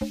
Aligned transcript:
Hallo 0.00 0.10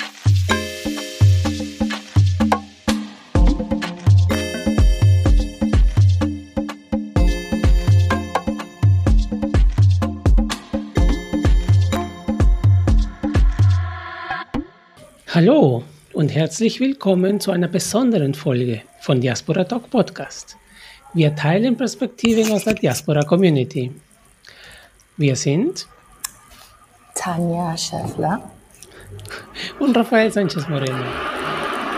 und 16.12 16.36
herzlich 16.36 16.82
willkommen 16.82 17.40
zu 17.40 17.52
einer 17.52 17.70
besonderen 17.70 18.34
Folge 18.34 18.82
von 19.00 19.22
Diaspora 19.22 19.64
Talk 19.64 19.90
Podcast. 19.90 20.58
Wir 21.14 21.34
teilen 21.34 21.78
Perspektiven 21.78 22.52
aus 22.52 22.66
der 22.66 22.74
Diaspora 22.74 23.24
Community. 23.24 23.94
Wir 25.16 25.38
sind 25.38 25.88
Tanja 27.16 27.78
Schäffler 27.78 28.52
und 29.80 29.96
Rafael 29.96 30.32
Sanchez 30.32 30.68
Moreno. 30.68 31.04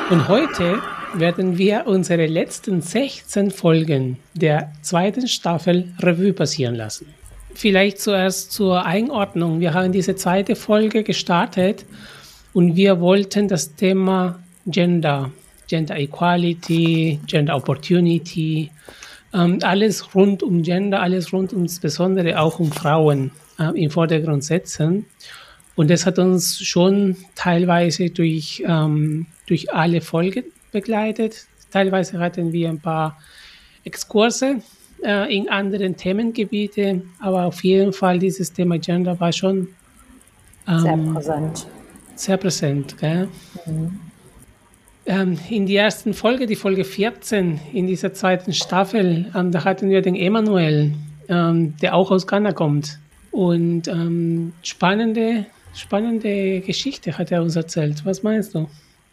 Und 0.09 0.27
heute 0.27 0.81
werden 1.13 1.57
wir 1.57 1.83
unsere 1.85 2.25
letzten 2.25 2.81
16 2.81 3.51
Folgen 3.51 4.17
der 4.33 4.71
zweiten 4.81 5.27
Staffel 5.27 5.93
Revue 5.99 6.33
passieren 6.33 6.75
lassen. 6.75 7.07
Vielleicht 7.55 7.99
zuerst 7.99 8.51
zur 8.51 8.85
Einordnung. 8.85 9.59
Wir 9.59 9.73
haben 9.73 9.91
diese 9.91 10.15
zweite 10.15 10.55
Folge 10.55 11.03
gestartet 11.03 11.85
und 12.53 12.75
wir 12.75 12.99
wollten 13.01 13.47
das 13.47 13.75
Thema 13.75 14.39
Gender, 14.65 15.31
Gender 15.67 15.97
Equality, 15.97 17.19
Gender 17.25 17.55
Opportunity, 17.55 18.71
ähm, 19.33 19.59
alles 19.61 20.15
rund 20.15 20.43
um 20.43 20.63
Gender, 20.63 21.01
alles 21.01 21.33
rund 21.33 21.53
um 21.53 21.61
insbesondere 21.63 22.39
auch 22.39 22.59
um 22.59 22.71
Frauen 22.71 23.31
äh, 23.59 23.79
im 23.79 23.91
Vordergrund 23.91 24.43
setzen. 24.43 25.05
Und 25.79 25.89
das 25.89 26.05
hat 26.05 26.19
uns 26.19 26.59
schon 26.59 27.15
teilweise 27.35 28.09
durch, 28.09 28.61
ähm, 28.67 29.27
durch 29.47 29.73
alle 29.73 30.01
Folgen 30.01 30.43
begleitet. 30.73 31.45
Teilweise 31.71 32.19
hatten 32.19 32.51
wir 32.51 32.67
ein 32.67 32.81
paar 32.81 33.17
Exkurse 33.85 34.61
äh, 35.05 35.33
in 35.33 35.47
anderen 35.47 35.95
Themengebiete, 35.95 37.03
aber 37.21 37.45
auf 37.45 37.63
jeden 37.63 37.93
Fall 37.93 38.19
dieses 38.19 38.51
Thema 38.51 38.77
Gender 38.77 39.17
war 39.21 39.31
schon 39.31 39.69
ähm, 40.67 40.81
sehr 40.81 40.97
präsent 40.97 41.67
sehr 42.15 42.35
präsent. 42.35 42.97
Gell? 42.97 43.29
Mhm. 43.65 43.99
Ähm, 45.05 45.39
in 45.49 45.65
der 45.65 45.83
ersten 45.85 46.13
Folge, 46.13 46.45
die 46.45 46.57
Folge 46.57 46.83
14 46.83 47.57
in 47.71 47.87
dieser 47.87 48.13
zweiten 48.13 48.51
Staffel, 48.51 49.31
ähm, 49.33 49.53
da 49.53 49.63
hatten 49.63 49.89
wir 49.89 50.01
den 50.01 50.15
Emanuel, 50.15 50.91
ähm, 51.29 51.77
der 51.81 51.95
auch 51.95 52.11
aus 52.11 52.27
Ghana 52.27 52.51
kommt. 52.51 52.99
Und 53.31 53.87
ähm, 53.87 54.51
spannende, 54.61 55.45
spannende 55.79 56.61
Geschichte 56.61 57.17
hat 57.17 57.31
er 57.31 57.41
uns 57.41 57.55
erzählt. 57.55 58.05
Was 58.05 58.21
meinst 58.21 58.53
du? 58.53 58.67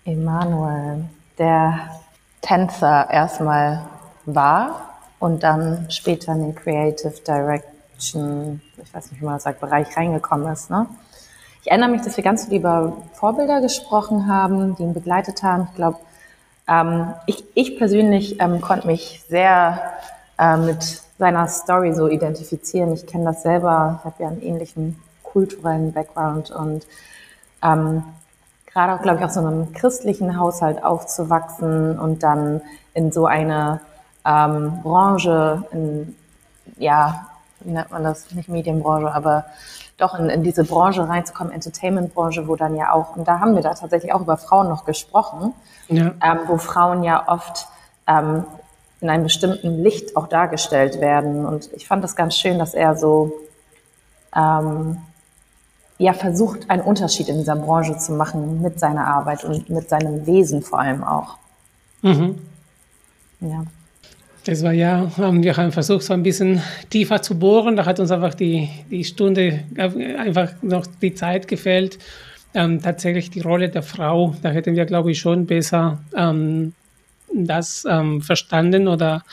Emanuel, 0.05 1.05
der 1.39 1.91
Tänzer 2.43 3.09
erstmal 3.11 3.87
war 4.25 4.99
und 5.19 5.43
dann 5.43 5.91
später 5.91 6.33
in 6.33 6.43
den 6.43 6.55
Creative 6.55 7.15
Direction, 7.27 8.61
ich 8.83 8.93
weiß 8.93 9.11
nicht, 9.11 9.21
wie 9.21 9.25
man 9.25 9.41
sagt, 9.41 9.61
Bereich 9.61 9.97
reingekommen 9.97 10.53
ist. 10.53 10.71
Ne? 10.71 10.87
Ich 11.63 11.71
erinnere 11.71 11.91
mich, 11.91 12.03
dass 12.03 12.17
wir 12.17 12.25
ganz 12.25 12.47
viel 12.47 12.59
über 12.59 12.93
Vorbilder 13.15 13.61
gesprochen 13.61 14.29
haben, 14.29 14.77
die 14.77 14.83
ihn 14.83 14.95
begleitet 14.95 15.43
haben. 15.43 15.69
Ich 15.71 15.77
glaube, 15.77 15.99
ähm, 16.69 17.15
ich, 17.27 17.45
ich 17.55 17.79
persönlich 17.79 18.41
ähm, 18.41 18.61
konnte 18.61 18.87
mich 18.87 19.25
sehr 19.29 19.81
äh, 20.39 20.57
mit 20.57 21.03
seiner 21.19 21.49
Story 21.49 21.95
so 21.95 22.09
identifizieren. 22.09 22.93
Ich 22.93 23.07
kenne 23.07 23.25
das 23.25 23.43
selber, 23.43 23.99
ich 24.01 24.05
habe 24.05 24.23
ja 24.23 24.29
einen 24.29 24.43
ähnlichen 24.43 25.01
kulturellen 25.37 25.93
Background 25.93 26.51
und 26.51 26.87
ähm, 27.63 28.03
gerade 28.73 28.95
auch, 28.95 29.03
glaube 29.03 29.19
ich, 29.19 29.25
aus 29.27 29.35
so 29.35 29.41
einem 29.41 29.71
christlichen 29.75 30.39
Haushalt 30.39 30.83
aufzuwachsen 30.83 31.99
und 31.99 32.23
dann 32.23 32.63
in 32.95 33.13
so 33.13 33.27
eine 33.27 33.81
ähm, 34.25 34.81
Branche, 34.83 35.63
in, 35.73 36.17
ja, 36.79 37.27
wie 37.61 37.73
nennt 37.73 37.91
man 37.91 38.03
das, 38.03 38.31
nicht 38.31 38.49
Medienbranche, 38.49 39.15
aber 39.15 39.45
doch 39.99 40.19
in, 40.19 40.31
in 40.31 40.43
diese 40.43 40.65
Branche 40.65 41.07
reinzukommen, 41.07 41.53
Entertainment-Branche, 41.53 42.49
wo 42.49 42.57
dann 42.57 42.75
ja 42.75 42.93
auch, 42.93 43.15
und 43.15 43.29
da 43.29 43.39
haben 43.39 43.55
wir 43.55 43.63
da 43.63 43.75
tatsächlich 43.75 44.15
auch 44.15 44.23
über 44.23 44.39
Frauen 44.39 44.71
noch 44.71 44.87
gesprochen, 44.87 45.53
ja. 45.89 46.13
ähm, 46.23 46.39
wo 46.47 46.57
Frauen 46.57 47.03
ja 47.03 47.29
oft 47.29 47.67
ähm, 48.07 48.45
in 49.03 49.11
einem 49.11 49.25
bestimmten 49.25 49.83
Licht 49.83 50.17
auch 50.17 50.29
dargestellt 50.29 50.99
werden. 50.99 51.45
Und 51.45 51.71
ich 51.75 51.87
fand 51.87 52.03
das 52.03 52.17
ganz 52.17 52.39
schön, 52.39 52.59
dass 52.59 52.73
er 52.73 52.97
so 52.97 53.35
ähm, 54.35 54.99
ja 55.99 56.13
versucht, 56.13 56.69
einen 56.69 56.83
Unterschied 56.83 57.29
in 57.29 57.39
dieser 57.39 57.57
Branche 57.57 57.97
zu 57.97 58.13
machen 58.13 58.63
mit 58.63 58.79
seiner 58.79 59.07
Arbeit 59.07 59.45
und 59.45 59.71
mit 59.71 59.89
seinem 59.89 60.27
Wesen 60.27 60.63
vor 60.63 60.81
allem 60.81 61.03
auch. 61.03 61.39
Mhm. 62.03 62.39
Ja. 63.41 63.65
Das 64.45 64.63
war 64.63 64.73
ja, 64.73 65.11
wir 65.17 65.57
haben 65.57 65.73
versucht, 65.73 66.05
so 66.05 66.13
ein 66.13 66.23
bisschen 66.23 66.63
tiefer 66.89 67.21
zu 67.21 67.37
bohren. 67.37 67.75
Da 67.75 67.85
hat 67.85 67.99
uns 67.99 68.13
einfach 68.13 68.35
die, 68.35 68.69
die 68.91 69.03
Stunde, 69.03 69.65
einfach 69.77 70.53
noch 70.63 70.87
die 71.03 71.15
Zeit 71.15 71.49
gefällt. 71.49 71.99
Ähm, 72.55 72.81
tatsächlich 72.81 73.31
die 73.31 73.41
Rolle 73.41 73.69
der 73.69 73.83
Frau, 73.83 74.35
da 74.43 74.51
hätten 74.51 74.77
wir, 74.77 74.87
glaube 74.87 75.11
ich, 75.11 75.19
schon 75.19 75.47
besser 75.47 75.99
ähm, 76.17 76.75
das 77.35 77.85
ähm, 77.91 78.23
verstanden 78.23 78.87
oder 78.89 79.25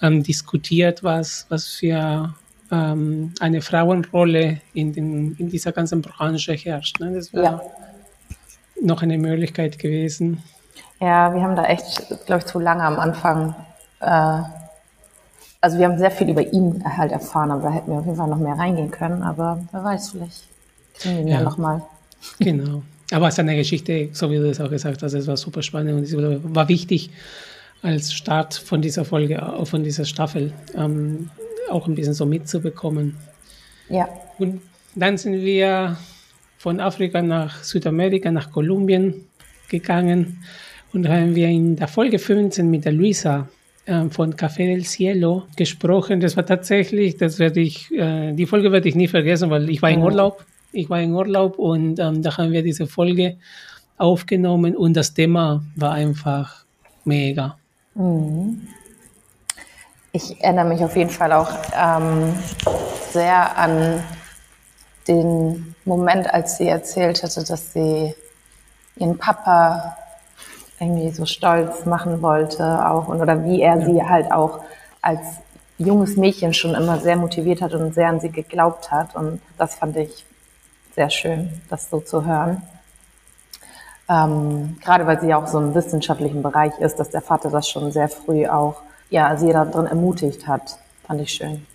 ähm, 0.00 0.22
diskutiert, 0.22 1.04
was, 1.04 1.46
was 1.50 1.68
für 1.68 2.34
ähm, 2.70 3.32
eine 3.40 3.62
Frauenrolle 3.62 4.60
in, 4.72 4.92
den, 4.92 5.36
in 5.38 5.48
dieser 5.48 5.72
ganzen 5.72 6.02
Branche 6.02 6.52
herrscht. 6.52 7.00
Ne? 7.00 7.12
Das 7.14 7.32
wäre 7.32 7.44
ja. 7.44 7.60
noch 8.82 9.02
eine 9.02 9.18
Möglichkeit 9.18 9.78
gewesen. 9.78 10.42
Ja, 11.00 11.34
wir 11.34 11.42
haben 11.42 11.56
da 11.56 11.64
echt, 11.64 12.06
glaube 12.26 12.40
ich, 12.40 12.46
zu 12.46 12.58
lange 12.58 12.82
am 12.82 12.98
Anfang 12.98 13.54
äh, 14.00 14.42
also 15.64 15.78
wir 15.78 15.86
haben 15.86 15.96
sehr 15.96 16.10
viel 16.10 16.28
über 16.28 16.42
ihn 16.52 16.84
halt 16.84 17.10
erfahren, 17.10 17.50
aber 17.50 17.62
da 17.62 17.70
hätten 17.70 17.90
wir 17.90 17.98
auf 17.98 18.04
jeden 18.04 18.18
Fall 18.18 18.28
noch 18.28 18.38
mehr 18.38 18.52
reingehen 18.52 18.90
können. 18.90 19.22
Aber 19.22 19.66
wer 19.72 19.82
weiß, 19.82 20.10
vielleicht 20.10 20.44
kriegen 20.98 21.24
wir 21.24 21.32
ja, 21.32 21.38
ja 21.38 21.42
nochmal. 21.42 21.82
Genau. 22.38 22.82
Aber 23.10 23.28
es 23.28 23.34
ist 23.34 23.40
eine 23.40 23.56
Geschichte, 23.56 24.10
so 24.12 24.30
wie 24.30 24.36
du 24.36 24.50
es 24.50 24.60
auch 24.60 24.68
gesagt 24.68 25.02
hast, 25.02 25.14
es 25.14 25.26
war 25.26 25.38
super 25.38 25.62
spannend 25.62 25.94
und 25.96 26.02
es 26.02 26.14
war 26.54 26.68
wichtig 26.68 27.10
als 27.80 28.12
Start 28.12 28.52
von 28.54 28.82
dieser 28.82 29.06
Folge, 29.06 29.42
von 29.64 29.82
dieser 29.84 30.04
Staffel, 30.04 30.52
ähm, 30.76 31.30
auch 31.70 31.86
ein 31.86 31.94
bisschen 31.94 32.14
so 32.14 32.26
mitzubekommen. 32.26 33.16
Ja. 33.88 34.08
Und 34.38 34.60
dann 34.94 35.16
sind 35.16 35.42
wir 35.42 35.96
von 36.58 36.80
Afrika 36.80 37.20
nach 37.20 37.62
Südamerika, 37.62 38.30
nach 38.30 38.50
Kolumbien 38.50 39.26
gegangen 39.68 40.44
und 40.92 41.08
haben 41.08 41.34
wir 41.34 41.48
in 41.48 41.76
der 41.76 41.88
Folge 41.88 42.18
15 42.18 42.70
mit 42.70 42.84
der 42.84 42.92
Luisa 42.92 43.48
ähm, 43.86 44.10
von 44.10 44.34
Café 44.34 44.66
del 44.66 44.84
Cielo 44.84 45.44
gesprochen. 45.56 46.20
Das 46.20 46.36
war 46.36 46.46
tatsächlich, 46.46 47.16
das 47.16 47.38
werde 47.38 47.60
ich, 47.60 47.92
äh, 47.92 48.32
die 48.32 48.46
Folge 48.46 48.72
werde 48.72 48.88
ich 48.88 48.94
nie 48.94 49.08
vergessen, 49.08 49.50
weil 49.50 49.68
ich 49.68 49.82
war 49.82 49.90
in 49.90 50.02
Urlaub. 50.02 50.44
Ich 50.72 50.88
war 50.88 51.00
in 51.00 51.12
Urlaub 51.12 51.58
und 51.58 51.98
ähm, 51.98 52.22
da 52.22 52.36
haben 52.36 52.52
wir 52.52 52.62
diese 52.62 52.86
Folge 52.86 53.36
aufgenommen 53.98 54.76
und 54.76 54.94
das 54.94 55.14
Thema 55.14 55.62
war 55.76 55.92
einfach 55.92 56.64
mega. 57.04 57.58
Mhm. 57.94 58.62
Ich 60.16 60.40
erinnere 60.40 60.66
mich 60.66 60.84
auf 60.84 60.94
jeden 60.94 61.10
Fall 61.10 61.32
auch 61.32 61.50
ähm, 61.76 62.38
sehr 63.10 63.58
an 63.58 64.00
den 65.08 65.74
Moment, 65.84 66.32
als 66.32 66.56
sie 66.56 66.68
erzählt 66.68 67.24
hatte, 67.24 67.42
dass 67.42 67.72
sie 67.72 68.14
ihren 68.94 69.18
Papa 69.18 69.96
irgendwie 70.78 71.10
so 71.10 71.26
stolz 71.26 71.84
machen 71.84 72.22
wollte 72.22 72.88
auch 72.88 73.08
und 73.08 73.20
oder 73.20 73.44
wie 73.44 73.60
er 73.60 73.80
ja. 73.80 73.86
sie 73.86 74.02
halt 74.04 74.30
auch 74.30 74.60
als 75.02 75.18
junges 75.78 76.16
Mädchen 76.16 76.54
schon 76.54 76.76
immer 76.76 77.00
sehr 77.00 77.16
motiviert 77.16 77.60
hat 77.60 77.74
und 77.74 77.92
sehr 77.92 78.06
an 78.06 78.20
sie 78.20 78.30
geglaubt 78.30 78.92
hat 78.92 79.16
und 79.16 79.42
das 79.58 79.74
fand 79.74 79.96
ich 79.96 80.24
sehr 80.94 81.10
schön, 81.10 81.60
das 81.68 81.90
so 81.90 81.98
zu 81.98 82.24
hören. 82.24 82.62
Ähm, 84.08 84.76
gerade 84.80 85.08
weil 85.08 85.20
sie 85.20 85.26
ja 85.26 85.38
auch 85.38 85.48
so 85.48 85.58
im 85.58 85.74
wissenschaftlichen 85.74 86.40
Bereich 86.40 86.78
ist, 86.78 87.00
dass 87.00 87.10
der 87.10 87.20
Vater 87.20 87.50
das 87.50 87.68
schon 87.68 87.90
sehr 87.90 88.08
früh 88.08 88.46
auch, 88.46 88.76
ja, 89.10 89.36
sie 89.36 89.52
darin 89.52 89.86
ermutigt 89.86 90.46
hat, 90.46 90.78
fand 91.06 91.20
ich 91.20 91.30
schön. 91.30 91.66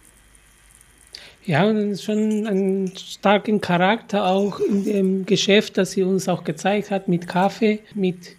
Ja, 1.45 1.63
und 1.63 1.99
schon 1.99 2.45
einen 2.45 2.95
starken 2.95 3.61
Charakter 3.61 4.25
auch 4.25 4.59
in 4.59 4.83
dem 4.83 5.25
Geschäft, 5.25 5.77
das 5.77 5.91
sie 5.91 6.03
uns 6.03 6.29
auch 6.29 6.43
gezeigt 6.43 6.91
hat 6.91 7.07
mit 7.07 7.27
Kaffee, 7.27 7.79
mit 7.95 8.35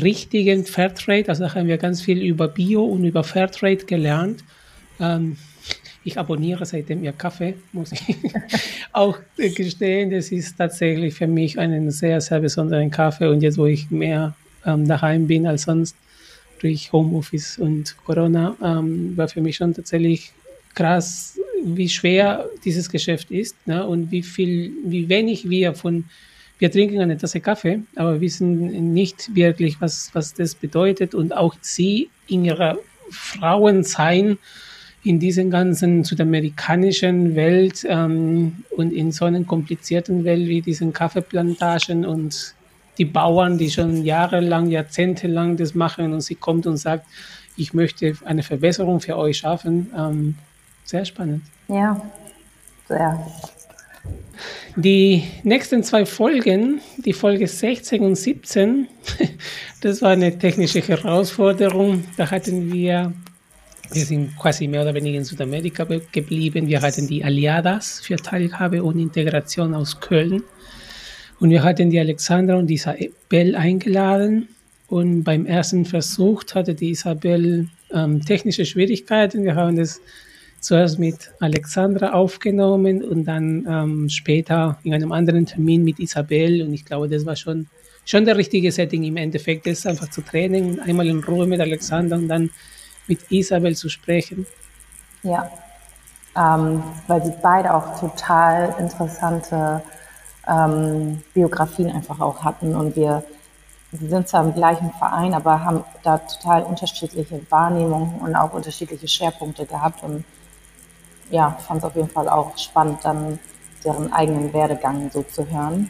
richtigen 0.00 0.64
Fairtrade. 0.64 1.28
Also 1.28 1.44
da 1.44 1.54
haben 1.54 1.66
wir 1.66 1.78
ganz 1.78 2.02
viel 2.02 2.22
über 2.22 2.48
Bio 2.48 2.84
und 2.84 3.04
über 3.04 3.24
Fairtrade 3.24 3.84
gelernt. 3.86 4.44
Ähm, 5.00 5.36
ich 6.04 6.18
abonniere 6.18 6.66
seitdem 6.66 7.02
ihr 7.02 7.12
Kaffee, 7.12 7.54
muss 7.72 7.92
ich 7.92 8.16
auch 8.92 9.18
gestehen. 9.36 10.10
Das 10.10 10.30
ist 10.30 10.56
tatsächlich 10.56 11.14
für 11.14 11.26
mich 11.26 11.58
einen 11.58 11.90
sehr, 11.90 12.20
sehr 12.20 12.40
besonderen 12.40 12.90
Kaffee. 12.90 13.28
Und 13.28 13.42
jetzt, 13.42 13.56
wo 13.56 13.66
ich 13.66 13.90
mehr 13.90 14.34
ähm, 14.66 14.86
daheim 14.86 15.26
bin 15.26 15.46
als 15.46 15.62
sonst 15.62 15.96
durch 16.64 16.92
Homeoffice 16.92 17.58
und 17.58 17.94
Corona, 18.06 18.56
ähm, 18.62 19.14
war 19.16 19.28
für 19.28 19.42
mich 19.42 19.56
schon 19.56 19.74
tatsächlich 19.74 20.32
krass, 20.74 21.38
wie 21.62 21.88
schwer 21.88 22.48
dieses 22.64 22.88
Geschäft 22.90 23.30
ist 23.30 23.54
ne? 23.66 23.86
und 23.86 24.10
wie 24.10 24.22
viel, 24.22 24.72
wie 24.84 25.08
wenig 25.08 25.48
wir 25.48 25.74
von 25.74 26.04
wir 26.58 26.70
trinken 26.70 27.00
eine 27.00 27.18
Tasse 27.18 27.40
Kaffee, 27.40 27.82
aber 27.96 28.20
wissen 28.20 28.94
nicht 28.94 29.34
wirklich, 29.34 29.80
was, 29.80 30.10
was 30.14 30.32
das 30.32 30.54
bedeutet. 30.54 31.14
Und 31.14 31.36
auch 31.36 31.54
sie 31.60 32.08
in 32.28 32.44
ihrer 32.44 32.78
Frauensein 33.10 34.38
in 35.02 35.18
dieser 35.18 35.44
ganzen 35.44 36.04
südamerikanischen 36.04 37.34
Welt 37.34 37.84
ähm, 37.86 38.64
und 38.70 38.92
in 38.92 39.12
so 39.12 39.26
einer 39.26 39.44
komplizierten 39.44 40.24
Welt 40.24 40.48
wie 40.48 40.62
diesen 40.62 40.92
Kaffeeplantagen 40.94 42.06
und 42.06 42.54
die 42.98 43.04
Bauern, 43.04 43.58
die 43.58 43.70
schon 43.70 44.04
jahrelang, 44.04 44.70
jahrzehntelang 44.70 45.56
das 45.56 45.74
machen 45.74 46.12
und 46.12 46.20
sie 46.20 46.34
kommt 46.34 46.66
und 46.66 46.76
sagt, 46.76 47.06
ich 47.56 47.72
möchte 47.72 48.14
eine 48.24 48.42
Verbesserung 48.42 49.00
für 49.00 49.16
euch 49.16 49.38
schaffen. 49.38 49.90
Ähm, 49.96 50.34
sehr 50.84 51.04
spannend. 51.04 51.42
Ja, 51.68 52.00
sehr. 52.88 53.26
Die 54.76 55.22
nächsten 55.44 55.84
zwei 55.84 56.04
Folgen, 56.04 56.80
die 56.96 57.12
Folge 57.12 57.46
16 57.46 58.02
und 58.02 58.16
17, 58.16 58.88
das 59.80 60.02
war 60.02 60.10
eine 60.10 60.36
technische 60.36 60.80
Herausforderung. 60.80 62.04
Da 62.16 62.30
hatten 62.30 62.72
wir, 62.72 63.12
wir 63.92 64.04
sind 64.04 64.36
quasi 64.36 64.66
mehr 64.66 64.82
oder 64.82 64.94
weniger 64.94 65.18
in 65.18 65.24
Südamerika 65.24 65.86
geblieben. 66.10 66.66
Wir 66.66 66.82
hatten 66.82 67.06
die 67.06 67.24
Aliadas 67.24 68.00
für 68.00 68.16
Teilhabe 68.16 68.82
und 68.82 68.98
Integration 68.98 69.74
aus 69.74 70.00
Köln. 70.00 70.42
Und 71.40 71.50
wir 71.50 71.62
hatten 71.62 71.90
die 71.90 71.98
Alexandra 71.98 72.56
und 72.56 72.68
die 72.68 72.74
Isabel 72.74 73.56
eingeladen. 73.56 74.48
Und 74.88 75.24
beim 75.24 75.46
ersten 75.46 75.84
Versuch 75.84 76.44
hatte 76.54 76.74
die 76.74 76.90
Isabel 76.90 77.68
ähm, 77.92 78.24
technische 78.24 78.64
Schwierigkeiten. 78.64 79.44
Wir 79.44 79.54
haben 79.54 79.76
das 79.76 80.00
zuerst 80.60 80.98
mit 80.98 81.30
Alexandra 81.40 82.12
aufgenommen 82.12 83.02
und 83.02 83.24
dann 83.24 83.66
ähm, 83.68 84.08
später 84.08 84.78
in 84.82 84.94
einem 84.94 85.12
anderen 85.12 85.46
Termin 85.46 85.84
mit 85.84 85.98
Isabel. 85.98 86.62
Und 86.62 86.72
ich 86.72 86.84
glaube, 86.84 87.08
das 87.08 87.26
war 87.26 87.36
schon, 87.36 87.66
schon 88.04 88.24
der 88.24 88.36
richtige 88.36 88.72
Setting 88.72 89.04
im 89.04 89.16
Endeffekt, 89.16 89.66
das 89.66 89.86
einfach 89.86 90.10
zu 90.10 90.22
trennen, 90.22 90.80
einmal 90.80 91.06
in 91.06 91.22
Ruhe 91.22 91.46
mit 91.46 91.60
Alexandra 91.60 92.16
und 92.16 92.28
dann 92.28 92.50
mit 93.06 93.20
Isabel 93.30 93.76
zu 93.76 93.88
sprechen. 93.88 94.46
Ja, 95.22 95.50
ähm, 96.36 96.82
weil 97.06 97.24
sie 97.24 97.32
beide 97.42 97.72
auch 97.72 98.00
total 98.00 98.74
interessante 98.78 99.82
ähm, 100.48 101.22
Biografien 101.32 101.90
einfach 101.90 102.20
auch 102.20 102.42
hatten 102.42 102.74
und 102.74 102.96
wir, 102.96 103.24
wir 103.92 104.08
sind 104.08 104.28
zwar 104.28 104.44
im 104.44 104.54
gleichen 104.54 104.90
Verein, 104.92 105.34
aber 105.34 105.64
haben 105.64 105.84
da 106.02 106.18
total 106.18 106.64
unterschiedliche 106.64 107.40
Wahrnehmungen 107.50 108.20
und 108.20 108.34
auch 108.34 108.52
unterschiedliche 108.52 109.08
Schwerpunkte 109.08 109.66
gehabt 109.66 110.02
und 110.02 110.24
ja, 111.30 111.50
fand 111.66 111.78
es 111.78 111.84
auf 111.84 111.96
jeden 111.96 112.10
Fall 112.10 112.28
auch 112.28 112.56
spannend, 112.58 112.98
dann 113.02 113.38
deren 113.84 114.12
eigenen 114.12 114.52
Werdegang 114.52 115.10
so 115.12 115.22
zu 115.22 115.48
hören. 115.48 115.88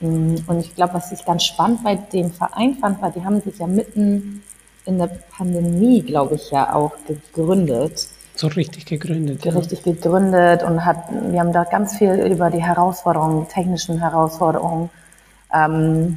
Mm, 0.00 0.36
und 0.46 0.60
ich 0.60 0.74
glaube, 0.74 0.94
was 0.94 1.12
ich 1.12 1.24
ganz 1.24 1.44
spannend 1.44 1.84
bei 1.84 1.96
dem 1.96 2.32
Verein 2.32 2.76
fand, 2.80 3.00
war, 3.02 3.10
die 3.10 3.24
haben 3.24 3.40
sich 3.40 3.58
ja 3.58 3.66
mitten 3.66 4.42
in 4.86 4.98
der 4.98 5.08
Pandemie, 5.08 6.02
glaube 6.02 6.36
ich, 6.36 6.50
ja 6.50 6.74
auch 6.74 6.92
gegründet. 7.06 8.08
So 8.40 8.46
richtig 8.46 8.86
gegründet. 8.86 9.44
Ja. 9.44 9.52
Richtig 9.52 9.82
gegründet 9.82 10.62
und 10.62 10.86
hat, 10.86 11.10
wir 11.10 11.40
haben 11.40 11.52
da 11.52 11.64
ganz 11.64 11.98
viel 11.98 12.14
über 12.24 12.48
die 12.48 12.62
Herausforderungen, 12.62 13.44
die 13.44 13.52
technischen 13.52 13.98
Herausforderungen, 13.98 14.88
ähm, 15.52 16.16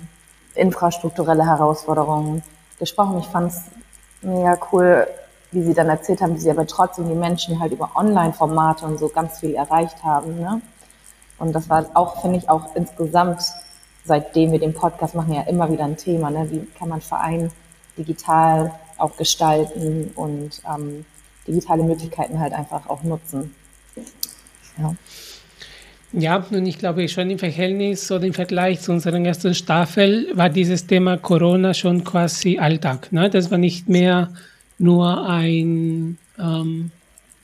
infrastrukturelle 0.55 1.45
Herausforderungen 1.45 2.41
gesprochen. 2.79 3.19
Ich 3.19 3.25
fand 3.25 3.51
es 3.51 3.63
mega 4.21 4.57
cool, 4.71 5.05
wie 5.51 5.63
sie 5.63 5.73
dann 5.73 5.89
erzählt 5.89 6.21
haben, 6.21 6.35
wie 6.35 6.39
sie 6.39 6.49
aber 6.49 6.65
trotzdem 6.65 7.09
die 7.09 7.13
Menschen 7.13 7.59
halt 7.59 7.73
über 7.73 7.91
Online-Formate 7.93 8.85
und 8.85 8.99
so 8.99 9.09
ganz 9.09 9.39
viel 9.39 9.55
erreicht 9.55 10.01
haben. 10.01 10.39
Ne? 10.39 10.61
Und 11.39 11.51
das 11.51 11.67
war 11.67 11.87
auch, 11.93 12.21
finde 12.21 12.37
ich, 12.37 12.49
auch 12.49 12.73
insgesamt, 12.73 13.43
seitdem 14.05 14.53
wir 14.53 14.59
den 14.59 14.73
Podcast 14.73 15.13
machen, 15.13 15.33
ja 15.33 15.41
immer 15.41 15.69
wieder 15.69 15.83
ein 15.83 15.97
Thema. 15.97 16.29
Ne? 16.29 16.49
Wie 16.49 16.65
kann 16.79 16.87
man 16.87 17.01
Verein 17.01 17.51
digital 17.97 18.71
auch 18.97 19.17
gestalten 19.17 20.11
und 20.15 20.61
ähm, 20.73 21.03
digitale 21.47 21.83
Möglichkeiten 21.83 22.39
halt 22.39 22.53
einfach 22.53 22.87
auch 22.89 23.03
nutzen. 23.03 23.53
Ja. 24.77 24.95
Ja, 26.15 26.45
und 26.51 26.67
ich 26.67 26.77
glaube 26.77 27.07
schon 27.09 27.31
im 27.31 27.39
Verhältnis 27.39 28.11
oder 28.11 28.25
im 28.25 28.35
Vergleich 28.35 28.81
zu 28.81 28.91
unserer 28.91 29.17
ersten 29.17 29.55
Staffel 29.55 30.27
war 30.35 30.49
dieses 30.49 30.85
Thema 30.85 31.17
Corona 31.17 31.73
schon 31.73 32.03
quasi 32.03 32.59
Alltag. 32.59 33.11
Ne? 33.11 33.31
Das 33.31 33.49
war 33.49 33.57
nicht 33.57 33.89
mehr 33.89 34.31
nur 34.77 35.27
ein, 35.27 36.19
ähm, 36.37 36.91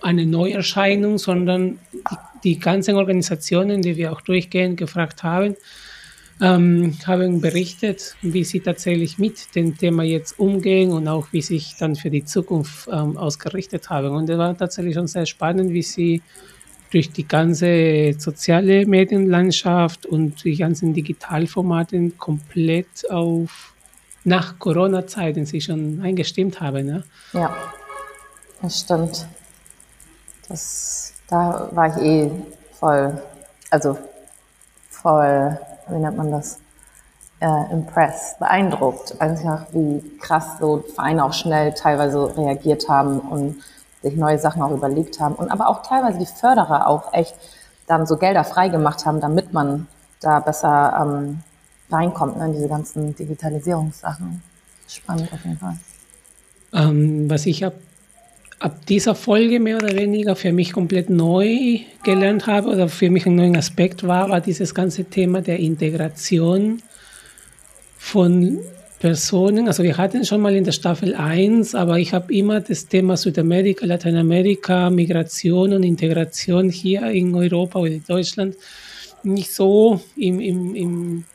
eine 0.02 0.26
Neuerscheinung, 0.28 1.18
sondern 1.18 1.80
die, 1.94 2.16
die, 2.44 2.60
ganzen 2.60 2.96
Organisationen, 2.96 3.82
die 3.82 3.98
wir 3.98 4.12
auch 4.12 4.22
durchgehend 4.22 4.78
gefragt 4.78 5.24
haben, 5.24 5.56
ähm, 6.42 6.98
haben 7.06 7.42
berichtet, 7.42 8.16
wie 8.22 8.44
sie 8.44 8.62
tatsächlich 8.62 9.18
mit 9.18 9.56
dem 9.56 9.78
Thema 9.78 10.04
jetzt 10.04 10.40
umgehen 10.40 10.92
und 10.92 11.08
auch 11.08 11.28
wie 11.32 11.42
sich 11.42 11.76
dann 11.78 11.96
für 11.96 12.10
die 12.10 12.24
Zukunft 12.24 12.88
ähm, 12.92 13.18
ausgerichtet 13.18 13.90
haben. 13.90 14.16
Und 14.16 14.30
es 14.30 14.38
war 14.38 14.58
tatsächlich 14.58 14.96
schon 14.96 15.08
sehr 15.08 15.26
spannend, 15.26 15.72
wie 15.72 15.84
sie 15.84 16.22
durch 16.92 17.12
die 17.12 17.28
ganze 17.28 18.16
soziale 18.18 18.86
Medienlandschaft 18.86 20.06
und 20.06 20.44
die 20.44 20.56
ganzen 20.56 20.94
Digitalformate 20.94 22.12
komplett 22.18 23.10
auf 23.10 23.74
nach 24.24 24.60
Corona-Zeiten 24.60 25.46
sich 25.46 25.66
schon 25.66 26.02
eingestimmt 26.02 26.60
habe. 26.60 26.84
Ne? 26.84 27.04
Ja, 27.34 27.56
das 28.62 28.82
stimmt. 28.82 29.28
Das, 30.48 31.14
da 31.28 31.70
war 31.72 31.96
ich 31.96 32.04
eh 32.04 32.32
voll, 32.74 33.22
also 33.70 33.98
voll, 34.90 35.58
wie 35.92 36.00
nennt 36.00 36.18
man 36.18 36.32
das? 36.32 36.60
Äh, 37.42 37.72
impressed, 37.72 38.38
beeindruckt, 38.40 39.22
einfach 39.22 39.68
wie 39.72 40.04
krass 40.20 40.58
so 40.60 40.84
Vereine 40.94 41.24
auch 41.24 41.32
schnell 41.32 41.74
teilweise 41.74 42.36
reagiert 42.36 42.90
haben 42.90 43.20
und 43.22 43.56
sich 44.02 44.16
neue 44.18 44.38
Sachen 44.38 44.62
auch 44.62 44.72
überlegt 44.72 45.22
haben 45.22 45.36
und 45.36 45.50
aber 45.50 45.70
auch 45.70 45.82
teilweise 45.84 46.20
die 46.20 46.26
Förderer 46.26 46.88
auch 46.88 47.14
echt 47.14 47.36
dann 47.88 48.06
so 48.06 48.18
Gelder 48.18 48.44
freigemacht 48.44 49.06
haben, 49.06 49.22
damit 49.22 49.54
man 49.54 49.88
da 50.20 50.42
besser 50.42 50.98
ähm, 51.02 51.40
reinkommt, 51.90 52.38
ne, 52.38 52.48
in 52.48 52.54
diese 52.54 52.68
ganzen 52.68 53.16
Digitalisierungssachen. 53.16 54.44
Spannend 54.88 55.32
auf 55.32 55.44
jeden 55.46 55.58
Fall. 55.58 55.78
Ähm, 56.74 57.30
was 57.30 57.46
ich 57.46 57.66
ab, 57.66 57.74
ab 58.60 58.86
dieser 58.88 59.16
Folge 59.16 59.60
mehr 59.60 59.78
oder 59.78 59.96
weniger 59.96 60.36
für 60.36 60.52
mich 60.52 60.74
komplett 60.74 61.10
neu 61.10 61.80
gelernt 62.04 62.46
habe 62.48 62.70
oder 62.70 62.90
für 62.90 63.10
mich 63.10 63.26
ein 63.26 63.36
neuer 63.36 63.58
Aspekt 63.58 64.06
war, 64.06 64.30
war 64.30 64.42
dieses 64.42 64.76
ganze 64.76 65.06
Thema 65.06 65.42
der 65.42 65.60
Integration 65.60 66.82
von 67.98 68.60
Personen. 69.00 69.68
Also 69.68 69.84
wir 69.84 69.98
hatten 69.98 70.26
schon 70.26 70.42
mal 70.42 70.56
in 70.56 70.66
der 70.66 70.74
Staffel 70.74 71.16
1, 71.16 71.74
aber 71.74 72.00
ich 72.00 72.14
habe 72.14 72.34
immer 72.34 72.60
das 72.60 72.88
Thema 72.88 73.16
Südamerika, 73.16 73.86
Lateinamerika, 73.86 74.90
Migration 74.90 75.72
und 75.74 75.84
Integration 75.84 76.70
hier 76.70 77.04
in 77.12 77.34
Europa 77.34 77.80
oder 77.80 77.92
in 77.92 78.04
Deutschland 78.06 78.56
nicht 79.24 79.54
so 79.54 80.02
im, 80.18 80.40
im, 80.40 80.76
im 80.76 81.26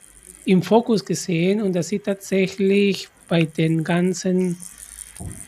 im 0.45 0.63
Fokus 0.63 1.05
gesehen 1.05 1.63
und 1.63 1.75
dass 1.75 1.89
sie 1.89 1.99
tatsächlich 1.99 3.09
bei 3.29 3.45
den 3.45 3.85
ganzen 3.85 4.57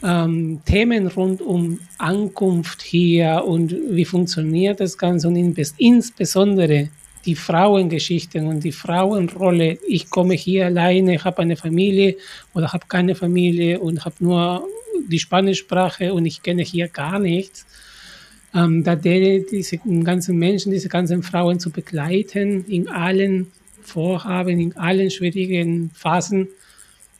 ähm, 0.02 0.60
Themen 0.64 1.08
rund 1.08 1.42
um 1.42 1.80
Ankunft 1.98 2.82
hier 2.82 3.44
und 3.46 3.74
wie 3.90 4.04
funktioniert 4.04 4.80
das 4.80 4.96
Ganze 4.96 5.28
und 5.28 5.36
insbesondere 5.78 6.88
die 7.24 7.34
Frauengeschichten 7.34 8.46
und 8.46 8.62
die 8.62 8.72
Frauenrolle. 8.72 9.78
Ich 9.88 10.08
komme 10.08 10.34
hier 10.34 10.66
alleine, 10.66 11.22
habe 11.24 11.42
eine 11.42 11.56
Familie 11.56 12.16
oder 12.54 12.72
habe 12.72 12.86
keine 12.88 13.14
Familie 13.14 13.80
und 13.80 14.04
habe 14.04 14.16
nur 14.20 14.64
die 15.08 15.18
Spanischsprache 15.18 16.14
und 16.14 16.24
ich 16.24 16.42
kenne 16.42 16.62
hier 16.62 16.88
gar 16.88 17.18
nichts. 17.18 17.66
Ähm, 18.54 18.84
da 18.84 18.94
diese 18.94 19.78
ganzen 20.04 20.38
Menschen, 20.38 20.70
diese 20.72 20.88
ganzen 20.88 21.22
Frauen 21.22 21.58
zu 21.58 21.70
begleiten 21.70 22.64
in 22.68 22.88
allen 22.88 23.50
vorhaben 23.82 24.60
in 24.60 24.76
allen 24.76 25.10
schwierigen 25.10 25.90
Phasen, 25.94 26.48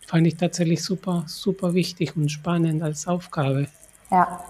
fand 0.07 0.27
ich 0.27 0.37
tatsächlich 0.37 0.83
super, 0.83 1.25
super 1.27 1.75
wichtig 1.75 2.17
und 2.17 2.31
spannend 2.31 2.83
als 2.83 3.07
Aufgabe. 3.07 3.67
Ja, 4.11 4.41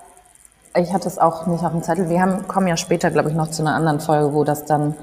ich 0.77 0.93
hatte 0.93 1.09
es 1.09 1.19
auch 1.19 1.47
nicht 1.47 1.65
auf 1.65 1.73
dem 1.73 1.83
Zettel. 1.83 2.09
Wir 2.11 2.21
haben, 2.21 2.47
kommen 2.47 2.69
ja 2.69 2.77
später, 2.77 3.11
glaube 3.11 3.31
ich, 3.31 3.35
noch 3.35 3.51
zu 3.51 3.63
einer 3.63 3.75
anderen 3.75 4.01
Folge, 4.01 4.33
wo 4.35 4.45
das 4.45 4.67
dann 4.67 4.95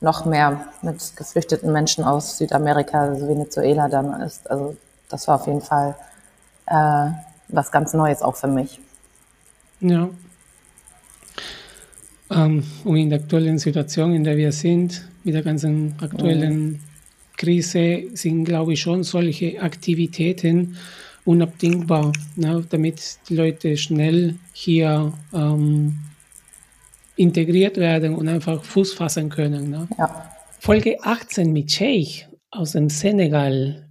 noch 0.00 0.26
mehr 0.26 0.66
mit 0.82 1.16
geflüchteten 1.16 1.72
Menschen 1.72 2.04
aus 2.04 2.36
Südamerika, 2.36 3.00
also 3.00 3.26
Venezuela 3.26 3.88
dann 3.88 4.20
ist. 4.20 4.50
Also 4.50 4.76
das 5.08 5.26
war 5.26 5.36
auf 5.40 5.46
jeden 5.46 5.62
Fall 5.62 5.96
äh, 6.66 7.08
was 7.48 7.70
ganz 7.70 7.94
Neues 7.94 8.20
auch 8.20 8.36
für 8.36 8.48
mich. 8.48 8.78
Ja. 9.80 10.08
Ähm, 12.30 12.64
und 12.84 12.96
in 12.96 13.10
der 13.10 13.20
aktuellen 13.20 13.58
Situation, 13.58 14.14
in 14.14 14.24
der 14.24 14.36
wir 14.36 14.52
sind, 14.52 15.08
mit 15.24 15.34
der 15.34 15.42
ganzen 15.42 15.94
aktuellen 16.00 16.80
Krise, 17.36 18.04
sind, 18.14 18.44
glaube 18.44 18.74
ich, 18.74 18.80
schon 18.80 19.02
solche 19.02 19.60
Aktivitäten 19.60 20.76
unabdingbar, 21.24 22.12
ne, 22.36 22.64
damit 22.70 23.18
die 23.28 23.36
Leute 23.36 23.76
schnell 23.76 24.36
hier 24.52 25.12
ähm, 25.34 25.98
integriert 27.16 27.76
werden 27.76 28.14
und 28.14 28.28
einfach 28.28 28.62
Fuß 28.62 28.94
fassen 28.94 29.28
können. 29.28 29.70
Ne? 29.70 29.88
Ja. 29.98 30.30
Folge 30.60 30.96
18 31.02 31.52
mit 31.52 31.70
Sheikh 31.70 32.26
aus 32.50 32.72
dem 32.72 32.88
Senegal. 32.88 33.84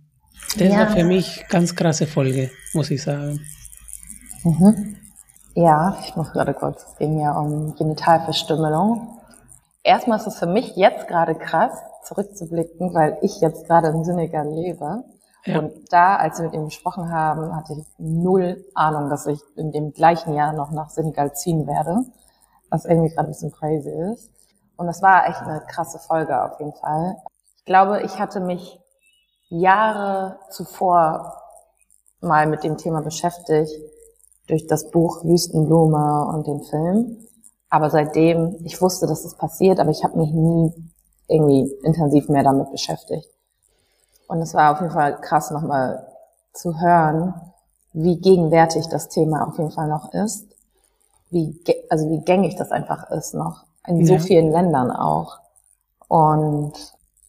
Das 0.57 0.69
ja. 0.69 0.79
war 0.79 0.95
für 0.95 1.03
mich 1.03 1.45
ganz 1.49 1.75
krasse 1.75 2.07
Folge, 2.07 2.51
muss 2.73 2.91
ich 2.91 3.01
sagen. 3.01 3.39
Mhm. 4.43 4.95
Ja, 5.55 5.97
ich 6.03 6.15
muss 6.15 6.31
gerade 6.31 6.53
kurz, 6.53 6.83
es 6.83 6.97
ging 6.97 7.19
ja 7.19 7.31
um 7.31 7.75
Genitalverstümmelung. 7.75 9.19
Erstmal 9.83 10.19
ist 10.19 10.27
es 10.27 10.37
für 10.37 10.47
mich 10.47 10.75
jetzt 10.75 11.07
gerade 11.07 11.35
krass, 11.35 11.71
zurückzublicken, 12.05 12.93
weil 12.93 13.17
ich 13.21 13.41
jetzt 13.41 13.65
gerade 13.65 13.89
im 13.89 14.03
Senegal 14.03 14.47
lebe. 14.47 15.03
Ja. 15.45 15.59
Und 15.59 15.91
da, 15.91 16.15
als 16.15 16.39
wir 16.39 16.45
mit 16.45 16.55
ihm 16.55 16.65
gesprochen 16.65 17.11
haben, 17.11 17.55
hatte 17.55 17.73
ich 17.73 17.85
null 17.97 18.65
Ahnung, 18.73 19.09
dass 19.09 19.27
ich 19.27 19.39
in 19.55 19.71
dem 19.71 19.93
gleichen 19.93 20.33
Jahr 20.33 20.53
noch 20.53 20.71
nach 20.71 20.89
Senegal 20.89 21.33
ziehen 21.33 21.67
werde, 21.67 22.03
was 22.69 22.85
irgendwie 22.85 23.09
gerade 23.09 23.27
ein 23.27 23.31
bisschen 23.31 23.51
crazy 23.51 23.91
ist. 24.11 24.31
Und 24.77 24.87
das 24.87 25.01
war 25.01 25.27
echt 25.27 25.41
eine 25.41 25.61
krasse 25.67 25.99
Folge 25.99 26.41
auf 26.41 26.59
jeden 26.59 26.73
Fall. 26.73 27.15
Ich 27.57 27.65
glaube, 27.65 28.01
ich 28.01 28.19
hatte 28.19 28.39
mich 28.39 28.79
Jahre 29.49 30.39
zuvor 30.49 31.41
mal 32.21 32.47
mit 32.47 32.63
dem 32.63 32.77
Thema 32.77 33.01
beschäftigt, 33.01 33.71
durch 34.47 34.67
das 34.67 34.89
Buch 34.91 35.23
Wüstenblume 35.23 36.27
und 36.33 36.47
den 36.47 36.61
Film. 36.63 37.17
Aber 37.69 37.89
seitdem, 37.89 38.57
ich 38.63 38.81
wusste, 38.81 39.07
dass 39.07 39.23
das 39.23 39.35
passiert, 39.35 39.79
aber 39.79 39.89
ich 39.89 40.03
habe 40.03 40.17
mich 40.17 40.31
nie 40.31 40.73
irgendwie 41.27 41.71
intensiv 41.83 42.29
mehr 42.29 42.43
damit 42.43 42.71
beschäftigt. 42.71 43.29
Und 44.27 44.41
es 44.41 44.53
war 44.53 44.73
auf 44.73 44.81
jeden 44.81 44.93
Fall 44.93 45.19
krass 45.21 45.51
nochmal 45.51 46.07
zu 46.53 46.79
hören, 46.79 47.33
wie 47.93 48.17
gegenwärtig 48.19 48.87
das 48.87 49.09
Thema 49.09 49.47
auf 49.47 49.57
jeden 49.57 49.71
Fall 49.71 49.87
noch 49.87 50.13
ist. 50.13 50.47
Wie, 51.29 51.59
also 51.89 52.09
wie 52.09 52.21
gängig 52.21 52.55
das 52.55 52.71
einfach 52.71 53.09
ist 53.11 53.33
noch. 53.33 53.63
In 53.87 54.05
so 54.05 54.17
vielen 54.17 54.51
Ländern 54.51 54.91
auch. 54.91 55.39
Und 56.07 56.73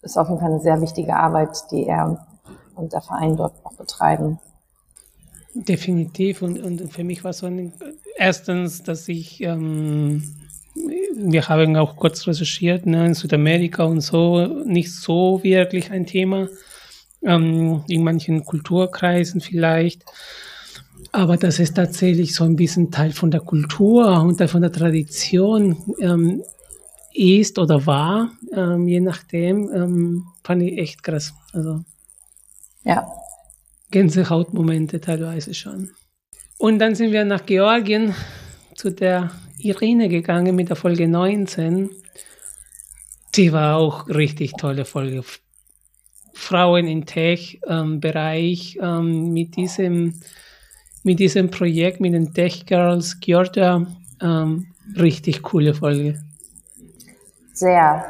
ist 0.03 0.17
auf 0.17 0.29
jeden 0.29 0.41
Fall 0.41 0.53
eine 0.53 0.61
sehr 0.61 0.81
wichtige 0.81 1.17
Arbeit, 1.17 1.71
die 1.71 1.87
er 1.87 2.27
und 2.75 2.93
der 2.93 3.03
Verein 3.03 3.37
dort 3.37 3.55
auch 3.65 3.75
betreiben. 3.75 4.39
Definitiv. 5.55 6.43
Und, 6.43 6.63
und 6.63 6.93
für 6.93 7.05
mich 7.05 7.25
war 7.25 7.31
es 7.31 7.39
so 7.39 7.47
ein, 7.47 7.73
erstens, 8.17 8.83
dass 8.83 9.09
ich, 9.09 9.41
ähm, 9.43 10.35
wir 11.17 11.49
haben 11.49 11.77
auch 11.77 11.97
kurz 11.97 12.27
recherchiert, 12.27 12.87
ne, 12.87 13.07
in 13.07 13.15
Südamerika 13.15 13.85
und 13.85 14.01
so, 14.01 14.47
nicht 14.65 14.93
so 14.93 15.43
wirklich 15.43 15.91
ein 15.91 16.07
Thema, 16.07 16.49
ähm, 17.23 17.83
in 17.89 18.05
manchen 18.05 18.45
Kulturkreisen 18.45 19.41
vielleicht. 19.41 20.05
Aber 21.13 21.37
das 21.37 21.59
ist 21.59 21.75
tatsächlich 21.75 22.35
so 22.35 22.45
ein 22.45 22.57
bisschen 22.57 22.91
Teil 22.91 23.13
von 23.13 23.31
der 23.31 23.41
Kultur 23.41 24.21
und 24.21 24.37
Teil 24.39 24.49
von 24.49 24.63
der 24.63 24.73
Tradition 24.73 25.95
ähm, 26.01 26.43
ist 27.15 27.59
oder 27.59 27.87
war, 27.87 28.31
ähm, 28.53 28.87
je 28.87 29.01
nachdem, 29.01 29.71
ähm, 29.73 30.27
fand 30.45 30.63
ich 30.63 30.79
echt 30.79 31.03
krass. 31.03 31.33
Also, 31.53 31.83
ja. 32.85 33.07
Gänsehautmomente 33.91 35.01
teilweise 35.01 35.55
schon. 35.55 35.91
Und 36.59 36.79
dann 36.79 36.95
sind 36.95 37.13
wir 37.13 37.25
nach 37.25 37.47
Georgien 37.47 38.15
zu 38.75 38.91
der 38.91 39.31
Irene 39.67 40.09
gegangen 40.09 40.55
mit 40.55 40.69
der 40.69 40.77
Folge 40.77 41.09
19. 41.09 41.91
Die 43.35 43.53
war 43.53 43.77
auch 43.77 44.09
richtig 44.09 44.53
tolle 44.53 44.85
Folge. 44.85 45.23
Frauen 46.33 46.87
im 46.87 47.07
Tech-Bereich 47.07 48.79
ähm, 48.81 49.33
mit 49.33 49.57
diesem 49.57 50.21
mit 51.03 51.21
diesem 51.21 51.51
Projekt 51.51 52.01
mit 52.01 52.15
den 52.15 52.35
Tech 52.35 52.67
Girls 52.67 53.21
Georgia 53.21 53.87
ähm, 54.21 54.67
richtig 54.97 55.43
coole 55.43 55.73
Folge. 55.73 56.21
Sehr, 57.53 58.05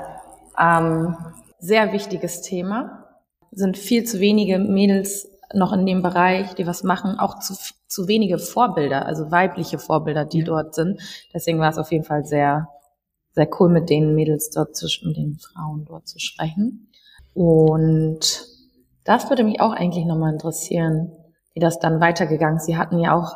ähm, 0.58 1.14
sehr 1.58 1.92
wichtiges 1.92 2.40
Thema. 2.40 3.06
Sind 3.52 3.76
viel 3.76 4.04
zu 4.04 4.18
wenige 4.18 4.58
Mädels 4.58 5.28
noch 5.54 5.72
in 5.72 5.86
dem 5.86 6.02
Bereich, 6.02 6.54
die 6.54 6.66
was 6.66 6.82
machen, 6.82 7.18
auch 7.18 7.38
zu, 7.38 7.54
zu 7.88 8.08
wenige 8.08 8.38
Vorbilder, 8.38 9.06
also 9.06 9.30
weibliche 9.30 9.78
Vorbilder, 9.78 10.24
die 10.24 10.40
ja. 10.40 10.44
dort 10.44 10.74
sind. 10.74 11.00
Deswegen 11.32 11.58
war 11.58 11.70
es 11.70 11.78
auf 11.78 11.92
jeden 11.92 12.04
Fall 12.04 12.24
sehr, 12.24 12.68
sehr 13.32 13.48
cool, 13.58 13.68
mit 13.68 13.90
den 13.90 14.14
Mädels 14.14 14.50
dort 14.50 14.76
zu, 14.76 14.86
mit 15.06 15.16
den 15.16 15.38
Frauen 15.38 15.84
dort 15.84 16.08
zu 16.08 16.18
sprechen. 16.18 16.90
Und 17.34 18.46
das 19.04 19.28
würde 19.30 19.44
mich 19.44 19.60
auch 19.60 19.72
eigentlich 19.72 20.04
nochmal 20.04 20.32
interessieren, 20.32 21.12
wie 21.54 21.60
das 21.60 21.78
dann 21.78 22.00
weitergegangen 22.00 22.56
ist. 22.56 22.66
Sie 22.66 22.76
hatten 22.76 22.98
ja 22.98 23.14
auch 23.14 23.34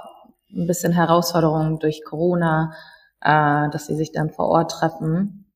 ein 0.53 0.67
bisschen 0.67 0.93
Herausforderungen 0.93 1.79
durch 1.79 2.05
Corona, 2.05 2.73
äh, 3.21 3.71
dass 3.71 3.87
sie 3.87 3.95
sich 3.95 4.13
dann 4.13 4.31
vor 4.31 4.49
Ort 4.49 4.73
treffen. 4.73 5.53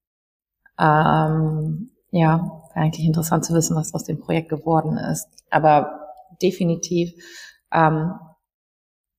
Ähm, 0.78 1.90
ja, 2.10 2.62
eigentlich 2.74 3.06
interessant 3.06 3.44
zu 3.44 3.54
wissen, 3.54 3.76
was 3.76 3.94
aus 3.94 4.04
dem 4.04 4.20
Projekt 4.20 4.48
geworden 4.48 4.98
ist. 4.98 5.28
Aber 5.50 6.03
definitiv 6.42 7.12
ähm, 7.72 8.12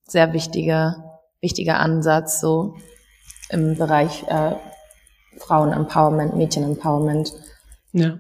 sehr 0.08 0.34
wichtiger, 0.34 1.20
wichtiger 1.42 1.80
Ansatz 1.80 2.40
so 2.40 2.76
im 3.50 3.78
Bereich 3.78 4.24
äh, 4.28 4.56
Frauen-Empowerment, 5.38 6.36
Mädchen-Empowerment. 6.36 7.34
Ja. 7.94 8.20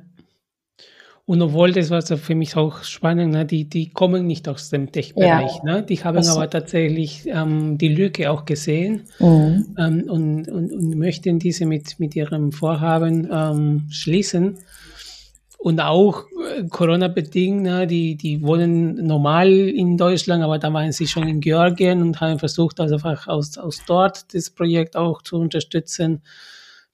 Und 1.27 1.41
obwohl 1.41 1.71
das 1.71 1.89
war 1.89 2.03
so 2.03 2.17
für 2.17 2.35
mich 2.35 2.55
auch 2.55 2.83
spannend, 2.83 3.33
ne? 3.33 3.45
die, 3.45 3.67
die 3.67 3.89
kommen 3.89 4.27
nicht 4.27 4.47
aus 4.47 4.69
dem 4.69 4.91
Tech-Bereich. 4.91 5.55
Ja. 5.55 5.77
Ne? 5.77 5.83
Die 5.83 6.03
haben 6.03 6.17
das 6.17 6.29
aber 6.29 6.47
tatsächlich 6.47 7.25
ähm, 7.25 7.79
die 7.79 7.87
Lücke 7.87 8.29
auch 8.29 8.45
gesehen 8.45 9.05
mhm. 9.19 9.75
ähm, 9.79 10.03
und, 10.07 10.47
und, 10.47 10.71
und 10.71 10.95
möchten 10.95 11.39
diese 11.39 11.65
mit, 11.65 11.99
mit 11.99 12.15
ihrem 12.15 12.51
Vorhaben 12.51 13.27
ähm, 13.31 13.87
schließen. 13.89 14.59
Und 15.65 15.79
auch 15.79 16.27
äh, 16.27 16.67
Corona-bedingt, 16.69 17.63
ne, 17.63 17.87
die, 17.87 18.15
die 18.15 18.43
wohnen 18.43 19.03
normal 19.07 19.49
in 19.51 19.97
Deutschland, 19.97 20.43
aber 20.43 20.59
da 20.59 20.71
waren 20.71 20.91
sie 20.91 21.07
schon 21.07 21.27
in 21.27 21.39
Georgien 21.39 22.03
und 22.03 22.21
haben 22.21 22.37
versucht, 22.37 22.79
also 22.79 22.93
einfach 22.93 23.25
aus, 23.27 23.57
aus 23.57 23.81
dort 23.87 24.31
das 24.35 24.51
Projekt 24.51 24.95
auch 24.95 25.23
zu 25.23 25.37
unterstützen 25.37 26.21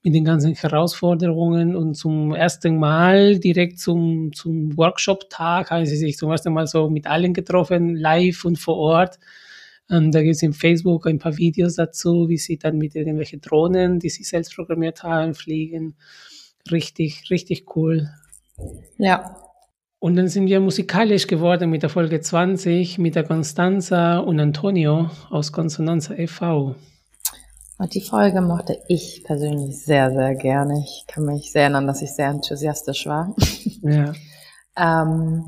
mit 0.04 0.14
den 0.14 0.24
ganzen 0.24 0.54
Herausforderungen. 0.54 1.76
Und 1.76 1.96
zum 1.96 2.34
ersten 2.34 2.78
Mal 2.78 3.40
direkt 3.40 3.78
zum, 3.78 4.32
zum 4.32 4.78
Workshop-Tag 4.78 5.70
haben 5.70 5.86
sie 5.86 5.98
sich 5.98 6.16
zum 6.16 6.32
ersten 6.32 6.54
Mal 6.54 6.66
so 6.66 6.90
mit 6.90 7.08
allen 7.08 7.34
getroffen, 7.34 7.98
live 7.98 8.46
und 8.46 8.58
vor 8.58 8.78
Ort. 8.78 9.20
Ähm, 9.90 10.14
da 10.14 10.22
gibt 10.22 10.36
es 10.36 10.44
im 10.44 10.54
Facebook 10.54 11.08
ein 11.08 11.20
paar 11.20 11.36
Videos 11.36 11.76
dazu, 11.76 12.30
wie 12.30 12.38
sie 12.38 12.58
dann 12.58 12.78
mit 12.78 12.96
irgendwelchen 12.96 13.42
Drohnen, 13.42 14.00
die 14.00 14.10
sie 14.10 14.24
selbst 14.24 14.56
programmiert 14.56 15.04
haben, 15.04 15.34
fliegen. 15.34 15.98
Richtig, 16.72 17.30
richtig 17.30 17.76
cool. 17.76 18.08
Ja. 18.98 19.38
Und 20.00 20.16
dann 20.16 20.28
sind 20.28 20.48
wir 20.48 20.60
musikalisch 20.60 21.28
geworden 21.28 21.70
mit 21.70 21.84
der 21.84 21.90
Folge 21.90 22.22
20 22.22 22.98
mit 22.98 23.16
der 23.16 23.24
Constanza 23.24 24.18
und 24.18 24.40
Antonio 24.40 25.12
aus 25.30 25.52
Konsonanza 25.52 26.16
e.V. 26.16 26.76
Und 27.78 27.94
die 27.96 28.02
Folge 28.02 28.42
mochte 28.42 28.80
ich 28.88 29.24
persönlich 29.24 29.84
sehr, 29.84 30.12
sehr 30.12 30.36
gerne. 30.36 30.84
Ich 30.84 31.06
kann 31.08 31.26
mich 31.26 31.52
sehr 31.52 31.64
erinnern, 31.64 31.88
dass 31.88 32.02
ich 32.02 32.14
sehr 32.14 32.30
enthusiastisch 32.30 33.06
war. 33.06 33.36
Ja. 33.84 34.14
ähm, 34.78 35.44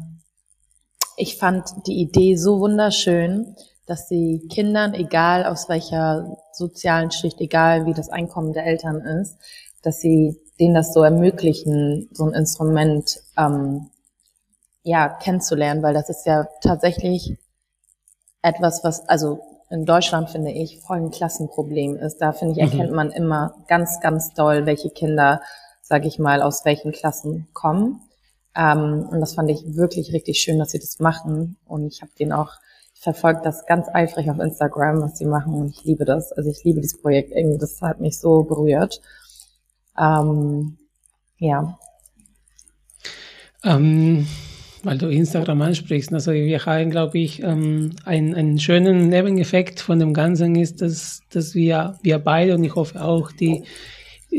ich 1.18 1.38
fand 1.38 1.70
die 1.86 2.02
Idee 2.02 2.36
so 2.36 2.60
wunderschön, 2.60 3.56
dass 3.86 4.08
sie 4.08 4.48
Kindern, 4.50 4.96
egal 4.96 5.46
aus 5.46 5.70
welcher 5.70 6.36
sozialen 6.52 7.12
Schicht, 7.12 7.40
egal 7.40 7.86
wie 7.86 7.94
das 7.94 8.10
Einkommen 8.10 8.54
der 8.54 8.66
Eltern 8.66 9.02
ist, 9.02 9.38
dass 9.84 10.00
sie 10.00 10.40
denen 10.60 10.76
das 10.76 10.94
so 10.94 11.04
ermöglichen, 11.04 12.10
so 12.12 12.26
ein 12.26 12.34
Instrument 12.34 13.22
ähm, 13.38 13.90
ja 14.84 15.10
kennenzulernen, 15.10 15.82
weil 15.82 15.94
das 15.94 16.10
ist 16.10 16.26
ja 16.26 16.48
tatsächlich 16.62 17.38
etwas, 18.42 18.84
was 18.84 19.08
also 19.08 19.40
in 19.70 19.86
Deutschland 19.86 20.30
finde 20.30 20.52
ich 20.52 20.82
voll 20.82 20.98
ein 20.98 21.12
Klassenproblem 21.12 21.96
ist. 21.96 22.18
Da 22.18 22.34
finde 22.34 22.54
ich 22.54 22.58
mhm. 22.58 22.72
erkennt 22.72 22.96
man 22.96 23.12
immer 23.12 23.56
ganz 23.68 24.00
ganz 24.02 24.34
doll, 24.34 24.66
welche 24.66 24.90
Kinder, 24.90 25.42
sage 25.82 26.08
ich 26.08 26.20
mal, 26.20 26.42
aus 26.42 26.66
welchen 26.66 26.92
Klassen 26.92 27.48
kommen. 27.54 28.02
Ähm, 28.56 29.08
und 29.10 29.20
das 29.20 29.34
fand 29.34 29.50
ich 29.50 29.76
wirklich 29.76 30.14
richtig 30.14 30.40
schön, 30.40 30.60
dass 30.60 30.72
sie 30.72 30.80
das 30.80 31.00
machen. 31.00 31.58
Und 31.66 31.88
ich 31.88 32.02
habe 32.02 32.12
den 32.20 32.32
auch 32.32 32.52
ich 32.94 33.02
verfolge 33.02 33.42
das 33.44 33.66
ganz 33.66 33.88
eifrig 33.92 34.30
auf 34.30 34.40
Instagram, 34.40 35.02
was 35.02 35.18
sie 35.18 35.26
machen 35.26 35.56
und 35.56 35.70
ich 35.70 35.84
liebe 35.84 36.06
das. 36.06 36.32
Also 36.32 36.50
ich 36.50 36.64
liebe 36.64 36.80
dieses 36.80 37.02
Projekt 37.02 37.32
irgendwie, 37.32 37.58
das 37.58 37.82
hat 37.82 38.00
mich 38.00 38.20
so 38.20 38.44
berührt. 38.44 39.02
Ähm, 39.98 40.78
ja. 41.38 41.78
Ähm, 43.64 44.28
weil 44.84 44.98
du 44.98 45.08
Instagram 45.08 45.62
ansprichst, 45.62 46.14
also 46.14 46.34
wir 46.34 46.66
haben, 46.66 46.90
glaube 46.90 47.18
ich, 47.18 47.42
ähm, 47.42 47.92
einen, 48.04 48.36
einen 48.36 48.60
schönen 48.60 49.08
Nebeneffekt 49.08 49.80
von 49.80 50.00
dem 50.00 50.14
Ganzen 50.14 50.56
ist, 50.56 50.82
dass, 50.82 51.22
dass 51.30 51.56
wir, 51.56 51.98
wir 52.04 52.20
beide 52.20 52.56
und 52.56 52.64
ich 52.64 52.76
hoffe 52.76 53.02
auch 53.02 53.32
die, 53.32 53.64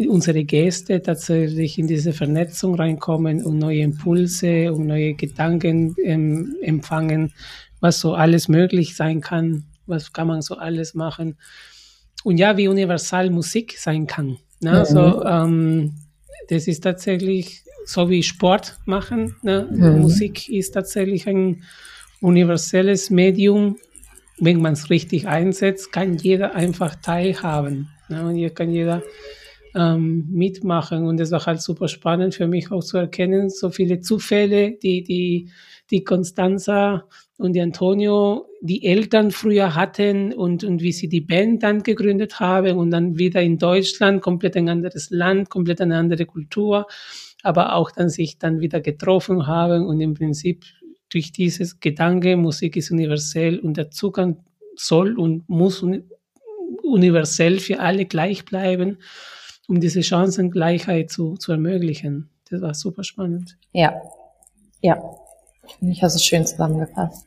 unsere 0.09 0.45
Gäste 0.45 1.01
tatsächlich 1.01 1.79
in 1.79 1.87
diese 1.87 2.13
Vernetzung 2.13 2.75
reinkommen 2.75 3.45
und 3.45 3.59
neue 3.59 3.81
Impulse 3.81 4.73
und 4.73 4.87
neue 4.87 5.15
Gedanken 5.15 5.95
ähm, 6.03 6.57
empfangen, 6.63 7.33
was 7.81 8.01
so 8.01 8.15
alles 8.15 8.49
möglich 8.49 8.97
sein 8.97 9.21
kann, 9.21 9.65
was 9.87 10.13
kann 10.13 10.27
man 10.27 10.43
so 10.43 10.57
alles 10.57 10.95
machen. 10.95 11.37
Und 12.25 12.39
ja, 12.39 12.57
wie 12.57 12.69
universal 12.69 13.31
Musik 13.31 13.77
sein 13.79 14.07
kann. 14.07 14.39
Ne? 14.61 14.81
Mhm. 14.81 14.85
So, 14.85 15.25
ähm, 15.25 15.95
das 16.49 16.69
ist 16.69 16.81
tatsächlich 16.81 17.63
so 17.87 18.09
wie 18.09 18.23
Sport 18.23 18.79
machen. 18.85 19.37
Ne? 19.43 19.69
Mhm. 19.71 20.01
Musik 20.01 20.49
ist 20.49 20.73
tatsächlich 20.73 21.27
ein 21.29 21.63
universelles 22.21 23.11
Medium. 23.11 23.77
Wenn 24.39 24.61
man 24.61 24.73
es 24.73 24.91
richtig 24.91 25.29
einsetzt, 25.29 25.93
kann 25.93 26.17
jeder 26.17 26.55
einfach 26.55 26.97
teilhaben. 26.97 27.91
Ne? 28.09 28.27
Und 28.27 28.35
hier 28.35 28.51
kann 28.51 28.71
jeder 28.71 29.03
ähm, 29.75 30.27
mitmachen. 30.31 31.05
Und 31.07 31.21
es 31.21 31.31
war 31.31 31.45
halt 31.45 31.61
super 31.61 31.89
spannend 31.89 32.35
für 32.35 32.47
mich 32.47 32.71
auch 32.71 32.83
zu 32.83 32.97
erkennen, 32.99 33.51
so 33.51 33.71
viele 33.71 34.01
Zufälle, 34.01 34.73
die, 34.73 35.03
die, 35.03 35.51
die 35.91 36.05
Constanza 36.05 37.07
und 37.37 37.53
die 37.55 37.61
Antonio, 37.61 38.47
die 38.61 38.85
Eltern 38.85 39.31
früher 39.31 39.75
hatten 39.75 40.33
und, 40.33 40.65
und 40.65 40.83
wie 40.83 40.93
sie 40.93 41.09
die 41.09 41.21
Band 41.21 41.63
dann 41.63 41.83
gegründet 41.83 42.41
haben 42.41 42.79
und 42.79 42.91
dann 42.91 43.19
wieder 43.19 43.43
in 43.43 43.59
Deutschland, 43.59 44.23
komplett 44.23 44.57
ein 44.57 44.69
anderes 44.69 45.11
Land, 45.11 45.51
komplett 45.51 45.81
eine 45.81 45.99
andere 45.99 46.27
Kultur, 46.27 46.87
aber 47.43 47.75
auch 47.75 47.91
dann 47.91 48.09
sich 48.09 48.39
dann 48.39 48.61
wieder 48.61 48.81
getroffen 48.81 49.47
haben 49.47 49.87
und 49.87 50.01
im 50.01 50.15
Prinzip 50.15 50.65
durch 51.11 51.33
dieses 51.33 51.81
Gedanke, 51.81 52.37
Musik 52.37 52.77
ist 52.77 52.91
universell 52.91 53.59
und 53.59 53.77
der 53.77 53.91
Zugang 53.91 54.43
soll 54.77 55.19
und 55.19 55.49
muss 55.49 55.85
universell 56.83 57.59
für 57.59 57.81
alle 57.81 58.07
gleich 58.07 58.45
bleiben 58.45 58.99
um 59.69 59.81
diese 59.81 60.03
Chancengleichheit 60.03 61.11
zu, 61.11 61.37
zu 61.37 61.53
ermöglichen. 61.53 62.31
Das 62.51 62.61
war 62.61 62.75
super 62.75 63.05
spannend. 63.05 63.57
Ja, 63.73 63.95
ja. 64.81 64.99
Ich 65.81 66.03
hast 66.03 66.15
es 66.15 66.25
schön 66.25 66.47
zusammengefasst. 66.47 67.27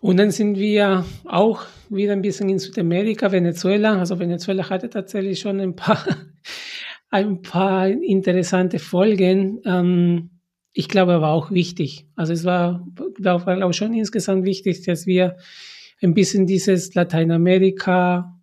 Und 0.00 0.16
dann 0.18 0.30
sind 0.30 0.56
wir 0.58 1.04
auch 1.24 1.64
wieder 1.88 2.12
ein 2.12 2.22
bisschen 2.22 2.48
in 2.48 2.58
Südamerika, 2.58 3.32
Venezuela. 3.32 3.98
Also 3.98 4.18
Venezuela 4.18 4.68
hatte 4.70 4.90
tatsächlich 4.90 5.40
schon 5.40 5.60
ein 5.60 5.74
paar, 5.74 6.04
ein 7.10 7.42
paar 7.42 7.88
interessante 7.88 8.78
Folgen. 8.78 9.60
Ähm, 9.64 10.30
ich 10.72 10.88
glaube, 10.88 11.12
er 11.12 11.20
war 11.20 11.32
auch 11.32 11.50
wichtig. 11.50 12.06
Also 12.14 12.32
es 12.32 12.44
war, 12.44 12.86
glaube 13.16 13.70
ich, 13.70 13.76
schon 13.76 13.94
insgesamt 13.94 14.44
wichtig, 14.44 14.84
dass 14.84 15.06
wir 15.06 15.36
ein 16.00 16.14
bisschen 16.14 16.46
dieses 16.46 16.94
Lateinamerika 16.94 18.38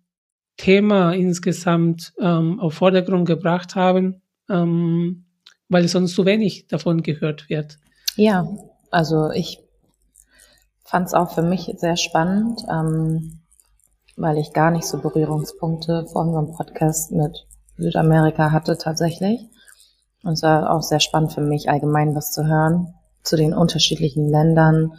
Thema 0.56 1.12
insgesamt 1.12 2.12
ähm, 2.18 2.60
auf 2.60 2.74
Vordergrund 2.74 3.26
gebracht 3.26 3.74
haben, 3.76 4.22
ähm, 4.48 5.25
weil 5.68 5.88
sonst 5.88 6.14
zu 6.14 6.24
wenig 6.24 6.68
davon 6.68 7.02
gehört 7.02 7.48
wird. 7.48 7.78
Ja, 8.16 8.48
also 8.90 9.30
ich 9.30 9.60
fand 10.84 11.08
es 11.08 11.14
auch 11.14 11.32
für 11.32 11.42
mich 11.42 11.72
sehr 11.76 11.96
spannend, 11.96 12.60
ähm, 12.70 13.40
weil 14.16 14.38
ich 14.38 14.52
gar 14.52 14.70
nicht 14.70 14.86
so 14.86 14.98
Berührungspunkte 14.98 16.06
vor 16.12 16.22
unserem 16.22 16.52
Podcast 16.52 17.12
mit 17.12 17.46
Südamerika 17.76 18.52
hatte 18.52 18.78
tatsächlich. 18.78 19.40
Und 20.22 20.32
es 20.32 20.42
war 20.42 20.70
auch 20.74 20.82
sehr 20.82 21.00
spannend 21.00 21.32
für 21.32 21.42
mich, 21.42 21.68
allgemein 21.68 22.14
was 22.14 22.32
zu 22.32 22.46
hören 22.46 22.94
zu 23.22 23.36
den 23.36 23.54
unterschiedlichen 23.54 24.30
Ländern, 24.30 24.92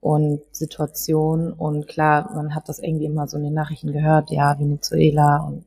und 0.00 0.42
Situation. 0.52 1.52
Und 1.52 1.86
klar, 1.86 2.32
man 2.34 2.54
hat 2.54 2.68
das 2.68 2.78
irgendwie 2.78 3.04
immer 3.04 3.28
so 3.28 3.36
in 3.36 3.44
den 3.44 3.54
Nachrichten 3.54 3.92
gehört, 3.92 4.30
ja, 4.30 4.58
Venezuela 4.58 5.38
und 5.38 5.64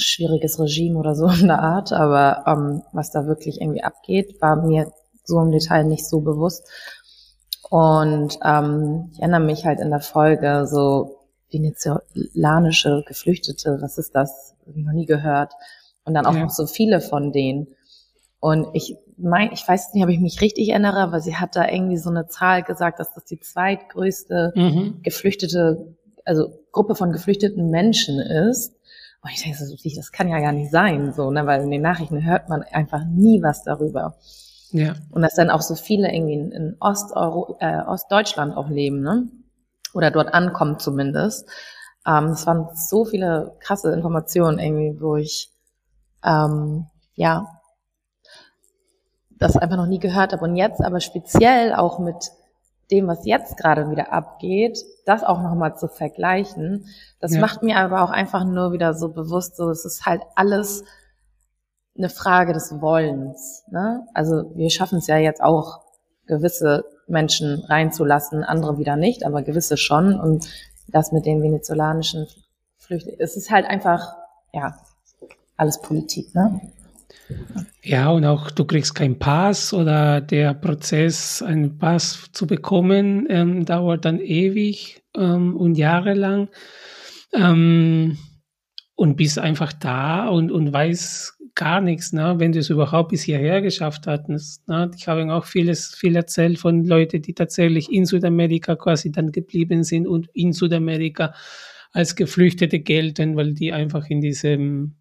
schwieriges 0.00 0.58
Regime 0.58 0.98
oder 0.98 1.14
so 1.14 1.26
in 1.40 1.48
der 1.48 1.60
Art. 1.60 1.92
Aber 1.92 2.44
ähm, 2.46 2.82
was 2.92 3.10
da 3.10 3.26
wirklich 3.26 3.60
irgendwie 3.60 3.82
abgeht, 3.82 4.40
war 4.40 4.56
mir 4.56 4.92
so 5.24 5.40
im 5.40 5.50
Detail 5.50 5.84
nicht 5.84 6.06
so 6.06 6.20
bewusst. 6.20 6.68
Und 7.68 8.38
ähm, 8.44 9.10
ich 9.12 9.20
erinnere 9.20 9.40
mich 9.40 9.64
halt 9.64 9.80
in 9.80 9.90
der 9.90 10.00
Folge 10.00 10.66
so 10.66 11.18
venezolanische 11.50 13.04
Geflüchtete, 13.06 13.78
was 13.80 13.98
ist 13.98 14.14
das? 14.14 14.56
Hab 14.66 14.76
ich 14.76 14.84
noch 14.84 14.92
nie 14.92 15.06
gehört. 15.06 15.52
Und 16.04 16.14
dann 16.14 16.26
auch 16.26 16.34
ja. 16.34 16.44
noch 16.44 16.50
so 16.50 16.66
viele 16.66 17.00
von 17.00 17.32
denen. 17.32 17.68
Und 18.40 18.68
ich 18.72 18.96
mein, 19.18 19.52
ich 19.52 19.66
weiß 19.66 19.92
nicht, 19.92 20.02
ob 20.02 20.10
ich 20.10 20.18
mich 20.18 20.40
richtig 20.40 20.70
erinnere, 20.70 20.98
aber 20.98 21.20
sie 21.20 21.36
hat 21.36 21.56
da 21.56 21.68
irgendwie 21.68 21.98
so 21.98 22.10
eine 22.10 22.26
Zahl 22.26 22.62
gesagt, 22.62 22.98
dass 22.98 23.12
das 23.14 23.24
die 23.24 23.38
zweitgrößte 23.38 24.52
mhm. 24.54 25.00
geflüchtete, 25.02 25.94
also 26.24 26.48
Gruppe 26.72 26.94
von 26.94 27.12
geflüchteten 27.12 27.70
Menschen 27.70 28.18
ist. 28.18 28.74
Und 29.22 29.30
ich 29.30 29.42
denke, 29.42 29.58
das 29.96 30.12
kann 30.12 30.28
ja 30.28 30.40
gar 30.40 30.52
nicht 30.52 30.70
sein, 30.70 31.12
so, 31.12 31.30
ne, 31.30 31.46
weil 31.46 31.62
in 31.62 31.70
den 31.70 31.82
Nachrichten 31.82 32.24
hört 32.24 32.48
man 32.48 32.62
einfach 32.62 33.04
nie 33.04 33.42
was 33.42 33.62
darüber. 33.62 34.14
Ja. 34.72 34.94
Und 35.10 35.22
dass 35.22 35.34
dann 35.34 35.50
auch 35.50 35.62
so 35.62 35.74
viele 35.74 36.12
irgendwie 36.12 36.34
in, 36.34 36.52
in 36.52 36.76
Osteuro, 36.80 37.56
äh, 37.60 37.82
Ostdeutschland 37.82 38.56
auch 38.56 38.68
leben, 38.68 39.00
ne? 39.00 39.28
Oder 39.92 40.10
dort 40.10 40.32
ankommen 40.32 40.78
zumindest. 40.78 41.48
Ähm, 42.06 42.26
es 42.28 42.46
waren 42.46 42.68
so 42.74 43.04
viele 43.04 43.56
krasse 43.60 43.92
Informationen 43.92 44.58
irgendwie, 44.58 45.00
wo 45.00 45.16
ich 45.16 45.50
ähm, 46.24 46.86
ja 47.14 47.48
das 49.38 49.56
einfach 49.56 49.76
noch 49.76 49.86
nie 49.86 49.98
gehört 49.98 50.32
habe. 50.32 50.44
Und 50.44 50.54
jetzt 50.54 50.80
aber 50.80 51.00
speziell 51.00 51.74
auch 51.74 51.98
mit 51.98 52.30
dem, 52.90 53.06
was 53.06 53.24
jetzt 53.24 53.56
gerade 53.56 53.90
wieder 53.90 54.12
abgeht, 54.12 54.78
das 55.06 55.22
auch 55.22 55.40
nochmal 55.40 55.76
zu 55.76 55.88
vergleichen, 55.88 56.86
das 57.20 57.34
ja. 57.34 57.40
macht 57.40 57.62
mir 57.62 57.76
aber 57.76 58.02
auch 58.02 58.10
einfach 58.10 58.44
nur 58.44 58.72
wieder 58.72 58.94
so 58.94 59.10
bewusst, 59.10 59.56
so 59.56 59.70
es 59.70 59.84
ist 59.84 60.06
halt 60.06 60.22
alles 60.34 60.84
eine 61.96 62.08
Frage 62.08 62.52
des 62.52 62.80
Wollens. 62.80 63.64
Ne? 63.70 64.06
Also 64.14 64.50
wir 64.54 64.70
schaffen 64.70 64.98
es 64.98 65.06
ja 65.06 65.18
jetzt 65.18 65.42
auch, 65.42 65.80
gewisse 66.30 66.84
Menschen 67.08 67.64
reinzulassen, 67.64 68.44
andere 68.44 68.78
wieder 68.78 68.96
nicht, 68.96 69.26
aber 69.26 69.42
gewisse 69.42 69.76
schon. 69.76 70.18
Und 70.18 70.48
das 70.86 71.12
mit 71.12 71.26
den 71.26 71.42
venezolanischen 71.42 72.28
Flüchtlingen, 72.78 73.20
es 73.20 73.36
ist 73.36 73.50
halt 73.50 73.66
einfach, 73.66 74.14
ja, 74.52 74.78
alles 75.56 75.80
Politik, 75.82 76.34
ne? 76.34 76.60
Ja, 77.82 78.10
und 78.10 78.24
auch 78.24 78.50
du 78.50 78.64
kriegst 78.64 78.94
keinen 78.94 79.18
Pass 79.18 79.72
oder 79.72 80.20
der 80.20 80.54
Prozess, 80.54 81.42
einen 81.42 81.78
Pass 81.78 82.30
zu 82.32 82.46
bekommen, 82.46 83.26
ähm, 83.30 83.64
dauert 83.64 84.04
dann 84.04 84.20
ewig 84.20 85.02
ähm, 85.16 85.56
und 85.56 85.76
jahrelang. 85.76 86.48
Ähm, 87.32 88.18
und 89.00 89.16
bist 89.16 89.38
einfach 89.38 89.72
da 89.72 90.28
und, 90.28 90.52
und 90.52 90.74
weiß 90.74 91.38
gar 91.54 91.80
nichts, 91.80 92.12
ne? 92.12 92.34
wenn 92.36 92.52
du 92.52 92.58
es 92.58 92.68
überhaupt 92.68 93.08
bis 93.08 93.22
hierher 93.22 93.62
geschafft 93.62 94.06
hattest. 94.06 94.68
Ne? 94.68 94.90
Ich 94.94 95.08
habe 95.08 95.32
auch 95.32 95.46
vieles, 95.46 95.94
viel 95.94 96.16
erzählt 96.16 96.58
von 96.58 96.84
Leuten, 96.84 97.22
die 97.22 97.32
tatsächlich 97.32 97.90
in 97.90 98.04
Südamerika 98.04 98.76
quasi 98.76 99.10
dann 99.10 99.32
geblieben 99.32 99.84
sind 99.84 100.06
und 100.06 100.28
in 100.34 100.52
Südamerika 100.52 101.32
als 101.92 102.14
Geflüchtete 102.14 102.80
gelten, 102.80 103.36
weil 103.36 103.54
die 103.54 103.72
einfach 103.72 104.06
in 104.10 104.20
diesem 104.20 104.96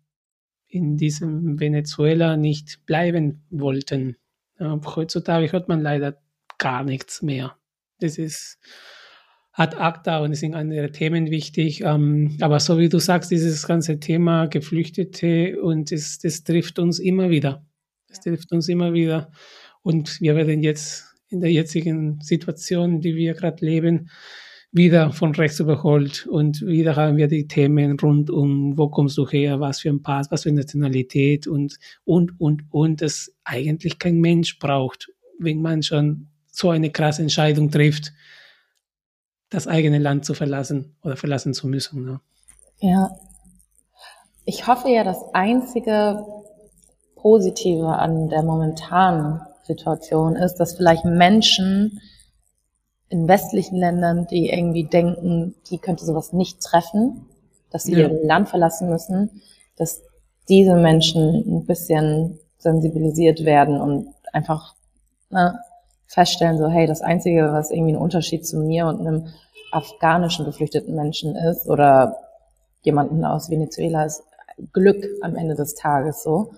in 0.69 0.97
diesem 0.97 1.59
Venezuela 1.59 2.37
nicht 2.37 2.85
bleiben 2.85 3.43
wollten. 3.49 4.15
Heutzutage 4.59 5.51
hört 5.51 5.67
man 5.67 5.81
leider 5.81 6.21
gar 6.57 6.83
nichts 6.83 7.21
mehr. 7.21 7.57
Das 7.99 8.17
ist 8.17 8.59
ad 9.51 9.75
acta 9.77 10.19
und 10.19 10.31
es 10.31 10.39
sind 10.39 10.55
andere 10.55 10.91
Themen 10.91 11.31
wichtig. 11.31 11.81
Ähm, 11.81 12.37
aber 12.39 12.59
so 12.59 12.77
wie 12.77 12.87
du 12.87 12.99
sagst, 12.99 13.31
dieses 13.31 13.67
ganze 13.67 13.99
Thema 13.99 14.47
Geflüchtete 14.47 15.61
und 15.61 15.91
das, 15.91 16.19
das 16.19 16.43
trifft 16.43 16.79
uns 16.79 16.99
immer 16.99 17.29
wieder. 17.29 17.65
Das 18.07 18.21
trifft 18.21 18.51
uns 18.51 18.69
immer 18.69 18.93
wieder. 18.93 19.31
Und 19.81 20.21
wir 20.21 20.35
werden 20.35 20.61
jetzt 20.61 21.15
in 21.29 21.41
der 21.41 21.51
jetzigen 21.51 22.21
Situation, 22.21 23.01
die 23.01 23.15
wir 23.15 23.33
gerade 23.33 23.65
leben, 23.65 24.09
wieder 24.71 25.11
von 25.11 25.33
rechts 25.33 25.59
überholt 25.59 26.27
und 26.27 26.61
wieder 26.61 26.95
haben 26.95 27.17
wir 27.17 27.27
die 27.27 27.47
Themen 27.47 27.99
rund 27.99 28.29
um, 28.29 28.77
wo 28.77 28.89
kommst 28.89 29.17
du 29.17 29.27
her, 29.27 29.59
was 29.59 29.79
für 29.79 29.89
ein 29.89 30.03
Pass, 30.03 30.29
was 30.29 30.43
für 30.43 30.49
eine 30.49 30.59
Nationalität 30.59 31.47
und, 31.47 31.77
und, 32.05 32.39
und, 32.39 32.63
und, 32.69 33.01
das 33.01 33.33
eigentlich 33.43 33.97
kein 33.97 34.19
Mensch 34.19 34.59
braucht, 34.59 35.09
wenn 35.39 35.61
man 35.61 35.81
schon 35.81 36.27
so 36.51 36.69
eine 36.69 36.91
krasse 36.91 37.23
Entscheidung 37.23 37.71
trifft, 37.71 38.13
das 39.49 39.65
eigene 39.65 39.97
Land 39.97 40.25
zu 40.25 40.35
verlassen 40.35 40.95
oder 41.03 41.15
verlassen 41.15 41.53
zu 41.53 41.67
müssen. 41.67 42.05
Ne? 42.05 42.19
Ja. 42.79 43.09
Ich 44.45 44.67
hoffe 44.67 44.89
ja, 44.89 45.03
das 45.03 45.23
einzige 45.33 46.25
Positive 47.15 47.87
an 47.87 48.29
der 48.29 48.43
momentanen 48.43 49.41
Situation 49.63 50.35
ist, 50.35 50.55
dass 50.55 50.75
vielleicht 50.75 51.05
Menschen 51.05 51.99
in 53.09 53.27
westlichen 53.27 53.77
Ländern, 53.77 54.27
die 54.27 54.49
irgendwie 54.49 54.83
denken, 54.83 55.55
die 55.69 55.79
könnte 55.79 56.05
sowas 56.05 56.31
nicht 56.31 56.61
treffen, 56.61 57.25
dass 57.71 57.83
sie 57.83 57.93
ja. 57.93 58.07
ihr 58.07 58.25
Land 58.25 58.49
verlassen 58.49 58.89
müssen, 58.89 59.41
dass 59.77 60.01
diese 60.47 60.75
Menschen 60.75 61.43
ein 61.45 61.65
bisschen 61.65 62.39
sensibilisiert 62.57 63.45
werden 63.45 63.79
und 63.81 64.13
einfach 64.31 64.75
ne, 65.29 65.59
feststellen, 66.07 66.57
so 66.57 66.67
hey, 66.67 66.87
das 66.87 67.01
Einzige, 67.01 67.51
was 67.51 67.71
irgendwie 67.71 67.93
ein 67.93 68.01
Unterschied 68.01 68.45
zu 68.45 68.57
mir 68.57 68.87
und 68.87 68.99
einem 68.99 69.27
afghanischen 69.71 70.45
geflüchteten 70.45 70.95
Menschen 70.95 71.35
ist 71.35 71.67
oder 71.67 72.17
jemanden 72.81 73.23
aus 73.25 73.49
Venezuela 73.49 74.05
ist 74.05 74.23
Glück 74.73 75.05
am 75.21 75.35
Ende 75.35 75.55
des 75.55 75.75
Tages 75.75 76.23
so. 76.23 76.53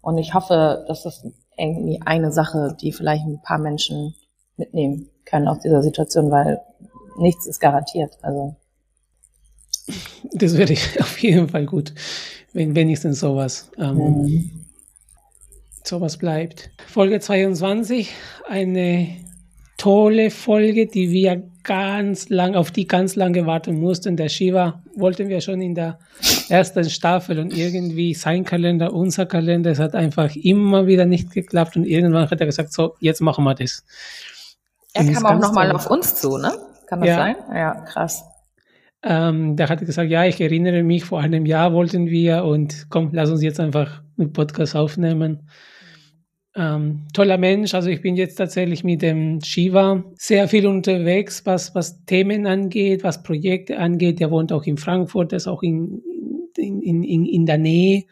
Und 0.00 0.18
ich 0.18 0.34
hoffe, 0.34 0.84
dass 0.88 1.02
das 1.02 1.26
irgendwie 1.56 2.00
eine 2.04 2.32
Sache, 2.32 2.76
die 2.80 2.92
vielleicht 2.92 3.24
ein 3.24 3.40
paar 3.42 3.58
Menschen 3.58 4.14
mitnehmen 4.56 5.10
können 5.34 5.48
aus 5.48 5.58
dieser 5.58 5.82
Situation, 5.82 6.30
weil 6.30 6.60
nichts 7.18 7.46
ist 7.46 7.58
garantiert. 7.58 8.12
Also 8.22 8.54
Das 10.32 10.56
wäre 10.56 10.72
auf 11.00 11.18
jeden 11.18 11.48
Fall 11.48 11.66
gut, 11.66 11.92
wenn 12.52 12.76
wenigstens 12.76 13.20
sowas, 13.20 13.70
ähm, 13.76 13.96
mhm. 13.96 14.50
sowas 15.82 16.16
bleibt. 16.18 16.70
Folge 16.86 17.18
22, 17.18 18.12
eine 18.48 19.08
tolle 19.76 20.30
Folge, 20.30 20.86
die 20.86 21.10
wir 21.10 21.42
ganz 21.64 22.28
lang, 22.28 22.54
auf 22.54 22.70
die 22.70 22.86
ganz 22.86 23.16
lange 23.16 23.44
warten 23.44 23.80
mussten. 23.80 24.16
Der 24.16 24.28
Shiva 24.28 24.82
wollten 24.94 25.28
wir 25.28 25.40
schon 25.40 25.60
in 25.60 25.74
der 25.74 25.98
ersten 26.48 26.88
Staffel 26.88 27.40
und 27.40 27.56
irgendwie 27.56 28.14
sein 28.14 28.44
Kalender, 28.44 28.92
unser 28.92 29.26
Kalender, 29.26 29.72
es 29.72 29.80
hat 29.80 29.96
einfach 29.96 30.36
immer 30.36 30.86
wieder 30.86 31.06
nicht 31.06 31.32
geklappt 31.32 31.76
und 31.76 31.86
irgendwann 31.86 32.30
hat 32.30 32.38
er 32.38 32.46
gesagt, 32.46 32.72
so, 32.72 32.94
jetzt 33.00 33.20
machen 33.20 33.42
wir 33.44 33.54
das. 33.54 33.82
Er 34.94 35.12
kam 35.12 35.26
auch 35.26 35.38
nochmal 35.38 35.70
auf 35.72 35.90
uns 35.90 36.14
zu, 36.14 36.38
ne? 36.38 36.52
Kann 36.86 37.00
das 37.00 37.08
ja. 37.08 37.16
sein? 37.16 37.36
Ja, 37.52 37.74
krass. 37.82 38.24
Ähm, 39.02 39.56
der 39.56 39.68
hatte 39.68 39.84
gesagt, 39.84 40.10
ja, 40.10 40.24
ich 40.24 40.40
erinnere 40.40 40.82
mich, 40.82 41.04
vor 41.04 41.20
einem 41.20 41.44
Jahr 41.44 41.74
wollten 41.74 42.06
wir 42.06 42.44
und 42.44 42.86
komm, 42.88 43.10
lass 43.12 43.30
uns 43.30 43.42
jetzt 43.42 43.60
einfach 43.60 44.02
einen 44.16 44.32
Podcast 44.32 44.74
aufnehmen. 44.74 45.50
Ähm, 46.56 47.06
toller 47.12 47.36
Mensch, 47.36 47.74
also 47.74 47.90
ich 47.90 48.00
bin 48.00 48.16
jetzt 48.16 48.36
tatsächlich 48.36 48.84
mit 48.84 49.02
dem 49.02 49.40
Shiva 49.42 50.04
sehr 50.14 50.48
viel 50.48 50.66
unterwegs, 50.66 51.44
was, 51.44 51.74
was 51.74 52.04
Themen 52.06 52.46
angeht, 52.46 53.02
was 53.02 53.22
Projekte 53.22 53.78
angeht. 53.78 54.20
Der 54.20 54.30
wohnt 54.30 54.52
auch 54.52 54.64
in 54.64 54.78
Frankfurt, 54.78 55.32
der 55.32 55.38
ist 55.38 55.48
auch 55.48 55.62
in, 55.62 56.00
in, 56.56 57.02
in, 57.02 57.26
in 57.26 57.44
der 57.44 57.58
Nähe. 57.58 58.04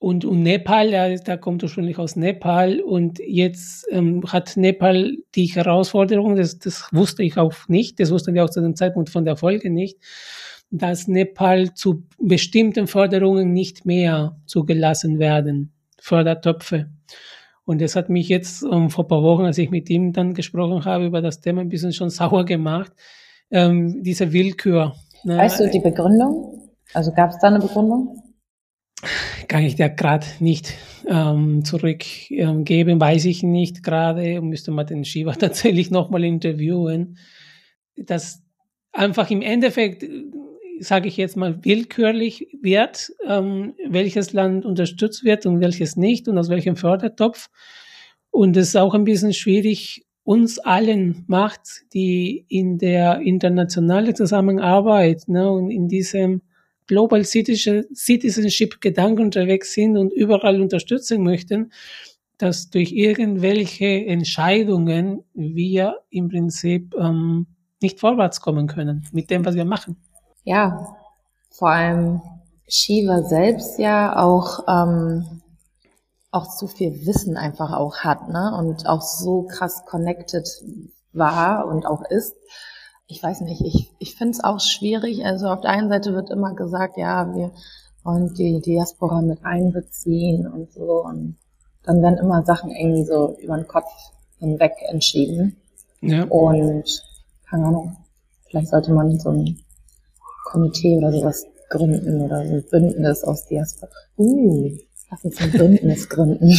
Und, 0.00 0.24
und 0.24 0.42
Nepal, 0.42 0.90
der, 0.90 1.16
der 1.18 1.38
kommt 1.38 1.62
ursprünglich 1.62 1.98
aus 1.98 2.14
Nepal 2.14 2.80
und 2.80 3.18
jetzt 3.18 3.84
ähm, 3.90 4.22
hat 4.28 4.56
Nepal 4.56 5.16
die 5.34 5.46
Herausforderung, 5.46 6.36
das, 6.36 6.60
das 6.60 6.88
wusste 6.92 7.24
ich 7.24 7.36
auch 7.36 7.52
nicht, 7.66 7.98
das 7.98 8.12
wussten 8.12 8.32
wir 8.32 8.44
auch 8.44 8.50
zu 8.50 8.60
dem 8.60 8.76
Zeitpunkt 8.76 9.10
von 9.10 9.24
der 9.24 9.36
Folge 9.36 9.70
nicht, 9.70 9.98
dass 10.70 11.08
Nepal 11.08 11.74
zu 11.74 12.04
bestimmten 12.20 12.86
Förderungen 12.86 13.52
nicht 13.52 13.86
mehr 13.86 14.36
zugelassen 14.46 15.18
werden, 15.18 15.72
Fördertöpfe. 16.00 16.90
Und 17.64 17.80
das 17.80 17.96
hat 17.96 18.08
mich 18.08 18.28
jetzt 18.28 18.62
ähm, 18.62 18.90
vor 18.90 19.08
paar 19.08 19.22
Wochen, 19.24 19.44
als 19.44 19.58
ich 19.58 19.70
mit 19.70 19.90
ihm 19.90 20.12
dann 20.12 20.32
gesprochen 20.32 20.84
habe 20.84 21.06
über 21.06 21.20
das 21.20 21.40
Thema, 21.40 21.60
ein 21.60 21.68
bisschen 21.68 21.92
schon 21.92 22.10
sauer 22.10 22.44
gemacht, 22.44 22.92
ähm, 23.50 24.02
diese 24.02 24.32
Willkür. 24.32 24.94
Ne? 25.24 25.38
Weißt 25.38 25.58
du 25.58 25.68
die 25.68 25.80
Begründung? 25.80 26.70
Also 26.94 27.12
gab 27.12 27.30
es 27.30 27.38
da 27.40 27.48
eine 27.48 27.58
Begründung? 27.58 28.27
Kann 29.46 29.62
ich 29.62 29.76
dir 29.76 29.88
gerade 29.88 30.26
nicht 30.40 30.74
ähm, 31.06 31.64
zurückgeben, 31.64 32.90
ähm, 32.90 33.00
weiß 33.00 33.24
ich 33.26 33.42
nicht 33.42 33.82
gerade. 33.82 34.40
Müsste 34.40 34.70
man 34.70 34.86
den 34.86 35.04
Shiva 35.04 35.32
tatsächlich 35.38 35.90
nochmal 35.90 36.24
interviewen. 36.24 37.18
Das 37.96 38.42
einfach 38.92 39.30
im 39.30 39.42
Endeffekt 39.42 40.04
sage 40.80 41.08
ich 41.08 41.16
jetzt 41.16 41.36
mal, 41.36 41.64
willkürlich 41.64 42.48
wird, 42.60 43.12
ähm, 43.26 43.74
welches 43.88 44.32
Land 44.32 44.64
unterstützt 44.64 45.24
wird 45.24 45.46
und 45.46 45.60
welches 45.60 45.96
nicht 45.96 46.28
und 46.28 46.38
aus 46.38 46.48
welchem 46.48 46.76
Fördertopf. 46.76 47.48
Und 48.30 48.56
es 48.56 48.68
ist 48.68 48.76
auch 48.76 48.94
ein 48.94 49.04
bisschen 49.04 49.32
schwierig, 49.32 50.06
uns 50.22 50.58
allen 50.58 51.24
macht, 51.26 51.62
die 51.94 52.44
in 52.48 52.78
der 52.78 53.20
internationalen 53.20 54.14
Zusammenarbeit 54.14 55.22
ne, 55.26 55.50
und 55.50 55.70
in 55.70 55.88
diesem 55.88 56.42
Global 56.88 57.24
Citizenship-Gedanken 57.24 59.22
unterwegs 59.26 59.72
sind 59.72 59.96
und 59.96 60.12
überall 60.12 60.60
unterstützen 60.60 61.22
möchten, 61.22 61.72
dass 62.38 62.70
durch 62.70 62.90
irgendwelche 62.92 64.06
Entscheidungen 64.06 65.22
wir 65.34 66.00
im 66.10 66.28
Prinzip 66.28 66.94
ähm, 66.98 67.46
nicht 67.80 68.00
vorwärts 68.00 68.40
kommen 68.40 68.66
können 68.66 69.06
mit 69.12 69.30
dem, 69.30 69.44
was 69.44 69.54
wir 69.54 69.64
machen 69.64 69.96
ja, 70.48 70.96
vor 71.50 71.68
allem 71.68 72.22
Shiva 72.66 73.22
selbst 73.22 73.78
ja 73.78 74.16
auch, 74.16 74.64
ähm, 74.66 75.42
auch 76.30 76.56
zu 76.56 76.68
viel 76.68 77.06
Wissen 77.06 77.36
einfach 77.36 77.72
auch 77.72 77.98
hat, 77.98 78.30
ne? 78.30 78.54
Und 78.58 78.86
auch 78.86 79.02
so 79.02 79.42
krass 79.42 79.84
connected 79.84 80.48
war 81.12 81.66
und 81.66 81.84
auch 81.84 82.02
ist. 82.08 82.34
Ich 83.10 83.22
weiß 83.22 83.40
nicht, 83.40 83.62
ich, 83.62 83.90
ich 83.98 84.14
finde 84.14 84.32
es 84.32 84.44
auch 84.44 84.60
schwierig. 84.60 85.24
Also 85.24 85.48
auf 85.48 85.62
der 85.62 85.70
einen 85.70 85.88
Seite 85.88 86.12
wird 86.14 86.30
immer 86.30 86.54
gesagt, 86.54 86.98
ja, 86.98 87.34
wir 87.34 87.52
wollen 88.04 88.34
die 88.34 88.60
Diaspora 88.60 89.22
mit 89.22 89.44
einbeziehen 89.44 90.46
und 90.46 90.70
so. 90.72 91.04
Und 91.04 91.36
dann 91.84 92.02
werden 92.02 92.18
immer 92.18 92.44
Sachen 92.44 92.70
irgendwie 92.70 93.04
so 93.04 93.34
über 93.40 93.56
den 93.56 93.66
Kopf 93.66 93.90
hinweg 94.38 94.74
entschieden. 94.88 95.56
Ja. 96.02 96.24
Und 96.24 97.02
keine 97.48 97.66
Ahnung, 97.66 97.96
vielleicht 98.46 98.68
sollte 98.68 98.92
man 98.92 99.18
so 99.18 99.30
ein 99.30 99.58
Komitee 100.44 100.98
oder 100.98 101.10
sowas 101.10 101.46
gründen 101.70 102.22
oder 102.22 102.38
ein 102.38 102.62
Bündnis 102.70 103.24
aus 103.24 103.46
Diaspora. 103.46 103.90
Uh, 104.16 104.70
lass 105.10 105.24
uns 105.24 105.40
ein 105.40 105.52
Bündnis 105.52 106.08
gründen. 106.08 106.54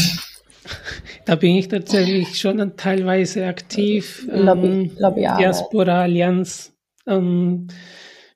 Da 1.25 1.35
bin 1.35 1.55
ich 1.55 1.67
tatsächlich 1.67 2.39
schon 2.39 2.75
teilweise 2.75 3.45
aktiv. 3.45 4.27
Lobby, 4.31 4.67
ähm, 4.67 4.91
Lobby 4.97 5.21
Diaspora 5.21 6.01
Allianz 6.01 6.73
ähm, 7.05 7.67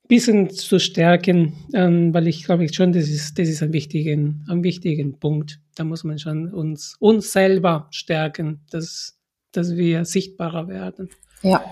bisschen 0.08 0.50
zu 0.50 0.80
stärken, 0.80 1.54
ähm, 1.74 2.14
weil 2.14 2.28
ich 2.28 2.44
glaube 2.44 2.66
ich 2.66 2.76
schon, 2.76 2.92
das 2.92 3.10
ist, 3.10 3.40
das 3.40 3.48
ist 3.48 3.64
ein 3.64 3.74
wichtigen, 3.74 4.46
ein 4.48 4.64
wichtigen 4.64 5.18
Punkt. 5.20 5.60
Da 5.76 5.84
muss 5.84 6.04
man 6.04 6.20
schon 6.20 6.54
uns, 6.54 6.96
uns 7.00 7.32
selber 7.32 7.88
stärken, 7.90 8.62
dass, 8.70 9.18
dass 9.52 9.76
wir 9.76 10.06
sichtbarer 10.06 10.68
werden. 10.68 11.10
Ja. 11.42 11.64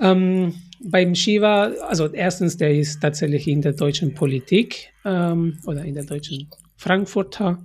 Ähm, 0.00 0.54
beim 0.82 1.14
Shiva, 1.14 1.72
also 1.86 2.08
erstens, 2.08 2.56
der 2.56 2.74
ist 2.74 3.00
tatsächlich 3.00 3.46
in 3.46 3.60
der 3.60 3.72
deutschen 3.72 4.14
Politik 4.14 4.92
ähm, 5.04 5.58
oder 5.66 5.84
in 5.84 5.94
der 5.94 6.04
deutschen 6.04 6.48
Frankfurter 6.76 7.58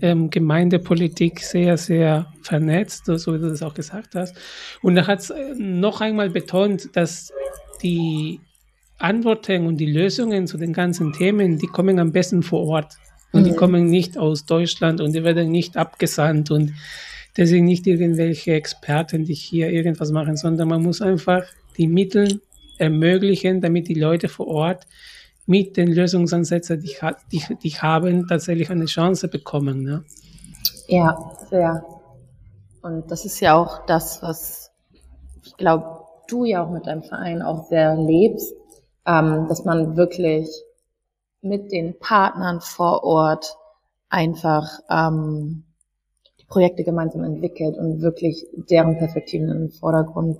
ähm, 0.00 0.30
Gemeindepolitik 0.30 1.40
sehr, 1.40 1.76
sehr 1.76 2.32
vernetzt, 2.42 3.06
so 3.06 3.34
wie 3.34 3.38
du 3.38 3.48
das 3.48 3.62
auch 3.62 3.74
gesagt 3.74 4.14
hast. 4.14 4.36
Und 4.82 4.96
er 4.96 5.06
hat 5.06 5.28
äh, 5.30 5.54
noch 5.56 6.00
einmal 6.00 6.30
betont, 6.30 6.90
dass 6.94 7.32
die 7.82 8.40
Antworten 8.98 9.66
und 9.66 9.78
die 9.78 9.90
Lösungen 9.90 10.46
zu 10.46 10.58
den 10.58 10.72
ganzen 10.72 11.12
Themen, 11.12 11.58
die 11.58 11.66
kommen 11.66 11.98
am 11.98 12.12
besten 12.12 12.42
vor 12.42 12.66
Ort. 12.66 12.96
Und 13.32 13.42
mhm. 13.42 13.44
die 13.44 13.54
kommen 13.54 13.86
nicht 13.86 14.18
aus 14.18 14.44
Deutschland 14.44 15.00
und 15.00 15.14
die 15.14 15.24
werden 15.24 15.50
nicht 15.50 15.76
abgesandt 15.76 16.50
und 16.50 16.72
deswegen 17.36 17.64
nicht 17.64 17.86
irgendwelche 17.86 18.54
Experten, 18.54 19.24
die 19.24 19.34
hier 19.34 19.70
irgendwas 19.70 20.10
machen, 20.10 20.36
sondern 20.36 20.68
man 20.68 20.82
muss 20.82 21.00
einfach 21.00 21.44
die 21.76 21.86
Mittel 21.86 22.40
ermöglichen, 22.78 23.60
damit 23.60 23.88
die 23.88 23.94
Leute 23.94 24.28
vor 24.28 24.48
Ort 24.48 24.86
mit 25.46 25.76
den 25.76 25.88
Lösungsansätzen, 25.88 26.80
die, 26.80 26.96
die, 27.32 27.42
die 27.62 27.70
haben, 27.70 28.26
tatsächlich 28.28 28.70
eine 28.70 28.86
Chance 28.86 29.28
bekommen. 29.28 29.82
Ne? 29.82 30.04
Ja, 30.88 31.32
sehr. 31.48 31.84
Und 32.82 33.10
das 33.10 33.24
ist 33.24 33.40
ja 33.40 33.56
auch 33.56 33.84
das, 33.86 34.22
was 34.22 34.70
ich 35.44 35.56
glaube, 35.56 36.00
du 36.28 36.44
ja 36.44 36.64
auch 36.64 36.70
mit 36.70 36.86
deinem 36.86 37.02
Verein 37.02 37.42
auch 37.42 37.64
sehr 37.68 37.96
lebst, 37.96 38.54
ähm, 39.06 39.46
dass 39.48 39.64
man 39.64 39.96
wirklich 39.96 40.48
mit 41.42 41.72
den 41.72 41.98
Partnern 41.98 42.60
vor 42.60 43.04
Ort 43.04 43.56
einfach 44.08 44.68
ähm, 44.90 45.64
die 46.40 46.46
Projekte 46.46 46.84
gemeinsam 46.84 47.24
entwickelt 47.24 47.76
und 47.76 48.02
wirklich 48.02 48.46
deren 48.52 48.98
Perspektiven 48.98 49.48
in 49.48 49.58
den 49.58 49.70
Vordergrund 49.70 50.38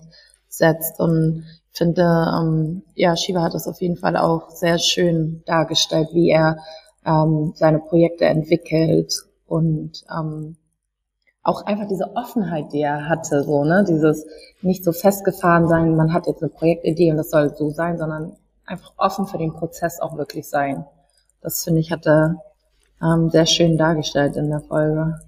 setzt. 0.48 1.00
Und 1.00 1.44
finde, 1.72 2.02
ähm, 2.02 2.83
ja, 2.94 3.16
Shiva 3.16 3.42
hat 3.42 3.54
das 3.54 3.68
auf 3.68 3.80
jeden 3.80 3.96
Fall 3.96 4.16
auch 4.16 4.50
sehr 4.50 4.78
schön 4.78 5.42
dargestellt, 5.46 6.09
wie 6.12 6.30
er 6.30 6.59
ähm, 7.04 7.52
seine 7.54 7.78
Projekte 7.78 8.26
entwickelt 8.26 9.14
und 9.46 10.04
ähm, 10.11 10.56
auch 11.42 11.64
einfach 11.64 11.88
diese 11.88 12.14
Offenheit, 12.16 12.72
die 12.72 12.83
er 12.83 13.09
hatte, 13.09 13.42
so, 13.42 13.64
ne, 13.64 13.85
dieses 13.88 14.26
nicht 14.62 14.85
so 14.85 14.92
festgefahren 14.92 15.68
sein, 15.68 15.96
man 15.96 16.12
hat 16.12 16.26
jetzt 16.26 16.42
eine 16.42 16.50
Projektidee 16.50 17.11
und 17.11 17.16
das 17.16 17.30
soll 17.30 17.54
so 17.56 17.70
sein, 17.70 17.98
sondern 17.98 18.37
einfach 18.66 18.92
offen 18.96 19.26
für 19.26 19.38
den 19.38 19.52
Prozess 19.52 20.00
auch 20.00 20.16
wirklich 20.16 20.48
sein. 20.48 20.85
Das 21.40 21.64
finde 21.64 21.80
ich, 21.80 21.90
hat 21.90 22.06
er 22.06 22.37
ähm, 23.02 23.30
sehr 23.30 23.46
schön 23.46 23.78
dargestellt 23.78 24.37
in 24.37 24.50
der 24.50 24.61
Folge. 24.61 25.18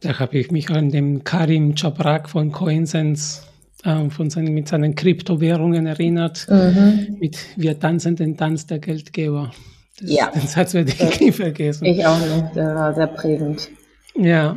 Da 0.00 0.18
habe 0.18 0.38
ich 0.38 0.50
mich 0.50 0.70
an 0.70 0.90
den 0.90 1.24
Karim 1.24 1.74
Chaprak 1.74 2.28
von 2.28 2.52
Coinsense 2.52 3.42
äh, 3.84 4.10
von 4.10 4.30
seinen, 4.30 4.54
mit 4.54 4.68
seinen 4.68 4.94
Kryptowährungen 4.94 5.86
erinnert, 5.86 6.46
mhm. 6.48 7.16
mit 7.20 7.38
Wir 7.56 7.78
tanzen 7.78 8.16
den 8.16 8.36
Tanz 8.36 8.66
der 8.66 8.78
Geldgeber. 8.78 9.52
Das, 10.00 10.10
ja. 10.10 10.30
Den 10.30 10.46
Satz 10.46 10.74
werde 10.74 10.92
ich 10.92 11.20
nie 11.20 11.32
vergessen. 11.32 11.84
Ich 11.84 12.04
auch 12.04 12.18
nicht, 12.18 12.56
der 12.56 12.74
war 12.74 12.94
sehr 12.94 13.06
prägend. 13.06 13.70
Ja. 14.16 14.56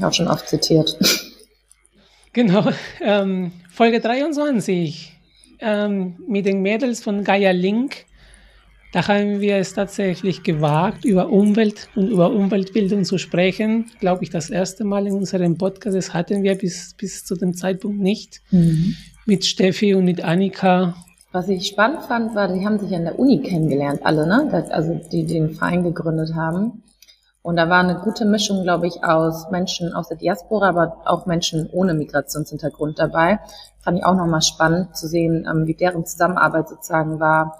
Auch 0.00 0.12
schon 0.12 0.28
oft 0.28 0.48
zitiert. 0.48 0.98
Genau. 2.34 2.68
Ähm, 3.00 3.52
Folge 3.70 4.00
23 4.00 5.12
ähm, 5.60 6.16
mit 6.26 6.46
den 6.46 6.62
Mädels 6.62 7.00
von 7.00 7.22
Gaia 7.22 7.52
Link 7.52 8.06
da 8.94 9.08
haben 9.08 9.40
wir 9.40 9.56
es 9.56 9.74
tatsächlich 9.74 10.44
gewagt, 10.44 11.04
über 11.04 11.28
Umwelt 11.28 11.88
und 11.96 12.10
über 12.10 12.30
Umweltbildung 12.30 13.02
zu 13.02 13.18
sprechen. 13.18 13.90
Glaube 13.98 14.22
ich, 14.22 14.30
das 14.30 14.50
erste 14.50 14.84
Mal 14.84 15.08
in 15.08 15.14
unserem 15.14 15.58
Podcast. 15.58 15.96
Das 15.96 16.14
hatten 16.14 16.44
wir 16.44 16.56
bis, 16.56 16.94
bis 16.94 17.24
zu 17.24 17.34
dem 17.34 17.54
Zeitpunkt 17.54 17.98
nicht. 17.98 18.40
Mhm. 18.52 18.94
Mit 19.26 19.44
Steffi 19.44 19.96
und 19.96 20.04
mit 20.04 20.22
Annika. 20.22 20.94
Was 21.32 21.48
ich 21.48 21.66
spannend 21.66 22.02
fand, 22.02 22.36
war, 22.36 22.46
die 22.46 22.64
haben 22.64 22.78
sich 22.78 22.94
an 22.94 23.02
der 23.02 23.18
Uni 23.18 23.42
kennengelernt, 23.42 23.98
alle, 24.04 24.28
ne? 24.28 24.64
Also 24.70 24.94
die, 25.10 25.24
die 25.24 25.34
den 25.34 25.50
Verein 25.50 25.82
gegründet 25.82 26.36
haben. 26.36 26.84
Und 27.42 27.56
da 27.56 27.68
war 27.68 27.80
eine 27.80 27.96
gute 27.96 28.24
Mischung, 28.24 28.62
glaube 28.62 28.86
ich, 28.86 29.02
aus 29.02 29.50
Menschen 29.50 29.92
aus 29.92 30.06
der 30.06 30.18
Diaspora, 30.18 30.68
aber 30.68 30.98
auch 31.04 31.26
Menschen 31.26 31.68
ohne 31.72 31.94
Migrationshintergrund 31.94 33.00
dabei. 33.00 33.40
Fand 33.80 33.98
ich 33.98 34.04
auch 34.04 34.14
nochmal 34.14 34.42
spannend 34.42 34.96
zu 34.96 35.08
sehen, 35.08 35.48
ähm, 35.50 35.66
wie 35.66 35.74
deren 35.74 36.06
Zusammenarbeit 36.06 36.68
sozusagen 36.68 37.18
war. 37.18 37.58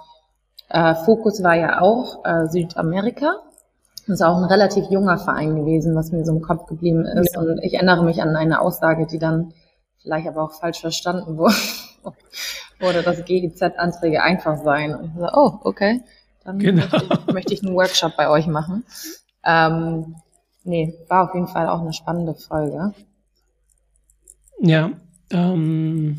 Äh, 0.74 0.96
Fokus 0.96 1.40
war 1.44 1.54
ja 1.54 1.80
auch 1.80 2.24
äh, 2.24 2.48
Südamerika. 2.48 3.36
Das 4.08 4.16
ist 4.16 4.22
auch 4.22 4.38
ein 4.38 4.44
relativ 4.44 4.90
junger 4.90 5.18
Verein 5.18 5.54
gewesen, 5.54 5.94
was 5.94 6.10
mir 6.10 6.24
so 6.24 6.32
im 6.32 6.42
Kopf 6.42 6.66
geblieben 6.66 7.04
ist. 7.04 7.36
Ja. 7.36 7.42
Und 7.42 7.62
ich 7.62 7.74
erinnere 7.74 8.02
mich 8.04 8.20
an 8.20 8.34
eine 8.34 8.60
Aussage, 8.60 9.06
die 9.06 9.20
dann 9.20 9.54
vielleicht 10.02 10.26
aber 10.26 10.42
auch 10.42 10.50
falsch 10.50 10.80
verstanden 10.80 11.36
wurde, 11.38 11.54
wurde 12.80 13.02
dass 13.04 13.24
GIZ-Anträge 13.24 14.20
einfach 14.20 14.64
seien. 14.64 14.96
Und 14.96 15.04
ich 15.04 15.12
so, 15.16 15.28
oh, 15.32 15.60
okay. 15.62 16.02
Dann 16.42 16.58
genau. 16.58 16.82
möchte, 16.82 17.04
ich, 17.04 17.32
möchte 17.32 17.54
ich 17.54 17.64
einen 17.64 17.76
Workshop 17.76 18.16
bei 18.16 18.28
euch 18.28 18.48
machen. 18.48 18.84
Ähm, 19.44 20.16
nee, 20.64 20.92
war 21.06 21.28
auf 21.28 21.34
jeden 21.34 21.46
Fall 21.46 21.68
auch 21.68 21.82
eine 21.82 21.92
spannende 21.92 22.34
Folge. 22.34 22.92
Ja, 24.58 24.90
ähm, 25.30 26.18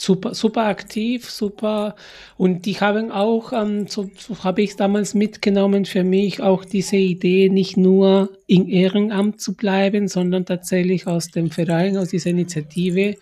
super, 0.00 0.34
super 0.34 0.66
aktiv, 0.66 1.28
super. 1.28 1.96
Und 2.36 2.66
die 2.66 2.80
haben 2.80 3.10
auch, 3.10 3.52
ähm, 3.52 3.86
so, 3.88 4.10
so 4.16 4.42
habe 4.44 4.62
ich 4.62 4.76
damals 4.76 5.14
mitgenommen, 5.14 5.84
für 5.84 6.04
mich 6.04 6.40
auch 6.40 6.64
diese 6.64 6.96
Idee, 6.96 7.48
nicht 7.48 7.76
nur 7.76 8.30
im 8.46 8.68
Ehrenamt 8.68 9.40
zu 9.40 9.54
bleiben, 9.54 10.08
sondern 10.08 10.46
tatsächlich 10.46 11.06
aus 11.06 11.28
dem 11.28 11.50
Verein, 11.50 11.96
aus 11.96 12.08
dieser 12.08 12.30
Initiative, 12.30 13.16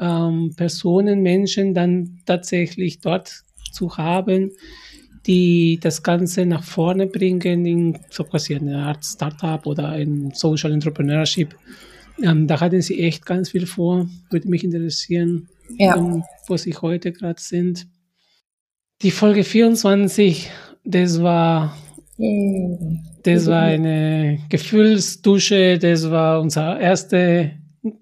ähm, 0.00 0.52
Personen, 0.56 1.22
Menschen 1.22 1.74
dann 1.74 2.20
tatsächlich 2.26 3.00
dort 3.00 3.42
zu 3.72 3.96
haben, 3.96 4.52
die 5.26 5.78
das 5.80 6.02
Ganze 6.02 6.44
nach 6.46 6.64
vorne 6.64 7.06
bringen 7.06 7.64
in 7.64 7.98
so 8.10 8.24
quasi 8.24 8.56
eine 8.56 8.78
Art 8.78 9.04
Startup 9.04 9.64
oder 9.66 9.90
ein 9.90 10.32
Social 10.34 10.72
Entrepreneurship. 10.72 11.54
Ähm, 12.22 12.46
da 12.46 12.60
hatten 12.60 12.82
sie 12.82 13.00
echt 13.00 13.24
ganz 13.24 13.50
viel 13.50 13.66
vor. 13.66 14.08
Würde 14.30 14.48
mich 14.48 14.64
interessieren, 14.64 15.48
ja. 15.78 15.96
ähm, 15.96 16.24
wo 16.46 16.56
sie 16.56 16.74
heute 16.74 17.12
gerade 17.12 17.40
sind. 17.40 17.86
Die 19.02 19.10
Folge 19.10 19.44
24, 19.44 20.50
das 20.84 21.22
war, 21.22 21.76
das 23.22 23.46
war 23.46 23.62
eine 23.62 24.38
Gefühlsdusche, 24.48 25.78
das 25.78 26.10
war 26.10 26.40
unsere 26.40 26.80
erste 26.80 27.52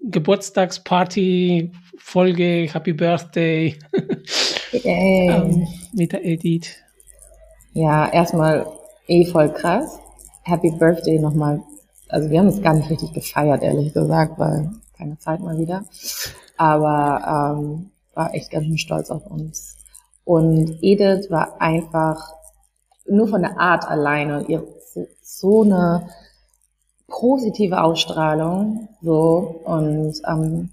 Geburtstagsparty 0.03 1.71
Folge 1.97 2.69
Happy 2.71 2.93
Birthday 2.93 3.75
ähm, 4.83 5.67
mit 5.93 6.11
der 6.11 6.25
Edith. 6.25 6.75
Ja, 7.73 8.11
erstmal 8.11 8.65
eh 9.07 9.25
voll 9.25 9.51
krass. 9.53 9.99
Happy 10.43 10.71
Birthday 10.71 11.19
nochmal. 11.19 11.61
Also 12.09 12.29
wir 12.29 12.39
haben 12.39 12.47
es 12.47 12.61
gar 12.61 12.73
nicht 12.73 12.89
richtig 12.89 13.13
gefeiert, 13.13 13.63
ehrlich 13.63 13.93
gesagt, 13.93 14.37
weil 14.37 14.69
keine 14.97 15.17
Zeit 15.19 15.39
mal 15.39 15.57
wieder. 15.57 15.85
Aber 16.61 17.57
ähm, 17.57 17.89
war 18.13 18.35
echt 18.35 18.51
ganz 18.51 18.67
schön 18.67 18.77
stolz 18.77 19.09
auf 19.09 19.25
uns. 19.25 19.77
Und 20.23 20.77
Edith 20.83 21.31
war 21.31 21.59
einfach 21.59 22.35
nur 23.07 23.27
von 23.27 23.41
der 23.41 23.59
Art 23.59 23.89
alleine, 23.89 24.45
ihr 24.47 24.63
so 25.23 25.63
eine 25.63 26.07
positive 27.07 27.81
Ausstrahlung, 27.81 28.89
so 29.01 29.61
und 29.63 30.21
ähm, 30.27 30.69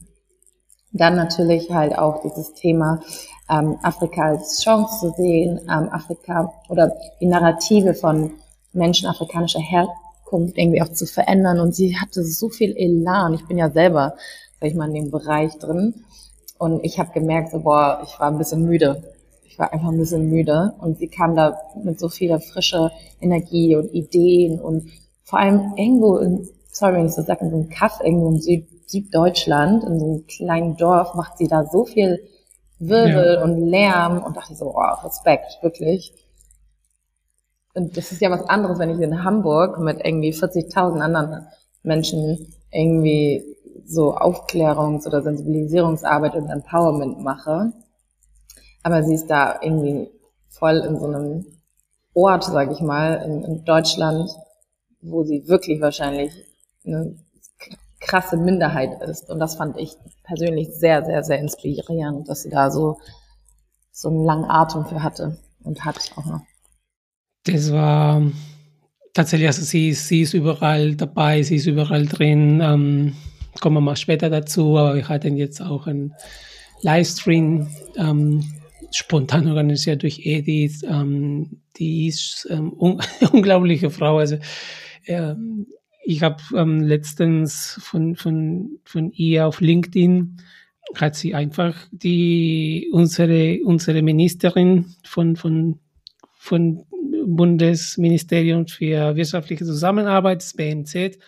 dann 0.92 1.16
natürlich 1.16 1.70
halt 1.70 1.96
auch 1.96 2.20
dieses 2.20 2.53
Thema 2.53 3.01
ähm, 3.48 3.79
Afrika 3.83 4.24
als 4.27 4.62
Chance 4.62 5.01
zu 5.01 5.14
sehen, 5.16 5.59
ähm, 5.70 5.88
Afrika 5.90 6.53
oder 6.68 6.92
die 7.18 7.27
Narrative 7.27 7.94
von 7.94 8.33
Menschen 8.74 9.09
afrikanischer 9.09 9.61
Herkunft 9.61 10.59
irgendwie 10.59 10.83
auch 10.83 10.92
zu 10.92 11.07
verändern. 11.07 11.61
Und 11.61 11.74
sie 11.74 11.96
hatte 11.98 12.22
so 12.24 12.51
viel 12.51 12.77
Elan. 12.77 13.33
Ich 13.33 13.46
bin 13.46 13.57
ja 13.57 13.70
selber, 13.70 14.16
sag 14.61 14.68
ich 14.68 14.75
mal, 14.75 14.88
in 14.88 14.94
dem 14.94 15.11
Bereich 15.11 15.57
drin. 15.59 15.94
Und 16.59 16.85
ich 16.85 16.99
habe 16.99 17.12
gemerkt, 17.12 17.53
so, 17.53 17.61
boah, 17.61 18.03
ich 18.05 18.18
war 18.18 18.29
ein 18.29 18.38
bisschen 18.38 18.64
müde. 18.64 19.03
Ich 19.44 19.59
war 19.59 19.73
einfach 19.73 19.88
ein 19.88 19.99
bisschen 19.99 20.29
müde. 20.29 20.75
Und 20.81 20.99
sie 20.99 21.09
kam 21.09 21.37
da 21.37 21.57
mit 21.83 21.99
so 22.01 22.09
viel 22.09 22.38
frischer 22.40 22.90
Energie 23.21 23.77
und 23.77 23.92
Ideen 23.92 24.61
und 24.61 24.90
vor 25.25 25.38
allem 25.38 25.75
irgendwo 25.77 26.16
in, 26.18 26.49
sorry, 26.71 26.94
wenn 26.94 27.07
ich 27.07 27.12
so 27.12 27.23
sage, 27.23 27.44
in 27.44 27.51
so 27.51 27.57
einem 27.57 27.68
Kaff 27.68 28.01
irgendwo 28.03 28.29
im 28.29 28.38
Süd, 28.38 28.66
Süddeutschland, 28.87 29.85
in 29.85 30.01
so 30.01 30.07
einem 30.07 30.27
kleinen 30.27 30.77
Dorf, 30.77 31.14
macht 31.14 31.37
sie 31.37 31.47
da 31.47 31.64
so 31.66 31.85
viel 31.85 32.18
Wirbel 32.79 33.35
ja. 33.35 33.42
und 33.42 33.61
Lärm 33.61 34.23
und 34.23 34.37
dachte 34.37 34.55
so, 34.55 34.75
oh, 34.75 35.05
Respekt, 35.05 35.59
wirklich. 35.62 36.12
Und 37.75 37.97
das 37.97 38.11
ist 38.11 38.21
ja 38.21 38.31
was 38.31 38.49
anderes, 38.49 38.79
wenn 38.79 38.90
ich 38.90 39.01
in 39.01 39.23
Hamburg 39.23 39.79
mit 39.79 40.05
irgendwie 40.05 40.33
40.000 40.33 41.01
anderen 41.01 41.47
Menschen 41.83 42.55
irgendwie 42.71 43.44
so 43.88 44.14
Aufklärungs- 44.14 45.07
oder 45.07 45.22
Sensibilisierungsarbeit 45.22 46.35
und 46.35 46.51
Empowerment 46.51 47.20
mache. 47.20 47.72
Aber 48.83 49.03
sie 49.03 49.14
ist 49.14 49.29
da 49.29 49.59
irgendwie 49.62 50.11
voll 50.51 50.77
in 50.79 50.98
so 50.98 51.07
einem 51.07 51.46
Ort, 52.12 52.44
sag 52.44 52.70
ich 52.70 52.81
mal, 52.81 53.14
in, 53.24 53.44
in 53.44 53.64
Deutschland, 53.64 54.31
wo 55.01 55.24
sie 55.24 55.48
wirklich 55.48 55.81
wahrscheinlich 55.81 56.33
eine 56.85 57.16
krasse 58.01 58.37
Minderheit 58.37 59.01
ist. 59.03 59.31
Und 59.31 59.38
das 59.38 59.57
fand 59.57 59.79
ich 59.79 59.96
persönlich 60.24 60.68
sehr, 60.74 61.05
sehr, 61.05 61.24
sehr 61.24 61.38
inspirierend, 61.38 62.29
dass 62.29 62.42
sie 62.42 62.51
da 62.51 62.70
so, 62.70 62.98
so 63.90 64.09
einen 64.11 64.24
langen 64.24 64.51
Atem 64.51 64.85
für 64.85 65.03
hatte 65.03 65.38
und 65.64 65.85
hat 65.85 66.12
auch 66.16 66.27
noch. 66.27 66.40
Das 67.44 67.72
war 67.72 68.20
tatsächlich, 69.14 69.48
also 69.48 69.62
sie, 69.62 69.94
sie 69.94 70.22
ist 70.22 70.35
überall 70.35 70.94
dabei, 70.94 71.42
sie 71.42 71.57
ist 71.57 71.66
überall 71.66 72.07
drin. 72.07 72.61
Ähm, 72.62 73.16
kommen 73.61 73.77
wir 73.77 73.81
mal 73.81 73.97
später 73.97 74.31
dazu, 74.31 74.77
aber 74.77 74.94
wir 74.94 75.09
hatten 75.09 75.37
jetzt 75.37 75.61
auch 75.61 75.87
einen 75.87 76.14
Livestream 76.83 77.68
ähm, 77.97 78.44
spontan 78.92 79.49
organisiert 79.49 80.03
durch 80.03 80.21
Edith. 80.25 80.83
Ähm, 80.85 81.61
die 81.77 82.09
ist 82.09 82.47
ähm, 82.51 82.73
un 82.73 83.01
unglaubliche 83.33 83.90
Frau. 83.90 84.18
Also 84.18 84.38
ähm, 85.07 85.66
ich 86.05 86.23
habe 86.23 86.42
ähm, 86.57 86.81
letztens 86.81 87.79
von, 87.83 88.16
von, 88.16 88.79
von 88.85 89.12
ihr 89.12 89.47
auf 89.47 89.61
LinkedIn 89.61 90.38
hat 90.94 91.16
sie 91.16 91.35
einfach 91.35 91.75
die 91.90 92.88
unsere 92.92 93.59
unsere 93.62 94.01
Ministerin 94.01 94.94
von 95.05 95.37
von 95.37 95.79
von 96.33 96.87
Bundesministerium 97.27 98.66
für 98.66 99.14
wirtschaftliche 99.16 99.66
Zusammenarbeit, 99.66 100.40
das 100.40 100.55
BMZ, 100.55 101.18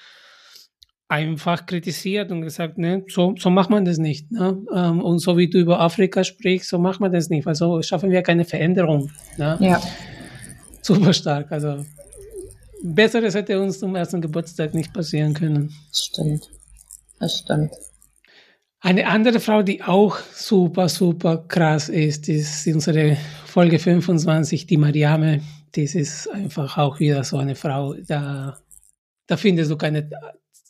einfach 1.10 1.66
kritisiert 1.66 2.30
und 2.30 2.42
gesagt, 2.42 2.78
ne, 2.78 3.04
so, 3.08 3.34
so 3.36 3.50
macht 3.50 3.68
man 3.68 3.84
das 3.84 3.98
nicht. 3.98 4.30
Ne? 4.30 4.62
Ähm, 4.72 5.00
und 5.00 5.18
so 5.18 5.36
wie 5.36 5.50
du 5.50 5.58
über 5.58 5.80
Afrika 5.80 6.22
sprichst, 6.22 6.68
so 6.68 6.78
macht 6.78 7.00
man 7.00 7.12
das 7.12 7.28
nicht, 7.28 7.46
weil 7.46 7.56
so 7.56 7.82
schaffen 7.82 8.10
wir 8.10 8.22
keine 8.22 8.44
Veränderung. 8.44 9.10
Ne? 9.36 9.58
Ja. 9.60 9.80
Super 10.82 11.12
stark. 11.12 11.50
Also 11.50 11.84
Besseres 12.82 13.34
hätte 13.34 13.60
uns 13.60 13.80
zum 13.80 13.96
ersten 13.96 14.20
Geburtstag 14.20 14.72
nicht 14.72 14.94
passieren 14.94 15.34
können. 15.34 15.74
Stimmt. 15.92 16.48
Das 17.18 17.38
stimmt. 17.38 17.72
Eine 18.80 19.08
andere 19.08 19.40
Frau, 19.40 19.62
die 19.62 19.82
auch 19.82 20.16
super, 20.32 20.88
super 20.88 21.44
krass 21.48 21.88
ist, 21.88 22.28
ist 22.28 22.66
unsere 22.68 23.16
Folge 23.46 23.78
25, 23.80 24.66
die 24.66 24.76
Mariame. 24.76 25.42
Das 25.72 25.94
ist 25.96 26.30
einfach 26.30 26.78
auch 26.78 27.00
wieder 27.00 27.24
so 27.24 27.36
eine 27.36 27.56
Frau, 27.56 27.94
da, 27.94 28.58
da 29.26 29.36
findest 29.36 29.70
du 29.70 29.76
keine 29.76 30.08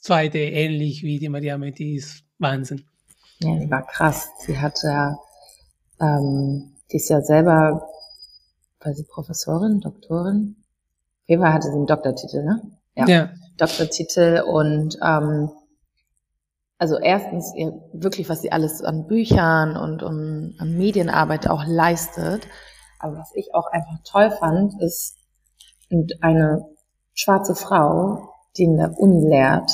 zweite 0.00 0.38
ähnlich 0.38 1.02
wie 1.02 1.18
die 1.18 1.28
Mariame, 1.28 1.72
die 1.72 1.96
ist 1.96 2.24
Wahnsinn. 2.38 2.84
Ja, 3.40 3.56
die 3.56 3.70
war 3.70 3.86
krass. 3.86 4.28
Sie 4.40 4.58
hat 4.58 4.78
ja, 4.82 5.18
ähm, 6.00 6.76
die 6.90 6.96
ist 6.96 7.08
ja 7.08 7.22
selber, 7.22 7.88
war 8.80 8.94
sie 8.94 9.04
Professorin, 9.04 9.80
Doktorin? 9.80 10.56
Fall 11.28 11.52
hatte 11.52 11.68
sie 11.68 11.76
einen 11.76 11.86
Doktortitel, 11.86 12.42
ne? 12.42 12.62
Ja. 12.96 13.06
ja. 13.06 13.30
Doktortitel 13.56 14.42
und 14.46 14.98
ähm, 15.02 15.50
also 16.78 16.98
erstens 16.98 17.54
ihr, 17.54 17.72
wirklich, 17.92 18.28
was 18.28 18.40
sie 18.40 18.52
alles 18.52 18.82
an 18.82 19.06
Büchern 19.06 19.76
und 19.76 20.02
um, 20.02 20.54
an 20.58 20.76
Medienarbeit 20.76 21.46
auch 21.48 21.64
leistet. 21.66 22.48
Aber 22.98 23.18
was 23.18 23.30
ich 23.34 23.54
auch 23.54 23.66
einfach 23.66 23.98
toll 24.04 24.30
fand, 24.30 24.80
ist 24.80 25.16
eine 26.20 26.64
schwarze 27.14 27.54
Frau, 27.54 28.30
die 28.56 28.64
in 28.64 28.78
der 28.78 28.98
Uni 28.98 29.28
lehrt. 29.28 29.70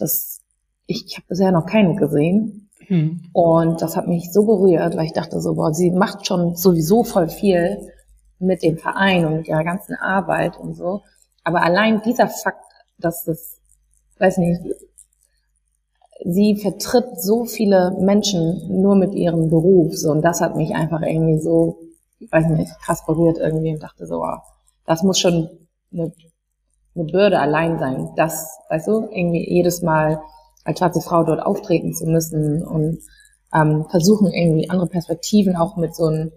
Das, 0.00 0.40
ich, 0.86 1.06
ich 1.06 1.16
habe 1.16 1.26
bisher 1.28 1.52
noch 1.52 1.66
keine 1.66 1.94
gesehen. 1.96 2.68
Hm. 2.86 3.22
Und 3.32 3.82
das 3.82 3.96
hat 3.96 4.08
mich 4.08 4.32
so 4.32 4.44
berührt, 4.44 4.96
weil 4.96 5.06
ich 5.06 5.12
dachte 5.12 5.40
so, 5.40 5.54
boah, 5.54 5.72
sie 5.72 5.90
macht 5.90 6.26
schon 6.26 6.56
sowieso 6.56 7.04
voll 7.04 7.28
viel 7.28 7.92
mit 8.38 8.62
dem 8.62 8.78
Verein 8.78 9.26
und 9.26 9.36
mit 9.36 9.48
ihrer 9.48 9.64
ganzen 9.64 9.94
Arbeit 9.94 10.58
und 10.58 10.74
so. 10.74 11.02
Aber 11.44 11.62
allein 11.62 12.02
dieser 12.02 12.28
Fakt, 12.28 12.64
dass 12.98 13.24
das, 13.24 13.58
weiß 14.18 14.38
nicht, 14.38 14.60
sie 16.24 16.56
vertritt 16.56 17.20
so 17.20 17.44
viele 17.44 17.96
Menschen 18.00 18.80
nur 18.80 18.96
mit 18.96 19.14
ihrem 19.14 19.48
Beruf, 19.48 19.96
so, 19.96 20.10
und 20.10 20.22
das 20.22 20.40
hat 20.40 20.56
mich 20.56 20.74
einfach 20.74 21.02
irgendwie 21.02 21.38
so, 21.38 21.78
ich 22.18 22.30
weiß 22.30 22.46
nicht, 22.48 22.70
krass 22.80 23.04
berührt 23.06 23.38
irgendwie 23.38 23.72
und 23.72 23.82
dachte 23.82 24.06
so, 24.06 24.20
wow, 24.20 24.40
das 24.86 25.02
muss 25.02 25.18
schon 25.18 25.48
eine, 25.92 26.12
eine 26.94 27.04
Bürde 27.04 27.38
allein 27.38 27.78
sein, 27.78 28.10
das, 28.16 28.58
weißt 28.68 28.88
du, 28.88 29.08
irgendwie 29.10 29.48
jedes 29.48 29.82
Mal 29.82 30.20
als 30.64 30.78
schwarze 30.78 31.00
Frau 31.00 31.24
dort 31.24 31.40
auftreten 31.40 31.94
zu 31.94 32.06
müssen 32.06 32.62
und 32.62 32.98
ähm, 33.54 33.86
versuchen 33.90 34.32
irgendwie 34.32 34.70
andere 34.70 34.88
Perspektiven 34.88 35.56
auch 35.56 35.76
mit 35.76 35.94
so 35.94 36.06
einem 36.06 36.32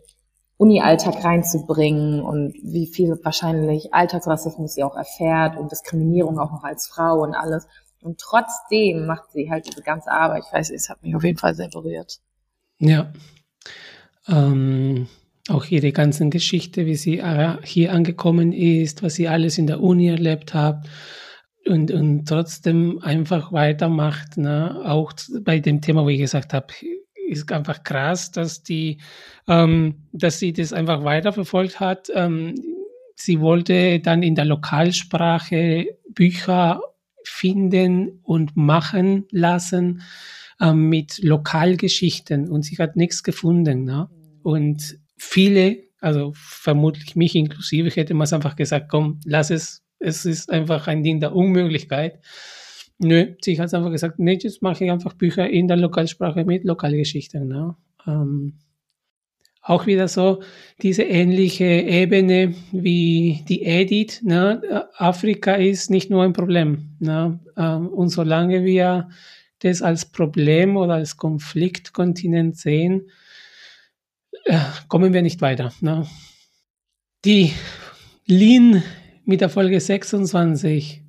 Uni-Alltag 0.58 1.24
reinzubringen 1.24 2.22
und 2.22 2.54
wie 2.64 2.88
viel 2.88 3.20
wahrscheinlich 3.24 3.94
Alltagsrassismus 3.94 4.76
sie 4.76 4.84
auch 4.84 4.96
erfährt 4.96 5.58
und 5.58 5.72
Diskriminierung 5.72 6.40
auch 6.40 6.52
noch 6.52 6.64
als 6.64 6.88
Frau 6.88 7.22
und 7.22 7.36
alles. 7.36 7.68
Und 8.02 8.20
trotzdem 8.20 9.06
macht 9.06 9.32
sie 9.32 9.50
halt 9.50 9.68
diese 9.68 9.82
ganze 9.82 10.12
Arbeit. 10.12 10.44
Ich 10.48 10.54
weiß, 10.54 10.70
es 10.72 10.90
hat 10.90 11.02
mich 11.04 11.16
auf 11.16 11.24
jeden 11.24 11.38
Fall 11.38 11.56
sehr 11.56 11.70
berührt. 11.70 12.20
Ja. 12.78 13.12
Ähm, 14.28 15.08
auch 15.50 15.66
ihre 15.66 15.92
ganzen 15.92 16.30
Geschichte, 16.30 16.86
wie 16.86 16.96
sie 16.96 17.22
hier 17.64 17.94
angekommen 17.94 18.54
ist, 18.54 19.04
was 19.04 19.16
sie 19.16 19.28
alles 19.28 19.58
in 19.58 19.68
der 19.68 19.82
Uni 19.82 20.08
erlebt 20.08 20.54
hat 20.54 20.88
und, 21.66 21.92
und 21.92 22.26
trotzdem 22.26 23.00
einfach 23.02 23.52
weitermacht. 23.52 24.38
Ne? 24.38 24.82
Auch 24.86 25.14
bei 25.42 25.60
dem 25.60 25.82
Thema, 25.82 26.04
wo 26.04 26.10
ich 26.10 26.20
gesagt 26.20 26.54
habe, 26.54 26.68
ist 27.28 27.52
einfach 27.52 27.84
krass, 27.84 28.32
dass 28.32 28.64
die, 28.64 28.98
ähm, 29.48 30.08
dass 30.12 30.40
sie 30.40 30.54
das 30.54 30.74
einfach 30.74 31.04
weiterverfolgt 31.04 31.80
hat. 31.80 32.10
Ähm, 32.14 32.56
sie 33.16 33.40
wollte 33.40 34.00
dann 34.00 34.24
in 34.24 34.36
der 34.36 34.46
Lokalsprache 34.46 35.98
Bücher 36.10 36.82
finden 37.24 38.20
und 38.24 38.56
machen 38.58 39.26
lassen 39.32 40.02
ähm, 40.60 40.90
mit 40.90 41.24
Lokalgeschichten 41.24 42.50
und 42.50 42.64
sie 42.64 42.78
hat 42.78 42.96
nichts 42.96 43.24
gefunden. 43.24 43.86
Ne? 43.86 44.10
Und 44.44 45.00
viele, 45.18 45.84
also 46.00 46.34
vermutlich 46.36 47.16
mich 47.16 47.36
inklusive, 47.36 47.90
hätte 47.90 48.14
man 48.14 48.26
es 48.26 48.34
einfach 48.34 48.56
gesagt, 48.56 48.90
komm, 48.90 49.20
lass 49.26 49.50
es, 49.50 49.84
es 50.00 50.26
ist 50.26 50.50
einfach 50.50 50.88
ein 50.88 51.04
Ding 51.04 51.20
der 51.20 51.36
Unmöglichkeit. 51.36 52.20
Nö, 53.00 53.36
sie 53.42 53.60
hat 53.60 53.74
einfach 53.74 53.92
gesagt, 53.92 54.20
nee, 54.20 54.38
jetzt 54.42 54.62
mache 54.62 54.86
ich 54.86 54.92
einfach 54.92 55.14
Bücher 55.14 55.50
in 55.50 55.68
der 55.68 55.78
Lokalsprache 55.78 56.46
mit 56.46 56.64
Lokalgeschichten. 56.64 57.48
Ne? 57.48 57.76
Ähm, 58.06 58.60
auch 59.62 59.86
wieder 59.86 60.10
so 60.10 60.44
diese 60.82 61.04
ähnliche 61.04 61.64
Ebene 61.64 62.54
wie 62.74 63.44
die 63.48 63.64
Edith. 63.64 64.22
Ne? 64.24 64.90
Afrika 64.98 65.54
ist 65.54 65.90
nicht 65.90 66.10
nur 66.10 66.24
ein 66.24 66.34
Problem. 66.34 66.98
Ne? 67.00 67.40
Ähm, 67.56 67.88
und 67.88 68.10
solange 68.10 68.66
wir 68.66 69.10
das 69.60 69.82
als 69.82 70.06
Problem 70.06 70.76
oder 70.76 70.96
als 70.96 71.16
Konfliktkontinent 71.16 72.58
sehen, 72.58 73.10
kommen 74.88 75.14
wir 75.14 75.22
nicht 75.22 75.42
weiter. 75.42 75.72
Ne? 75.82 76.08
Die 77.26 77.54
Lin 78.26 78.84
mit 79.26 79.42
der 79.42 79.50
Folge 79.50 79.80
26 79.80 81.04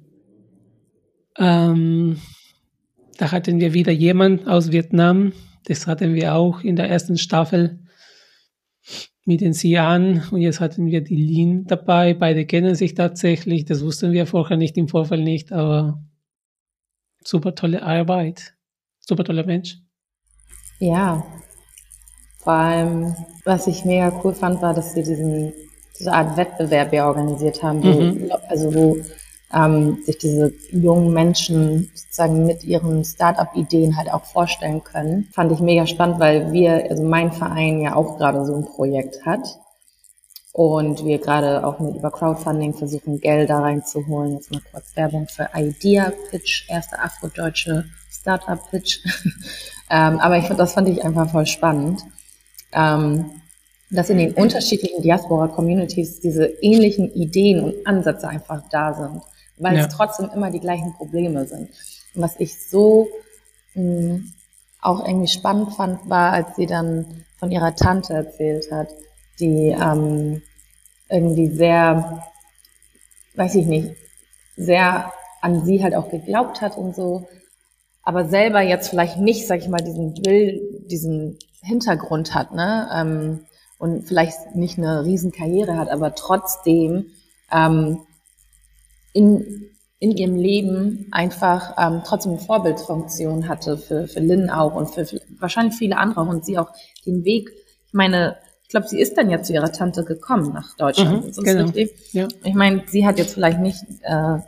ähm, 1.39 2.21
da 3.19 3.33
hatten 3.33 3.61
wir 3.61 3.75
wieder 3.75 3.93
jemand 3.93 4.47
aus 4.47 4.73
Vietnam. 4.73 5.33
Das 5.65 5.87
hatten 5.87 6.15
wir 6.15 6.35
auch 6.35 6.61
in 6.61 6.77
der 6.77 6.89
ersten 6.89 7.17
Staffel 7.17 7.81
mit 9.25 9.41
den 9.41 9.53
Sian. 9.53 10.25
Und 10.31 10.41
jetzt 10.41 10.61
hatten 10.61 10.87
wir 10.87 11.01
die 11.01 11.17
Lin 11.17 11.65
dabei. 11.67 12.15
Beide 12.15 12.45
kennen 12.45 12.75
sich 12.75 12.95
tatsächlich. 12.95 13.65
Das 13.65 13.83
wussten 13.83 14.13
wir 14.13 14.27
vorher 14.27 14.57
nicht, 14.57 14.77
im 14.77 14.89
Vorfall 14.89 15.23
nicht. 15.23 15.53
Aber 15.53 16.03
super 17.23 17.55
tolle 17.55 17.83
Arbeit. 17.83 18.55
Super 19.01 19.25
toller 19.25 19.47
Mensch. 19.47 19.79
Ja. 20.81 21.25
Vor 22.45 22.53
allem, 22.53 23.17
was 23.45 23.67
ich 23.67 23.87
mega 23.87 24.13
cool 24.23 24.35
fand, 24.35 24.61
war, 24.61 24.75
dass 24.75 24.93
sie 24.93 25.03
diesen, 25.03 25.53
diese 25.99 26.13
Art 26.13 26.37
Wettbewerb 26.37 26.93
ja 26.93 27.09
organisiert 27.09 27.63
haben, 27.63 27.83
wo, 27.83 28.01
mhm. 28.01 28.33
also 28.49 28.75
wo 28.75 28.99
ähm, 29.55 29.99
sich 30.05 30.19
diese 30.19 30.53
jungen 30.71 31.13
Menschen 31.13 31.91
sozusagen 31.95 32.45
mit 32.45 32.65
ihren 32.65 33.03
Start-up-Ideen 33.03 33.97
halt 33.97 34.13
auch 34.13 34.25
vorstellen 34.25 34.85
können. 34.85 35.29
Fand 35.33 35.53
ich 35.53 35.61
mega 35.61 35.87
spannend, 35.87 36.21
weil 36.21 36.53
wir, 36.53 36.91
also 36.91 37.03
mein 37.03 37.33
Verein 37.33 37.81
ja 37.81 37.95
auch 37.95 38.19
gerade 38.19 38.45
so 38.45 38.55
ein 38.55 38.67
Projekt 38.67 39.25
hat. 39.25 39.59
Und 40.53 41.05
wir 41.05 41.19
gerade 41.19 41.67
auch 41.67 41.81
mit 41.81 41.97
über 41.97 42.13
Crowdfunding 42.13 42.75
versuchen, 42.75 43.21
Geld 43.21 43.51
da 43.51 43.59
reinzuholen. 43.59 44.35
Jetzt 44.35 44.53
mal 44.53 44.63
kurz 44.71 44.95
Werbung 44.95 45.27
für 45.27 45.49
Idea 45.53 46.13
Pitch, 46.31 46.69
erste 46.69 47.01
afrodeutsche 47.01 47.87
Startup 48.09 48.61
Pitch. 48.71 49.01
ähm, 49.91 50.21
aber 50.21 50.39
ich, 50.39 50.47
das 50.47 50.75
fand 50.75 50.89
ich 50.89 51.05
einfach 51.05 51.29
voll 51.29 51.47
spannend, 51.47 52.05
ähm, 52.75 53.31
dass 53.91 54.11
in 54.11 54.19
den 54.19 54.33
unterschiedlichen 54.33 55.03
Diaspora-Communities 55.03 56.21
diese 56.21 56.47
ähnlichen 56.47 57.13
Ideen 57.13 57.63
und 57.63 57.87
Ansätze 57.87 58.29
einfach 58.29 58.63
da 58.71 58.95
sind 58.95 59.23
weil 59.57 59.77
ja. 59.77 59.85
es 59.85 59.95
trotzdem 59.95 60.31
immer 60.35 60.51
die 60.51 60.61
gleichen 60.61 60.93
Probleme 60.95 61.47
sind. 61.47 61.71
Und 62.15 62.23
was 62.23 62.39
ich 62.39 62.69
so 62.69 63.09
mh, 63.75 63.83
hm, 63.83 64.33
auch 64.81 65.07
irgendwie 65.07 65.29
spannend 65.29 65.75
fand, 65.75 66.09
war, 66.11 66.33
als 66.33 66.57
sie 66.57 66.67
dann 66.67 67.25
von 67.39 67.51
ihrer 67.51 67.75
Tante 67.75 68.13
erzählt 68.13 68.71
hat, 68.71 68.89
die 69.41 69.69
ähm, 69.69 70.43
irgendwie 71.09 71.49
sehr, 71.49 72.23
weiß 73.35 73.55
ich 73.55 73.67
nicht, 73.67 73.97
sehr 74.57 75.13
an 75.41 75.65
sie 75.65 75.83
halt 75.83 75.95
auch 75.95 76.11
geglaubt 76.11 76.61
hat 76.61 76.77
und 76.77 76.95
so, 76.95 77.27
aber 78.03 78.27
selber 78.29 78.61
jetzt 78.61 78.89
vielleicht 78.89 79.19
nicht, 79.19 79.47
sag 79.47 79.61
ich 79.61 79.69
mal, 79.69 79.83
diesen 79.83 80.17
Will, 80.25 80.85
diesen 80.87 81.39
Hintergrund 81.65 82.35
hat, 82.35 82.55
ne? 82.55 82.89
Ähm, 82.95 83.47
und 83.79 84.07
vielleicht 84.07 84.55
nicht 84.55 84.79
eine 84.79 85.05
riesen 85.05 85.33
Karriere 85.33 85.77
hat, 85.77 85.91
aber 85.91 86.15
trotzdem 86.15 87.07
ähm, 87.53 88.01
in, 89.13 89.71
in 89.99 90.13
ihrem 90.13 90.37
Leben 90.37 91.09
einfach 91.11 91.75
ähm, 91.79 92.03
trotzdem 92.05 92.33
eine 92.33 92.41
Vorbildfunktion 92.41 93.49
hatte 93.49 93.77
für, 93.77 94.07
für 94.07 94.21
Lynn 94.21 94.51
auch 94.51 94.75
und 94.75 94.91
für, 94.91 95.05
für 95.07 95.21
wahrscheinlich 95.39 95.75
viele 95.75 95.97
andere 95.97 96.23
und 96.23 96.45
sie 96.45 96.59
auch 96.59 96.71
den 97.05 97.25
Weg, 97.25 97.51
ich 97.87 97.93
meine, 97.93 98.37
ich 98.63 98.69
glaube, 98.69 98.89
sie 98.89 99.01
ist 99.01 99.17
dann 99.17 99.31
ja 99.31 99.43
zu 99.43 99.53
ihrer 99.53 99.71
Tante 99.71 100.05
gekommen 100.05 100.53
nach 100.53 100.75
Deutschland. 100.77 101.37
Mhm, 101.37 101.45
genau. 101.45 101.73
Ja. 102.13 102.27
Ich 102.43 102.55
meine, 102.55 102.83
sie 102.89 103.07
hat 103.07 103.19
jetzt 103.19 103.35
vielleicht 103.35 103.61
nicht, 103.61 103.85
äh, 104.03 104.39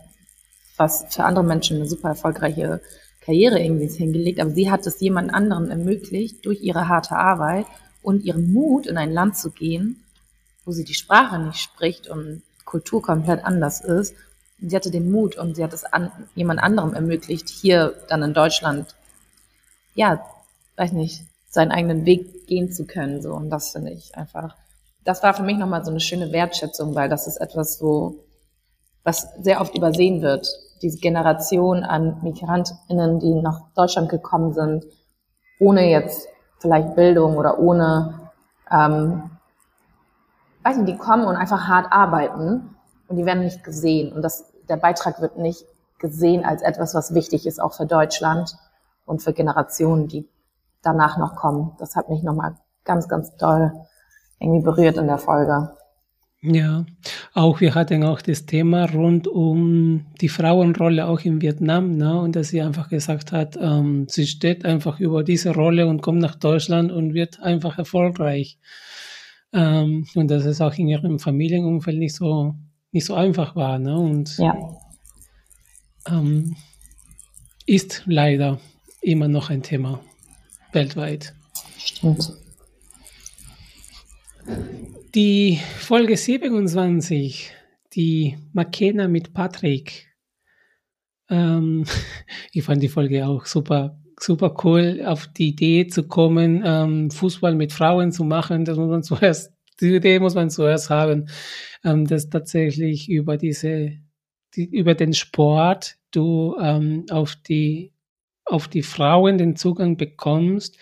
was 0.77 1.07
für 1.11 1.25
andere 1.25 1.45
Menschen 1.45 1.77
eine 1.77 1.87
super 1.87 2.09
erfolgreiche 2.09 2.81
Karriere 3.27 3.61
irgendwie 3.61 3.89
hingelegt, 3.89 4.41
aber 4.41 4.51
sie 4.51 4.71
hat 4.71 4.87
es 4.87 5.01
jemand 5.01 5.35
anderen 5.35 5.71
ermöglicht, 5.71 6.47
durch 6.47 6.63
ihre 6.63 6.89
harte 6.89 7.17
Arbeit 7.17 7.67
und 8.03 8.25
ihren 8.25 8.53
Mut, 8.53 8.87
in 8.87 8.97
ein 8.97 9.13
Land 9.13 9.37
zu 9.37 9.51
gehen, 9.51 10.03
wo 10.65 10.73
sie 10.73 10.85
die 10.85 10.95
Sprache 10.95 11.39
nicht 11.39 11.59
spricht 11.59 12.09
und 12.09 12.43
Kultur 12.65 13.03
komplett 13.03 13.45
anders 13.45 13.81
ist 13.81 14.15
sie 14.61 14.77
hatte 14.77 14.91
den 14.91 15.11
Mut 15.11 15.37
und 15.37 15.57
sie 15.57 15.65
hat 15.65 15.73
es 15.73 15.85
an, 15.85 16.11
jemand 16.35 16.61
anderem 16.61 16.95
ermöglicht, 16.95 17.49
hier 17.49 17.95
dann 18.09 18.23
in 18.23 18.35
Deutschland, 18.35 18.95
ja, 19.95 20.25
weiß 20.77 20.93
nicht, 20.93 21.23
seinen 21.49 21.73
eigenen 21.73 22.05
Weg 22.05 22.47
gehen 22.47 22.73
zu 22.73 22.87
können. 22.87 23.23
So. 23.23 23.35
Und 23.35 23.51
das 23.51 23.71
finde 23.71 23.93
ich 23.93 24.15
einfach, 24.17 24.57
das 25.05 25.23
war 25.23 25.35
für 25.35 25.43
mich 25.43 25.57
nochmal 25.57 25.85
so 25.85 25.91
eine 25.91 26.01
schöne 26.01 26.33
Wertschätzung, 26.33 26.95
weil 26.95 27.09
das 27.09 27.27
ist 27.27 27.37
etwas, 27.37 27.81
wo, 27.81 28.17
was 29.05 29.29
sehr 29.41 29.61
oft 29.61 29.77
übersehen 29.77 30.23
wird. 30.23 30.49
Diese 30.83 30.99
Generation 30.99 31.85
an 31.85 32.19
MigrantInnen, 32.23 33.19
die 33.19 33.35
nach 33.35 33.63
Deutschland 33.75 34.09
gekommen 34.09 34.53
sind, 34.53 34.85
ohne 35.59 35.89
jetzt 35.91 36.29
vielleicht 36.59 36.95
Bildung 36.95 37.37
oder 37.37 37.59
ohne, 37.59 38.31
ähm, 38.71 39.31
weiß 40.63 40.77
nicht, 40.79 40.89
die 40.89 40.99
kommen 40.99 41.25
und 41.25 41.37
einfach 41.37 41.69
hart 41.69 41.93
arbeiten 41.93 42.77
und 43.09 43.17
die 43.17 43.25
werden 43.25 43.45
nicht 43.45 43.65
gesehen. 43.65 44.13
Und 44.13 44.23
das, 44.23 44.53
der 44.69 44.77
Beitrag 44.77 45.21
wird 45.21 45.39
nicht 45.39 45.65
gesehen 45.99 46.45
als 46.45 46.63
etwas, 46.63 46.95
was 46.95 47.15
wichtig 47.15 47.47
ist, 47.47 47.61
auch 47.61 47.75
für 47.75 47.87
Deutschland 47.87 48.57
und 49.07 49.23
für 49.23 49.33
Generationen, 49.33 50.09
die 50.09 50.29
danach 50.83 51.17
noch 51.17 51.37
kommen. 51.37 51.75
Das 51.79 51.97
hat 51.97 52.09
mich 52.09 52.23
nochmal 52.23 52.57
ganz, 52.85 53.09
ganz 53.09 53.37
toll 53.37 53.73
irgendwie 54.39 54.65
berührt 54.65 54.97
in 54.97 55.07
der 55.07 55.19
Folge. 55.19 55.73
Ja, 56.43 56.87
auch 57.33 57.61
wir 57.61 57.75
hatten 57.75 58.05
auch 58.05 58.23
das 58.23 58.47
Thema 58.47 58.85
rund 58.85 59.27
um 59.27 60.07
die 60.21 60.29
Frauenrolle 60.29 61.07
auch 61.07 61.21
in 61.21 61.41
Vietnam, 61.41 61.97
ne? 61.97 62.21
und 62.21 62.37
dass 62.37 62.49
sie 62.49 62.61
einfach 62.61 62.89
gesagt 62.89 63.33
hat, 63.33 63.57
ähm, 63.61 64.07
sie 64.09 64.27
steht 64.27 64.65
einfach 64.65 65.01
über 65.01 65.25
diese 65.25 65.55
Rolle 65.55 65.87
und 65.87 66.03
kommt 66.03 66.21
nach 66.21 66.37
Deutschland 66.37 66.93
und 66.93 67.15
wird 67.15 67.41
einfach 67.41 67.79
erfolgreich. 67.79 68.59
Ähm, 69.53 70.07
und 70.15 70.31
dass 70.31 70.45
es 70.45 70.61
auch 70.61 70.75
in 70.75 70.89
ihrem 70.89 71.19
Familienumfeld 71.19 71.99
nicht 71.99 72.15
so 72.15 72.55
nicht 72.97 73.05
so 73.05 73.15
einfach 73.15 73.55
war. 73.57 73.79
Ne? 73.79 73.97
Und 73.99 74.39
ja. 74.39 74.55
ähm, 76.09 76.57
ist 77.67 78.03
leider 78.07 78.59
immer 79.03 79.29
noch 79.29 79.51
ein 79.51 79.63
Thema 79.63 80.01
weltweit. 80.73 81.35
Stimmt. 81.79 82.33
Die 85.17 85.59
Folge 85.79 86.15
27, 86.15 87.51
die 87.95 88.37
McKenna 88.53 89.09
mit 89.09 89.33
Patrick. 89.33 90.15
Ähm, 91.31 91.87
ich 92.53 92.63
fand 92.63 92.83
die 92.83 92.91
Folge 92.91 93.27
auch 93.27 93.47
super 93.47 93.99
super 94.21 94.55
cool, 94.63 95.03
auf 95.07 95.27
die 95.29 95.49
Idee 95.49 95.87
zu 95.87 96.07
kommen, 96.07 96.63
ähm, 96.67 97.11
Fußball 97.11 97.55
mit 97.55 97.73
Frauen 97.73 98.13
zu 98.13 98.25
machen. 98.25 98.67
Das 98.67 98.77
muss 98.77 98.91
man 98.91 99.03
zuerst, 99.03 99.55
die 99.81 99.95
Idee 99.95 100.19
muss 100.19 100.35
man 100.35 100.51
zuerst 100.51 100.91
haben, 100.91 101.31
ähm, 101.83 102.07
dass 102.07 102.29
tatsächlich 102.29 103.09
über 103.09 103.39
diese, 103.39 103.93
die, 104.55 104.67
über 104.67 104.95
den 104.95 105.15
Sport 105.15 105.97
du 106.11 106.57
ähm, 106.61 107.07
auf 107.11 107.37
die, 107.37 107.95
auf 108.45 108.69
die 108.69 108.83
Frauen 108.83 109.39
den 109.39 109.57
Zugang 109.57 109.97
bekommst 109.97 110.77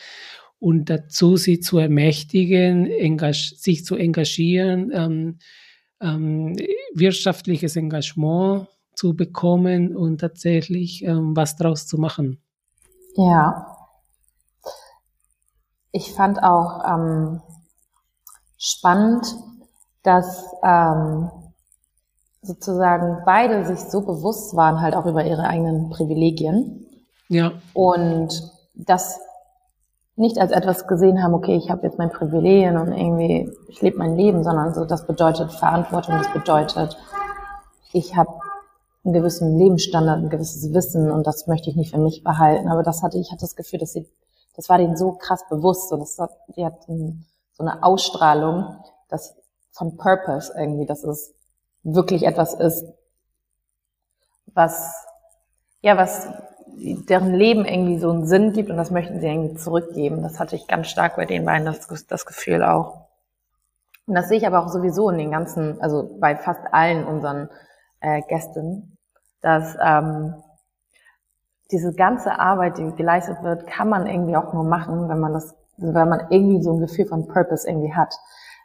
und 0.58 0.90
dazu 0.90 1.36
sie 1.36 1.60
zu 1.60 1.78
ermächtigen, 1.78 2.88
sich 3.30 3.84
zu 3.84 3.96
engagieren, 3.96 4.90
ähm, 4.94 5.38
ähm, 6.00 6.56
wirtschaftliches 6.94 7.76
Engagement 7.76 8.68
zu 8.94 9.14
bekommen 9.14 9.96
und 9.96 10.18
tatsächlich 10.18 11.04
ähm, 11.04 11.36
was 11.36 11.56
draus 11.56 11.86
zu 11.86 11.98
machen. 11.98 12.40
Ja. 13.16 13.66
Ich 15.92 16.12
fand 16.12 16.42
auch 16.42 16.82
ähm, 16.84 17.40
spannend, 18.58 19.26
dass 20.02 20.44
ähm, 20.62 21.30
sozusagen 22.42 23.22
beide 23.24 23.64
sich 23.64 23.78
so 23.78 24.02
bewusst 24.02 24.54
waren, 24.56 24.80
halt 24.80 24.94
auch 24.94 25.06
über 25.06 25.24
ihre 25.24 25.44
eigenen 25.44 25.90
Privilegien. 25.90 26.86
Ja. 27.28 27.52
Und 27.72 28.52
das 28.74 29.18
nicht 30.16 30.38
als 30.38 30.52
etwas 30.52 30.86
gesehen 30.86 31.22
haben, 31.22 31.34
okay, 31.34 31.56
ich 31.56 31.70
habe 31.70 31.82
jetzt 31.82 31.98
mein 31.98 32.10
Privilegien 32.10 32.76
und 32.76 32.92
irgendwie, 32.92 33.50
ich 33.68 33.82
lebe 33.82 33.98
mein 33.98 34.16
Leben, 34.16 34.44
sondern 34.44 34.72
so, 34.72 34.84
das 34.84 35.06
bedeutet 35.06 35.52
Verantwortung, 35.52 36.16
das 36.18 36.32
bedeutet, 36.32 36.96
ich 37.92 38.16
habe 38.16 38.30
einen 39.04 39.12
gewissen 39.12 39.58
Lebensstandard, 39.58 40.22
ein 40.22 40.30
gewisses 40.30 40.72
Wissen 40.72 41.10
und 41.10 41.26
das 41.26 41.46
möchte 41.46 41.68
ich 41.68 41.76
nicht 41.76 41.90
für 41.90 42.00
mich 42.00 42.22
behalten. 42.22 42.68
Aber 42.68 42.82
das 42.82 43.02
hatte 43.02 43.18
ich 43.18 43.30
hatte 43.30 43.42
das 43.42 43.56
Gefühl, 43.56 43.78
dass 43.78 43.92
sie, 43.92 44.08
das 44.56 44.68
war 44.68 44.78
denen 44.78 44.96
so 44.96 45.12
krass 45.12 45.44
bewusst 45.48 45.92
und 45.92 46.00
das, 46.00 46.16
die 46.56 46.64
hat 46.64 46.84
so 46.84 47.64
eine 47.64 47.82
Ausstrahlung, 47.82 48.76
das 49.08 49.36
von 49.72 49.96
Purpose 49.96 50.52
irgendwie, 50.56 50.86
dass 50.86 51.04
es 51.04 51.34
wirklich 51.82 52.24
etwas 52.24 52.54
ist, 52.54 52.86
was 54.46 54.92
ja 55.82 55.96
was 55.96 56.28
deren 56.76 57.34
Leben 57.34 57.64
irgendwie 57.64 57.98
so 57.98 58.10
einen 58.10 58.26
Sinn 58.26 58.52
gibt 58.52 58.70
und 58.70 58.76
das 58.76 58.90
möchten 58.90 59.20
sie 59.20 59.26
irgendwie 59.26 59.54
zurückgeben. 59.54 60.22
Das 60.22 60.40
hatte 60.40 60.56
ich 60.56 60.66
ganz 60.66 60.88
stark 60.88 61.16
bei 61.16 61.24
den 61.24 61.44
beiden 61.44 61.66
das, 61.66 62.06
das 62.06 62.26
Gefühl 62.26 62.62
auch. 62.62 63.06
Und 64.06 64.14
das 64.14 64.28
sehe 64.28 64.38
ich 64.38 64.46
aber 64.46 64.64
auch 64.64 64.68
sowieso 64.68 65.08
in 65.10 65.18
den 65.18 65.30
ganzen, 65.30 65.80
also 65.80 66.16
bei 66.20 66.36
fast 66.36 66.60
allen 66.72 67.04
unseren 67.04 67.48
äh, 68.00 68.20
Gästen, 68.28 68.98
dass 69.40 69.76
ähm, 69.82 70.34
diese 71.70 71.94
ganze 71.94 72.38
Arbeit, 72.38 72.78
die 72.78 72.92
geleistet 72.94 73.42
wird, 73.42 73.66
kann 73.66 73.88
man 73.88 74.06
irgendwie 74.06 74.36
auch 74.36 74.52
nur 74.52 74.64
machen, 74.64 75.08
wenn 75.08 75.20
man 75.20 75.32
das, 75.32 75.54
wenn 75.76 76.08
man 76.08 76.26
irgendwie 76.30 76.62
so 76.62 76.74
ein 76.74 76.80
Gefühl 76.80 77.06
von 77.06 77.26
Purpose 77.26 77.66
irgendwie 77.66 77.94
hat, 77.94 78.14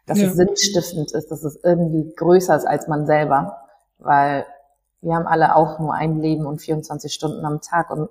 dass 0.06 0.20
ja. 0.20 0.28
es 0.28 0.36
sinnstiftend 0.36 1.12
ist, 1.14 1.32
dass 1.32 1.44
es 1.44 1.60
irgendwie 1.64 2.14
größer 2.16 2.56
ist 2.56 2.66
als 2.66 2.88
man 2.88 3.06
selber, 3.06 3.58
weil 4.00 4.46
wir 5.02 5.16
haben 5.16 5.28
alle 5.28 5.56
auch 5.56 5.80
nur 5.80 5.94
ein 5.94 6.20
Leben 6.20 6.46
und 6.46 6.62
24 6.62 7.14
Stunden 7.14 7.46
am 7.46 7.62
Tag 7.62 7.90
und 7.90 8.10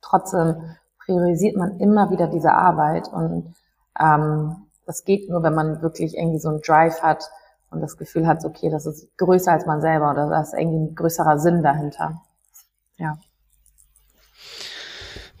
trotzdem 0.00 0.76
priorisiert 1.04 1.56
man 1.56 1.80
immer 1.80 2.10
wieder 2.10 2.28
diese 2.28 2.52
Arbeit 2.52 3.08
und 3.08 3.54
ähm, 4.00 4.56
das 4.86 5.04
geht 5.04 5.28
nur, 5.28 5.42
wenn 5.42 5.54
man 5.54 5.82
wirklich 5.82 6.16
irgendwie 6.16 6.38
so 6.38 6.50
einen 6.50 6.60
Drive 6.60 7.02
hat, 7.02 7.30
und 7.74 7.80
das 7.80 7.96
Gefühl 7.96 8.26
hat, 8.26 8.44
okay, 8.44 8.70
das 8.70 8.86
ist 8.86 9.08
größer 9.18 9.52
als 9.52 9.66
man 9.66 9.80
selber 9.80 10.10
oder 10.12 10.30
da 10.30 10.40
ist 10.40 10.54
irgendwie 10.54 10.78
ein 10.78 10.94
größerer 10.94 11.38
Sinn 11.38 11.62
dahinter. 11.62 12.22
Ja. 12.96 13.18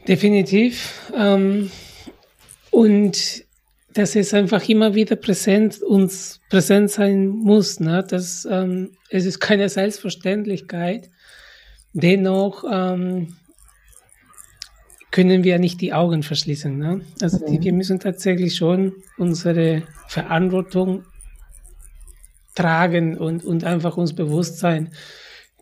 Definitiv. 0.06 1.10
Ähm, 1.14 1.70
und 2.70 3.43
dass 3.94 4.16
es 4.16 4.34
einfach 4.34 4.68
immer 4.68 4.94
wieder 4.94 5.16
präsent 5.16 5.80
uns 5.80 6.40
präsent 6.50 6.90
sein 6.90 7.28
muss. 7.28 7.80
Ne? 7.80 8.04
Das, 8.06 8.46
ähm, 8.50 8.90
es 9.08 9.24
ist 9.24 9.40
keine 9.40 9.68
Selbstverständlichkeit. 9.68 11.10
Dennoch 11.92 12.64
ähm, 12.70 13.36
können 15.12 15.44
wir 15.44 15.60
nicht 15.60 15.80
die 15.80 15.92
Augen 15.92 16.24
verschließen. 16.24 16.76
Ne? 16.76 17.02
Also 17.22 17.46
die, 17.46 17.58
mhm. 17.58 17.64
wir 17.64 17.72
müssen 17.72 18.00
tatsächlich 18.00 18.56
schon 18.56 18.94
unsere 19.16 19.84
Verantwortung 20.08 21.04
tragen 22.56 23.16
und, 23.16 23.44
und 23.44 23.62
einfach 23.62 23.96
uns 23.96 24.12
bewusst 24.12 24.58
sein, 24.58 24.90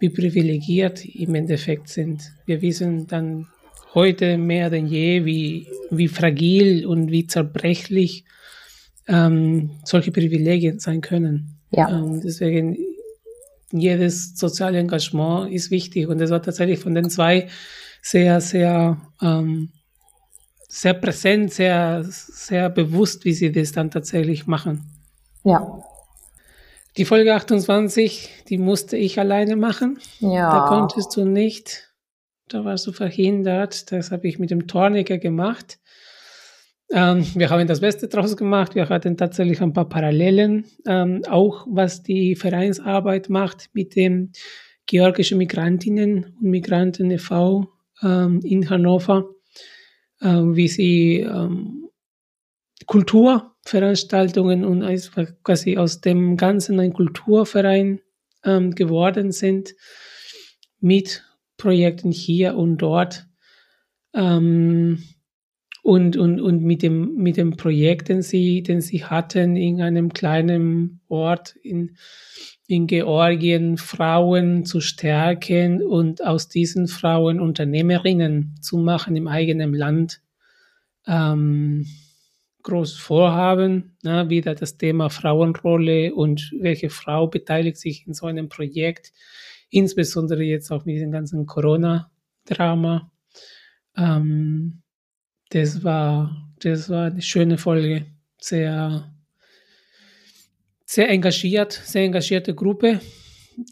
wie 0.00 0.08
privilegiert 0.08 1.04
im 1.04 1.34
Endeffekt 1.34 1.88
sind. 1.88 2.32
Wir 2.46 2.62
wissen 2.62 3.06
dann 3.06 3.46
heute 3.94 4.38
mehr 4.38 4.70
denn 4.70 4.86
je, 4.86 5.24
wie, 5.24 5.68
wie 5.90 6.08
fragil 6.08 6.86
und 6.86 7.10
wie 7.10 7.26
zerbrechlich 7.26 8.24
ähm, 9.08 9.70
solche 9.84 10.12
Privilegien 10.12 10.78
sein 10.78 11.00
können. 11.00 11.60
Ja. 11.70 11.88
Ähm, 11.88 12.20
deswegen 12.20 12.76
jedes 13.70 14.36
soziale 14.38 14.78
Engagement 14.78 15.52
ist 15.52 15.70
wichtig 15.70 16.08
und 16.08 16.18
das 16.18 16.30
war 16.30 16.42
tatsächlich 16.42 16.78
von 16.78 16.94
den 16.94 17.10
zwei 17.10 17.48
sehr, 18.02 18.40
sehr, 18.40 19.00
ähm, 19.20 19.70
sehr 20.68 20.94
präsent, 20.94 21.52
sehr, 21.52 22.04
sehr 22.04 22.68
bewusst, 22.70 23.24
wie 23.24 23.32
sie 23.32 23.52
das 23.52 23.72
dann 23.72 23.90
tatsächlich 23.90 24.46
machen. 24.46 24.90
Ja, 25.44 25.82
die 26.98 27.06
Folge 27.06 27.34
28, 27.34 28.44
die 28.48 28.58
musste 28.58 28.98
ich 28.98 29.18
alleine 29.18 29.56
machen. 29.56 29.98
Ja. 30.20 30.50
Da 30.50 30.66
konntest 30.68 31.16
du 31.16 31.24
nicht. 31.24 31.90
Da 32.52 32.66
warst 32.66 32.86
du 32.86 32.92
verhindert. 32.92 33.90
Das 33.92 34.10
habe 34.10 34.28
ich 34.28 34.38
mit 34.38 34.50
dem 34.50 34.66
Torniker 34.66 35.16
gemacht. 35.16 35.78
Ähm, 36.90 37.24
wir 37.34 37.48
haben 37.48 37.66
das 37.66 37.80
Beste 37.80 38.08
draus 38.08 38.36
gemacht. 38.36 38.74
Wir 38.74 38.90
hatten 38.90 39.16
tatsächlich 39.16 39.62
ein 39.62 39.72
paar 39.72 39.88
Parallelen, 39.88 40.66
ähm, 40.86 41.22
auch 41.30 41.66
was 41.70 42.02
die 42.02 42.34
Vereinsarbeit 42.36 43.30
macht 43.30 43.70
mit 43.72 43.96
dem 43.96 44.32
georgischen 44.84 45.38
Migrantinnen 45.38 46.24
und 46.24 46.42
Migranten 46.42 47.10
e.V. 47.10 47.68
Ähm, 48.02 48.40
in 48.44 48.68
Hannover, 48.68 49.30
ähm, 50.20 50.54
wie 50.54 50.68
sie 50.68 51.20
ähm, 51.20 51.88
Kultur 52.84 53.54
Veranstaltungen 53.64 54.64
und 54.64 54.82
quasi 55.44 55.78
aus 55.78 56.02
dem 56.02 56.36
Ganzen 56.36 56.80
ein 56.80 56.92
Kulturverein 56.92 58.00
ähm, 58.44 58.74
geworden 58.74 59.32
sind 59.32 59.74
mit 60.80 61.22
Projekten 61.62 62.10
hier 62.10 62.56
und 62.56 62.78
dort 62.78 63.28
ähm, 64.14 65.00
und, 65.84 66.16
und, 66.16 66.40
und 66.40 66.62
mit 66.64 66.82
dem, 66.82 67.14
mit 67.14 67.36
dem 67.36 67.56
Projekt, 67.56 68.08
den 68.08 68.22
sie, 68.22 68.64
den 68.64 68.80
sie 68.80 69.04
hatten 69.04 69.54
in 69.54 69.80
einem 69.80 70.12
kleinen 70.12 71.00
Ort 71.06 71.54
in, 71.62 71.96
in 72.66 72.88
Georgien, 72.88 73.78
Frauen 73.78 74.64
zu 74.64 74.80
stärken 74.80 75.84
und 75.84 76.26
aus 76.26 76.48
diesen 76.48 76.88
Frauen 76.88 77.38
Unternehmerinnen 77.38 78.56
zu 78.60 78.78
machen 78.78 79.14
im 79.14 79.28
eigenen 79.28 79.72
Land. 79.72 80.20
Ähm, 81.06 81.86
groß 82.64 82.96
vorhaben, 82.96 83.96
ne, 84.02 84.28
wieder 84.30 84.56
das 84.56 84.78
Thema 84.78 85.10
Frauenrolle 85.10 86.12
und 86.12 86.52
welche 86.58 86.90
Frau 86.90 87.28
beteiligt 87.28 87.76
sich 87.76 88.06
in 88.06 88.14
so 88.14 88.26
einem 88.26 88.48
Projekt, 88.48 89.12
insbesondere 89.72 90.42
jetzt 90.44 90.70
auch 90.70 90.84
mit 90.84 91.00
dem 91.00 91.10
ganzen 91.10 91.46
Corona-Drama. 91.46 93.10
Ähm, 93.96 94.82
das 95.50 95.82
war, 95.82 96.48
das 96.60 96.88
war 96.88 97.06
eine 97.06 97.22
schöne 97.22 97.58
Folge, 97.58 98.06
sehr, 98.38 99.12
sehr 100.84 101.10
engagiert, 101.10 101.72
sehr 101.72 102.04
engagierte 102.04 102.54
Gruppe, 102.54 103.00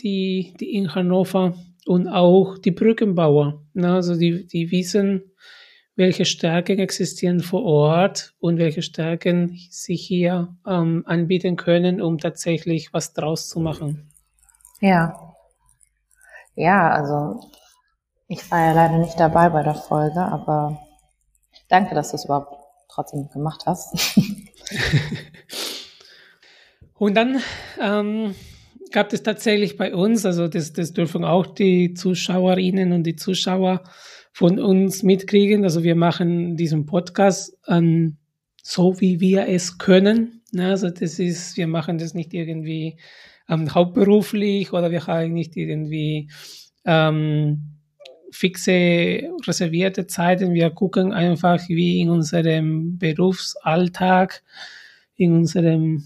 die, 0.03 0.55
die 0.59 0.75
in 0.75 0.95
Hannover 0.95 1.55
und 1.87 2.09
auch 2.09 2.59
die 2.59 2.71
Brückenbauer, 2.71 3.65
ne, 3.75 3.95
also 3.95 4.17
die, 4.17 4.47
die 4.47 4.71
wissen, 4.71 5.23
welche 5.97 6.25
Stärken 6.25 6.79
existieren 6.79 7.41
vor 7.41 7.63
Ort 7.63 8.35
und 8.39 8.59
welche 8.59 8.83
Stärken 8.83 9.59
sich 9.71 10.07
hier 10.07 10.57
ähm, 10.67 11.03
anbieten 11.07 11.57
können, 11.57 12.01
um 12.01 12.19
tatsächlich 12.19 12.93
was 12.93 13.13
draus 13.13 13.49
zu 13.49 13.61
machen. 13.61 14.11
Ja. 14.81 15.30
Ja, 16.55 16.91
also 16.91 17.41
ich 18.29 18.51
war 18.51 18.65
ja 18.67 18.73
leider 18.73 18.99
nicht 18.99 19.19
dabei 19.19 19.49
bei 19.49 19.63
der 19.63 19.75
Folge, 19.75 20.21
aber 20.21 20.81
danke, 21.69 21.95
dass 21.95 22.11
du 22.11 22.17
es 22.17 22.25
überhaupt 22.25 22.55
trotzdem 22.89 23.29
gemacht 23.31 23.65
hast. 23.67 23.95
und 26.95 27.15
dann 27.17 27.41
ähm, 27.81 28.35
gab 28.93 29.13
es 29.13 29.23
tatsächlich 29.23 29.77
bei 29.77 29.95
uns, 29.95 30.27
also 30.27 30.49
das, 30.49 30.73
das 30.73 30.93
dürfen 30.93 31.25
auch 31.25 31.47
die 31.47 31.95
Zuschauerinnen 31.95 32.93
und 32.93 33.05
die 33.05 33.17
Zuschauer 33.17 33.83
von 34.33 34.59
uns 34.59 35.03
mitkriegen. 35.03 35.65
Also 35.65 35.83
wir 35.83 35.97
machen 35.97 36.57
diesen 36.57 36.87
Podcast 36.87 37.57
an 37.67 38.19
so 38.63 39.01
wie 39.01 39.21
wir 39.21 39.49
es 39.49 39.79
können. 39.79 40.43
Also 40.57 40.91
das 40.91 41.19
ist, 41.19 41.57
wir 41.57 41.67
machen 41.67 41.99
das 41.99 42.15
nicht 42.15 42.35
irgendwie 42.35 42.99
ähm, 43.51 43.75
hauptberuflich 43.75 44.73
oder 44.73 44.91
wir 44.91 45.07
haben 45.07 45.33
nicht 45.33 45.57
irgendwie 45.57 46.31
ähm, 46.85 47.77
fixe 48.31 49.23
reservierte 49.47 50.07
Zeiten. 50.07 50.55
Wir 50.55 50.71
gucken 50.71 51.13
einfach, 51.13 51.61
wie 51.69 52.01
in 52.01 52.11
unserem 52.11 52.97
Berufsalltag, 52.99 54.43
in 55.17 55.35
unserem 55.35 56.05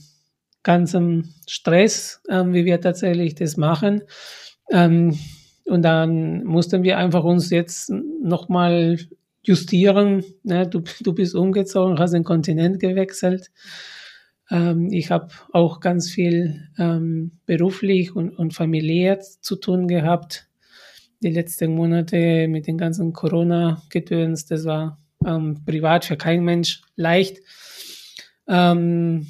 ganzen 0.63 1.35
Stress, 1.47 2.23
ähm, 2.29 2.55
wie 2.55 2.65
wir 2.65 2.81
tatsächlich 2.81 3.35
das 3.35 3.57
machen. 3.57 4.03
Ähm, 4.71 5.19
und 5.67 5.83
dann 5.83 6.45
mussten 6.45 6.83
wir 6.83 6.99
einfach 6.99 7.25
uns 7.25 7.51
jetzt 7.51 7.91
nochmal 8.23 8.99
justieren. 9.43 10.25
Ne? 10.43 10.67
Du, 10.67 10.83
du 11.03 11.13
bist 11.13 11.35
umgezogen, 11.35 11.99
hast 11.99 12.13
den 12.13 12.25
Kontinent 12.25 12.81
gewechselt. 12.81 13.51
Ähm, 14.55 14.89
ich 14.93 15.11
habe 15.11 15.29
auch 15.53 15.81
ganz 15.81 16.11
viel 16.11 16.69
ähm, 16.79 17.33
beruflich 17.45 18.15
und, 18.15 18.31
und 18.31 18.55
familiär 18.55 19.19
zu 19.19 19.57
tun 19.57 19.89
gehabt. 19.89 20.49
Die 21.23 21.31
letzten 21.31 21.75
Monate 21.75 22.47
mit 22.49 22.67
den 22.69 22.79
ganzen 22.79 23.13
Corona-Gedöns, 23.13 24.47
das 24.47 24.65
war 24.65 24.99
ähm, 25.27 25.65
privat 25.67 26.05
für 26.05 26.17
kein 26.17 26.45
Mensch 26.45 26.83
leicht. 26.95 27.39
Ähm, 28.47 29.27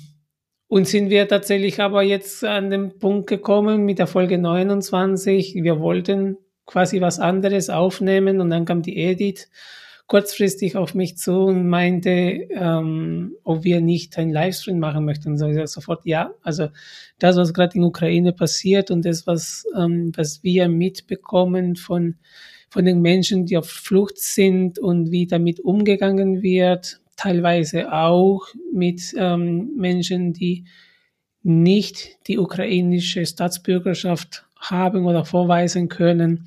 und 0.68 0.88
sind 0.88 1.08
wir 1.08 1.26
tatsächlich 1.26 1.80
aber 1.80 2.02
jetzt 2.02 2.44
an 2.44 2.70
den 2.70 2.98
Punkt 2.98 3.28
gekommen 3.28 3.84
mit 3.84 3.98
der 4.00 4.06
Folge 4.06 4.38
29. 4.38 5.54
Wir 5.62 5.80
wollten 5.80 6.36
quasi 6.66 7.00
was 7.00 7.18
anderes 7.18 7.70
aufnehmen 7.70 8.40
und 8.40 8.50
dann 8.50 8.64
kam 8.64 8.82
die 8.82 8.96
Edith 8.98 9.48
kurzfristig 10.06 10.76
auf 10.76 10.94
mich 10.94 11.16
zu 11.16 11.32
und 11.32 11.66
meinte, 11.66 12.10
ähm, 12.10 13.36
ob 13.42 13.64
wir 13.64 13.80
nicht 13.80 14.18
einen 14.18 14.32
Livestream 14.32 14.78
machen 14.78 15.04
möchten. 15.04 15.38
So 15.38 15.46
ich 15.46 15.66
sofort 15.68 16.04
ja. 16.04 16.34
Also 16.42 16.68
das, 17.18 17.36
was 17.36 17.54
gerade 17.54 17.76
in 17.76 17.84
Ukraine 17.84 18.32
passiert 18.32 18.90
und 18.90 19.04
das, 19.04 19.26
was, 19.26 19.64
ähm, 19.76 20.12
was 20.14 20.42
wir 20.42 20.68
mitbekommen 20.68 21.76
von, 21.76 22.16
von 22.68 22.84
den 22.84 23.00
Menschen, 23.00 23.46
die 23.46 23.56
auf 23.56 23.68
Flucht 23.68 24.18
sind 24.18 24.78
und 24.78 25.10
wie 25.10 25.26
damit 25.26 25.60
umgegangen 25.60 26.42
wird, 26.42 27.00
teilweise 27.16 27.92
auch 27.92 28.46
mit 28.72 29.14
ähm, 29.16 29.70
Menschen, 29.76 30.34
die 30.34 30.66
nicht 31.42 32.18
die 32.26 32.38
ukrainische 32.38 33.24
Staatsbürgerschaft 33.24 34.44
haben 34.58 35.06
oder 35.06 35.24
vorweisen 35.24 35.88
können, 35.88 36.46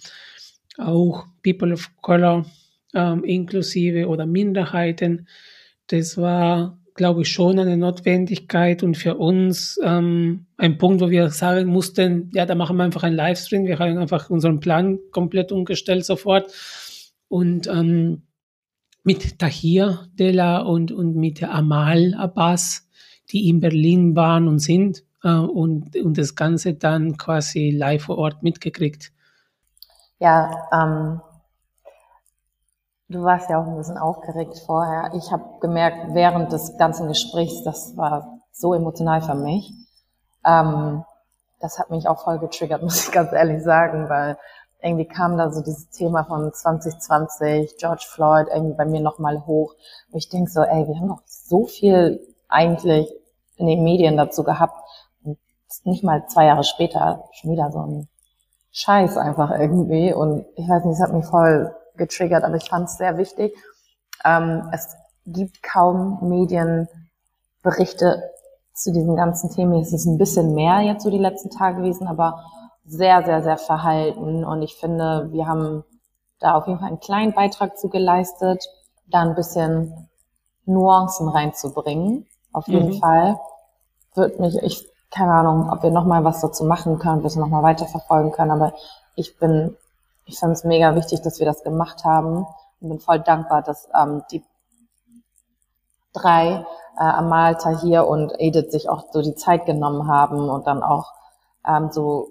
auch 0.78 1.26
People 1.44 1.74
of 1.74 1.90
Color 2.02 2.46
ähm, 2.98 3.24
inklusive 3.24 4.08
oder 4.08 4.26
Minderheiten. 4.26 5.28
Das 5.88 6.18
war, 6.18 6.80
glaube 6.96 7.22
ich, 7.22 7.32
schon 7.32 7.60
eine 7.60 7.78
Notwendigkeit 7.78 8.84
und 8.84 8.98
für 8.98 9.16
uns 9.16 9.80
ähm, 9.84 10.48
ein 10.58 10.78
Punkt, 10.78 11.00
wo 11.02 11.10
wir 11.10 11.30
sagen 11.30 11.68
mussten, 11.68 12.32
ja, 12.34 12.46
da 12.46 12.56
machen 12.56 12.78
wir 12.78 12.84
einfach 12.84 13.04
einen 13.04 13.16
Livestream. 13.16 13.66
Wir 13.66 13.80
haben 13.80 13.98
einfach 13.98 14.30
unseren 14.30 14.60
Plan 14.60 15.00
komplett 15.12 15.52
umgestellt 15.52 16.06
sofort. 16.06 16.52
Und 17.30 17.68
ähm, 17.68 18.24
mit 19.04 19.40
Tahir 19.40 20.08
Della 20.20 20.60
und, 20.60 20.92
und 20.92 21.16
mit 21.16 21.44
Amal 21.44 22.14
Abbas, 22.16 22.90
die 23.32 23.48
in 23.48 23.60
Berlin 23.60 24.16
waren 24.16 24.48
und 24.48 24.60
sind 24.60 25.04
äh, 25.24 25.30
und, 25.30 25.96
und 25.96 26.18
das 26.18 26.36
Ganze 26.36 26.74
dann 26.74 27.18
quasi 27.18 27.70
live 27.70 28.04
vor 28.04 28.18
Ort 28.18 28.44
mitgekriegt. 28.44 29.12
Ja, 30.20 30.52
ähm, 30.74 31.22
Du 33.10 33.24
warst 33.24 33.50
ja 33.50 33.62
auch 33.62 33.68
ein 33.68 33.78
bisschen 33.78 33.98
aufgeregt 33.98 34.62
vorher. 34.66 35.12
Ich 35.14 35.32
habe 35.32 35.44
gemerkt, 35.62 36.14
während 36.14 36.52
des 36.52 36.78
ganzen 36.78 37.08
Gesprächs, 37.08 37.64
das 37.64 37.96
war 37.96 38.40
so 38.52 38.74
emotional 38.74 39.22
für 39.22 39.36
mich. 39.36 39.72
Ähm, 40.46 41.06
das 41.62 41.80
hat 41.80 41.90
mich 41.90 42.08
auch 42.08 42.24
voll 42.24 42.40
getriggert, 42.40 42.82
muss 42.84 43.08
ich 43.08 43.12
ganz 43.14 43.32
ehrlich 43.32 43.64
sagen, 43.64 44.10
weil 44.10 44.38
irgendwie 44.82 45.06
kam 45.06 45.38
da 45.38 45.52
so 45.52 45.62
dieses 45.62 45.90
Thema 45.90 46.26
von 46.26 46.54
2020, 46.54 47.78
George 47.78 48.06
Floyd 48.10 48.48
irgendwie 48.54 48.76
bei 48.76 48.86
mir 48.86 49.00
nochmal 49.00 49.46
hoch. 49.46 49.74
Und 50.12 50.18
ich 50.18 50.30
denk 50.30 50.50
so, 50.50 50.62
ey, 50.62 50.88
wir 50.88 50.96
haben 50.96 51.08
doch 51.08 51.22
so 51.26 51.66
viel 51.66 52.20
eigentlich 52.50 53.10
in 53.56 53.68
den 53.68 53.84
Medien 53.84 54.18
dazu 54.18 54.44
gehabt. 54.44 54.78
Und 55.24 55.38
nicht 55.86 56.04
mal 56.04 56.28
zwei 56.28 56.46
Jahre 56.46 56.64
später 56.64 57.24
schon 57.32 57.52
wieder 57.52 57.72
so 57.72 57.80
ein 57.80 58.08
Scheiß 58.72 59.18
einfach 59.18 59.52
irgendwie. 59.52 60.14
Und 60.14 60.46
ich 60.56 60.68
weiß 60.68 60.84
nicht, 60.84 60.96
es 60.96 61.02
hat 61.02 61.14
mich 61.14 61.26
voll 61.26 61.74
getriggert, 61.98 62.44
aber 62.44 62.56
ich 62.56 62.70
fand 62.70 62.90
es 62.90 62.98
sehr 62.98 63.18
wichtig. 63.18 63.56
Ähm, 64.24 64.70
es 64.72 64.96
gibt 65.26 65.62
kaum 65.64 66.20
Medienberichte 66.28 68.24
zu 68.74 68.92
diesen 68.92 69.16
ganzen 69.16 69.50
Themen. 69.50 69.82
Es 69.82 69.94
ist 69.94 70.06
ein 70.06 70.18
bisschen 70.18 70.54
mehr 70.54 70.82
jetzt 70.82 71.04
so 71.04 71.10
die 71.10 71.18
letzten 71.18 71.50
Tage 71.50 71.78
gewesen, 71.78 72.08
aber 72.08 72.44
sehr, 72.86 73.24
sehr, 73.24 73.44
sehr 73.44 73.58
verhalten. 73.58 74.46
Und 74.46 74.62
ich 74.62 74.76
finde, 74.76 75.30
wir 75.32 75.48
haben 75.48 75.84
da 76.40 76.56
auf 76.56 76.68
jeden 76.68 76.80
Fall 76.80 76.90
einen 76.90 77.00
kleinen 77.00 77.34
Beitrag 77.34 77.78
zu 77.78 77.90
geleistet, 77.90 78.64
da 79.08 79.22
ein 79.22 79.36
bisschen 79.36 80.10
Nuancen 80.66 81.28
reinzubringen. 81.28 82.28
Auf 82.54 82.68
jeden 82.68 82.96
mhm. 82.96 83.00
Fall. 83.00 83.40
Wird 84.16 84.40
mich, 84.40 84.56
ich, 84.64 84.88
keine 85.12 85.34
Ahnung, 85.34 85.70
ob 85.72 85.84
wir 85.84 85.92
nochmal 85.92 86.24
was 86.24 86.42
dazu 86.42 86.64
machen 86.64 87.00
können, 87.00 87.22
wir 87.22 87.28
es 87.28 87.36
nochmal 87.36 87.64
weiterverfolgen 87.64 88.32
können, 88.32 88.52
aber 88.52 88.74
ich 89.16 89.38
bin 89.38 89.76
ich 90.28 90.40
fand 90.40 90.54
es 90.54 90.64
mega 90.64 90.94
wichtig, 90.96 91.22
dass 91.22 91.40
wir 91.40 91.46
das 91.46 91.64
gemacht 91.64 92.04
haben 92.04 92.46
und 92.82 92.90
bin 92.90 93.00
voll 93.00 93.20
dankbar, 93.20 93.64
dass 93.64 93.88
ähm, 93.98 94.24
die 94.32 94.44
drei, 96.14 96.66
äh, 96.98 97.04
Amal, 97.04 97.56
Tahir 97.56 98.08
und 98.08 98.34
Edith 98.38 98.72
sich 98.72 98.90
auch 98.90 99.06
so 99.12 99.22
die 99.22 99.36
Zeit 99.36 99.66
genommen 99.66 100.08
haben 100.08 100.50
und 100.50 100.68
dann 100.68 100.84
auch 100.84 101.14
ähm, 101.66 101.92
so 101.92 102.30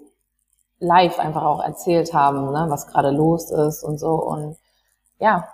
live 0.79 1.19
einfach 1.19 1.43
auch 1.43 1.63
erzählt 1.63 2.13
haben, 2.13 2.53
ne, 2.53 2.67
was 2.69 2.87
gerade 2.87 3.11
los 3.11 3.51
ist 3.51 3.83
und 3.83 3.99
so. 3.99 4.15
Und 4.15 4.59
ja, 5.19 5.49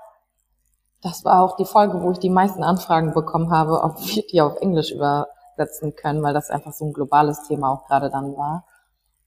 das 1.01 1.25
war 1.25 1.43
auch 1.43 1.57
die 1.57 1.65
Folge, 1.65 2.03
wo 2.03 2.11
ich 2.11 2.19
die 2.19 2.31
meisten 2.31 2.65
Anfragen 2.65 3.15
bekommen 3.15 3.51
habe, 3.51 3.83
ob 3.83 3.99
wir 4.01 4.25
die 4.27 4.41
auf 4.41 4.57
Englisch 4.57 4.91
übersetzen 4.91 5.95
können, 5.95 6.23
weil 6.23 6.35
das 6.35 6.51
einfach 6.51 6.73
so 6.73 6.87
ein 6.87 6.93
globales 6.93 7.43
Thema 7.47 7.71
auch 7.71 7.87
gerade 7.87 8.11
dann 8.11 8.37
war. 8.37 8.65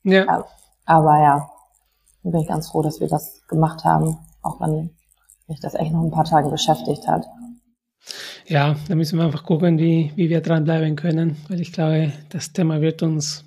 Ja. 0.03 0.45
Aber 0.85 1.19
ja, 1.19 1.49
und 2.25 2.31
bin 2.31 2.41
ich 2.41 2.47
ganz 2.47 2.69
froh, 2.69 2.81
dass 2.81 2.99
wir 2.99 3.07
das 3.07 3.43
gemacht 3.47 3.83
haben, 3.83 4.17
auch 4.41 4.59
wenn 4.59 4.89
mich 5.47 5.59
das 5.59 5.75
echt 5.75 5.91
noch 5.91 6.03
ein 6.03 6.11
paar 6.11 6.25
Tage 6.25 6.49
beschäftigt 6.49 7.07
hat. 7.07 7.23
Ja, 8.47 8.75
da 8.87 8.95
müssen 8.95 9.19
wir 9.19 9.25
einfach 9.25 9.43
gucken, 9.43 9.77
wie, 9.77 10.11
wie 10.15 10.29
wir 10.29 10.41
dranbleiben 10.41 10.95
können, 10.95 11.37
weil 11.49 11.61
ich 11.61 11.71
glaube, 11.71 12.13
das 12.29 12.51
Thema 12.51 12.81
wird 12.81 13.03
uns 13.03 13.45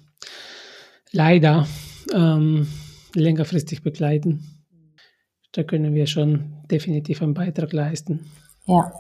leider 1.11 1.67
ähm, 2.15 2.69
längerfristig 3.15 3.83
begleiten. 3.83 4.65
Da 5.53 5.65
können 5.65 5.95
wir 5.95 6.07
schon 6.07 6.63
definitiv 6.71 7.21
einen 7.21 7.35
Beitrag 7.35 7.73
leisten. 7.73 8.31
Ja. 8.67 8.93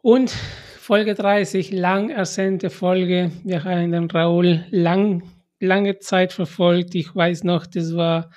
Und 0.00 0.30
Folge 0.30 1.14
30, 1.14 1.70
lang 1.70 2.08
ersehnte 2.08 2.70
Folge. 2.70 3.30
Wir 3.42 3.64
haben 3.64 3.92
den 3.92 4.10
Raoul 4.10 4.64
lang 4.70 5.22
lange 5.64 5.98
Zeit 5.98 6.32
verfolgt. 6.32 6.94
Ich 6.94 7.14
weiß 7.14 7.44
noch, 7.44 7.66
das 7.66 7.94
war 7.96 8.30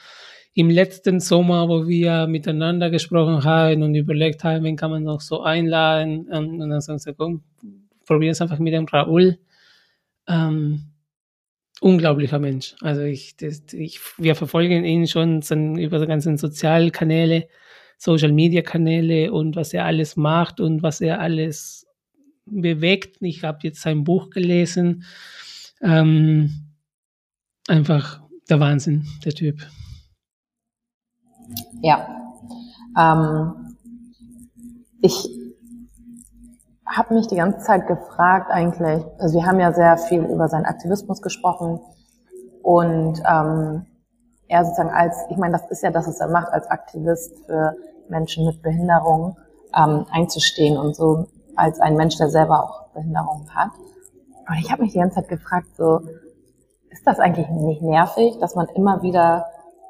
im 0.53 0.71
letzten 0.71 1.19
Sommer, 1.19 1.69
wo 1.69 1.87
wir 1.87 2.25
miteinander 2.25 2.89
gesprochen 2.89 3.43
haben 3.43 3.83
und 3.83 3.93
überlegt 3.93 4.43
haben, 4.43 4.63
wen 4.63 4.75
kann 4.75 4.89
man 4.89 5.03
noch 5.03 5.21
so 5.21 5.41
einladen. 5.41 6.27
Und 6.29 6.57
dann 6.59 6.81
sagen 6.81 6.97
sie, 6.97 7.13
komm, 7.13 7.43
probieren 8.07 8.31
es 8.31 8.41
einfach 8.41 8.57
mit 8.57 8.73
dem 8.73 8.85
Raoul. 8.85 9.37
Ähm, 10.27 10.93
unglaublicher 11.79 12.39
Mensch. 12.39 12.75
Also 12.81 13.03
ich, 13.03 13.37
das, 13.37 13.61
ich, 13.71 13.99
wir 14.17 14.33
verfolgen 14.33 14.83
ihn 14.83 15.07
schon 15.07 15.41
über 15.77 15.99
die 15.99 16.07
ganzen 16.07 16.37
Sozialkanäle, 16.37 17.47
Social 17.99 18.31
Media 18.31 18.63
Kanäle 18.63 19.31
und 19.31 19.55
was 19.55 19.73
er 19.73 19.85
alles 19.85 20.15
macht 20.15 20.59
und 20.59 20.81
was 20.81 21.01
er 21.01 21.19
alles 21.19 21.85
bewegt. 22.45 23.17
Ich 23.21 23.43
habe 23.43 23.59
jetzt 23.63 23.81
sein 23.81 24.03
Buch 24.03 24.29
gelesen. 24.31 25.03
Ähm, 25.81 26.66
einfach 27.67 28.21
der 28.49 28.59
Wahnsinn, 28.59 29.05
der 29.25 29.33
Typ. 29.33 29.59
Ja. 31.81 32.07
Ähm, 32.97 33.77
ich 35.01 35.29
habe 36.85 37.13
mich 37.13 37.27
die 37.27 37.35
ganze 37.35 37.59
Zeit 37.59 37.87
gefragt 37.87 38.49
eigentlich, 38.49 39.03
also 39.19 39.35
wir 39.35 39.45
haben 39.45 39.59
ja 39.59 39.73
sehr 39.73 39.97
viel 39.97 40.23
über 40.23 40.47
seinen 40.47 40.65
Aktivismus 40.65 41.21
gesprochen 41.21 41.79
und 42.63 43.21
ähm, 43.29 43.85
er 44.47 44.63
sozusagen 44.63 44.89
als, 44.89 45.15
ich 45.29 45.37
meine, 45.37 45.57
das 45.57 45.69
ist 45.69 45.83
ja 45.83 45.91
das, 45.91 46.07
was 46.07 46.19
er 46.19 46.29
macht, 46.29 46.51
als 46.53 46.67
Aktivist 46.67 47.33
für 47.45 47.75
Menschen 48.09 48.45
mit 48.45 48.61
Behinderung 48.61 49.37
ähm, 49.75 50.05
einzustehen 50.11 50.77
und 50.77 50.95
so 50.95 51.27
als 51.55 51.79
ein 51.79 51.95
Mensch, 51.95 52.17
der 52.17 52.29
selber 52.29 52.63
auch 52.63 52.93
Behinderung 52.93 53.49
hat. 53.49 53.71
Und 54.47 54.57
ich 54.59 54.71
habe 54.71 54.83
mich 54.83 54.93
die 54.93 54.99
ganze 54.99 55.15
Zeit 55.15 55.27
gefragt, 55.27 55.67
so, 55.75 56.01
ist 56.97 57.05
das 57.05 57.19
eigentlich 57.19 57.47
nicht 57.49 57.81
nervig, 57.81 58.37
dass 58.39 58.55
man 58.55 58.67
immer 58.69 59.03
wieder 59.03 59.45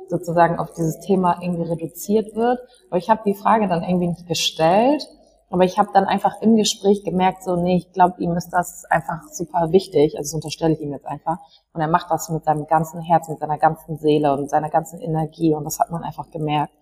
sozusagen 0.09 0.59
auf 0.59 0.73
dieses 0.73 0.99
Thema 0.99 1.39
irgendwie 1.41 1.69
reduziert 1.69 2.35
wird? 2.35 2.59
Aber 2.89 2.97
ich 2.97 3.09
habe 3.09 3.21
die 3.25 3.33
Frage 3.33 3.67
dann 3.67 3.83
irgendwie 3.83 4.07
nicht 4.07 4.27
gestellt, 4.27 5.07
aber 5.49 5.63
ich 5.63 5.79
habe 5.79 5.89
dann 5.93 6.03
einfach 6.03 6.41
im 6.41 6.57
Gespräch 6.57 7.05
gemerkt, 7.05 7.43
so, 7.43 7.55
nee, 7.55 7.77
ich 7.77 7.93
glaube, 7.93 8.21
ihm 8.21 8.35
ist 8.35 8.49
das 8.49 8.83
einfach 8.85 9.23
super 9.31 9.71
wichtig. 9.71 10.17
Also 10.17 10.27
das 10.27 10.33
unterstelle 10.33 10.73
ich 10.73 10.81
ihm 10.81 10.91
jetzt 10.91 11.07
einfach. 11.07 11.37
Und 11.71 11.79
er 11.79 11.87
macht 11.87 12.11
das 12.11 12.29
mit 12.29 12.43
seinem 12.43 12.67
ganzen 12.67 13.01
Herz, 13.01 13.29
mit 13.29 13.39
seiner 13.39 13.57
ganzen 13.57 13.97
Seele 13.97 14.33
und 14.33 14.49
seiner 14.49 14.69
ganzen 14.69 14.99
Energie. 14.99 15.53
Und 15.53 15.63
das 15.63 15.79
hat 15.79 15.89
man 15.89 16.03
einfach 16.03 16.29
gemerkt. 16.31 16.73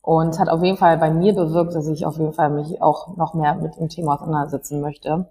Und 0.00 0.38
hat 0.38 0.48
auf 0.48 0.62
jeden 0.62 0.78
Fall 0.78 0.96
bei 0.96 1.10
mir 1.10 1.34
bewirkt, 1.34 1.74
dass 1.74 1.86
ich 1.86 2.06
auf 2.06 2.16
jeden 2.16 2.32
Fall 2.32 2.48
mich 2.48 2.80
auch 2.80 3.14
noch 3.18 3.34
mehr 3.34 3.54
mit 3.56 3.76
dem 3.76 3.90
Thema 3.90 4.14
auseinandersetzen 4.14 4.80
möchte. 4.80 5.28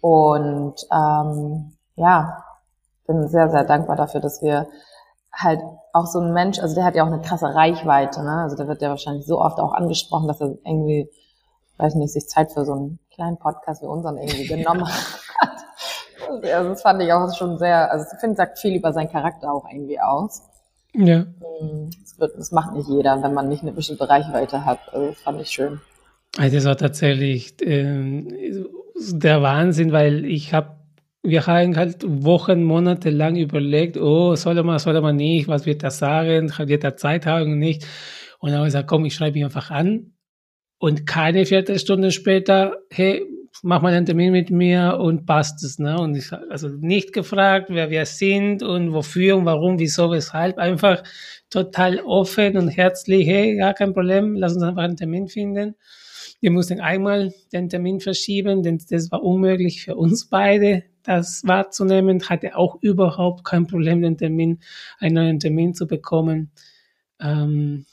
Und 0.00 0.86
ähm, 0.92 1.72
ja, 1.96 2.44
bin 3.12 3.28
sehr, 3.28 3.50
sehr 3.50 3.64
dankbar 3.64 3.96
dafür, 3.96 4.20
dass 4.20 4.42
wir 4.42 4.68
halt 5.32 5.60
auch 5.92 6.06
so 6.06 6.20
ein 6.20 6.32
Mensch, 6.32 6.58
also 6.58 6.74
der 6.74 6.84
hat 6.84 6.94
ja 6.94 7.04
auch 7.04 7.08
eine 7.08 7.20
krasse 7.20 7.54
Reichweite, 7.54 8.22
ne? 8.22 8.42
Also 8.42 8.56
der 8.56 8.68
wird 8.68 8.82
ja 8.82 8.90
wahrscheinlich 8.90 9.26
so 9.26 9.40
oft 9.40 9.58
auch 9.58 9.72
angesprochen, 9.72 10.28
dass 10.28 10.40
er 10.40 10.56
irgendwie, 10.64 11.08
weiß 11.78 11.94
nicht, 11.94 12.12
sich 12.12 12.28
Zeit 12.28 12.52
für 12.52 12.64
so 12.64 12.72
einen 12.72 12.98
kleinen 13.14 13.38
Podcast 13.38 13.82
wie 13.82 13.86
unseren 13.86 14.18
irgendwie 14.18 14.46
genommen 14.46 14.86
hat. 14.86 14.94
Also 16.30 16.70
das 16.70 16.80
fand 16.80 17.02
ich 17.02 17.12
auch 17.12 17.36
schon 17.36 17.58
sehr, 17.58 17.92
also 17.92 18.06
ich 18.10 18.18
finde, 18.18 18.36
sagt 18.36 18.58
viel 18.58 18.76
über 18.76 18.94
seinen 18.94 19.10
Charakter 19.10 19.52
auch 19.52 19.66
irgendwie 19.70 20.00
aus. 20.00 20.40
Ja. 20.94 21.26
Hm, 21.60 21.90
das, 22.00 22.18
wird, 22.18 22.38
das 22.38 22.52
macht 22.52 22.72
nicht 22.72 22.88
jeder, 22.88 23.22
wenn 23.22 23.34
man 23.34 23.50
nicht 23.50 23.62
eine 23.62 23.72
bestimmte 23.72 24.08
Reichweite 24.08 24.64
hat. 24.64 24.78
Also 24.92 25.08
das 25.08 25.18
fand 25.18 25.40
ich 25.42 25.50
schön. 25.50 25.82
Also 26.38 26.56
das 26.56 26.64
war 26.64 26.76
tatsächlich 26.78 27.60
äh, 27.60 28.64
der 28.96 29.42
Wahnsinn, 29.42 29.92
weil 29.92 30.24
ich 30.24 30.54
habe 30.54 30.70
wir 31.22 31.46
haben 31.46 31.76
halt 31.76 32.04
Wochen, 32.04 32.64
Monate 32.64 33.10
lang 33.10 33.36
überlegt, 33.36 33.96
oh, 33.96 34.34
soll 34.34 34.60
man, 34.62 34.78
soll 34.78 35.00
man 35.00 35.16
nicht, 35.16 35.48
was 35.48 35.66
wird 35.66 35.82
er 35.82 35.90
sagen, 35.90 36.52
wird 36.58 36.84
er 36.84 36.96
Zeit 36.96 37.26
haben, 37.26 37.58
nicht. 37.58 37.86
Und 38.40 38.50
dann 38.50 38.58
habe 38.58 38.66
ich 38.66 38.72
gesagt, 38.72 38.88
komm, 38.88 39.04
ich 39.04 39.14
schreibe 39.14 39.38
ihn 39.38 39.44
einfach 39.44 39.70
an. 39.70 40.14
Und 40.78 41.06
keine 41.06 41.46
Viertelstunde 41.46 42.10
später, 42.10 42.76
hey, 42.90 43.24
mach 43.62 43.82
mal 43.82 43.92
einen 43.94 44.06
Termin 44.06 44.32
mit 44.32 44.50
mir 44.50 44.98
und 45.00 45.26
passt 45.26 45.62
es. 45.62 45.78
Ne? 45.78 45.96
Und 45.96 46.16
ich 46.16 46.32
also 46.32 46.68
nicht 46.68 47.12
gefragt, 47.12 47.66
wer 47.70 47.90
wir 47.90 48.04
sind 48.06 48.64
und 48.64 48.92
wofür 48.92 49.36
und 49.36 49.44
warum, 49.44 49.78
wieso, 49.78 50.10
weshalb. 50.10 50.58
Einfach 50.58 51.04
total 51.50 52.00
offen 52.00 52.56
und 52.56 52.68
herzlich, 52.68 53.26
hey, 53.28 53.56
gar 53.56 53.74
kein 53.74 53.92
Problem, 53.92 54.34
lass 54.34 54.54
uns 54.54 54.64
einfach 54.64 54.82
einen 54.82 54.96
Termin 54.96 55.28
finden. 55.28 55.76
Wir 56.40 56.50
mussten 56.50 56.80
einmal 56.80 57.32
den 57.52 57.68
Termin 57.68 58.00
verschieben, 58.00 58.64
denn 58.64 58.80
das 58.90 59.12
war 59.12 59.22
unmöglich 59.22 59.84
für 59.84 59.94
uns 59.94 60.28
beide, 60.28 60.82
das 61.02 61.42
wahrzunehmen. 61.44 62.28
Hatte 62.28 62.56
auch 62.56 62.78
überhaupt 62.80 63.44
kein 63.44 63.66
Problem, 63.66 64.02
den 64.02 64.18
Termin, 64.18 64.60
einen 64.98 65.14
neuen 65.14 65.40
Termin 65.40 65.74
zu 65.74 65.86
bekommen. 65.86 66.50
Ähm, 67.20 67.86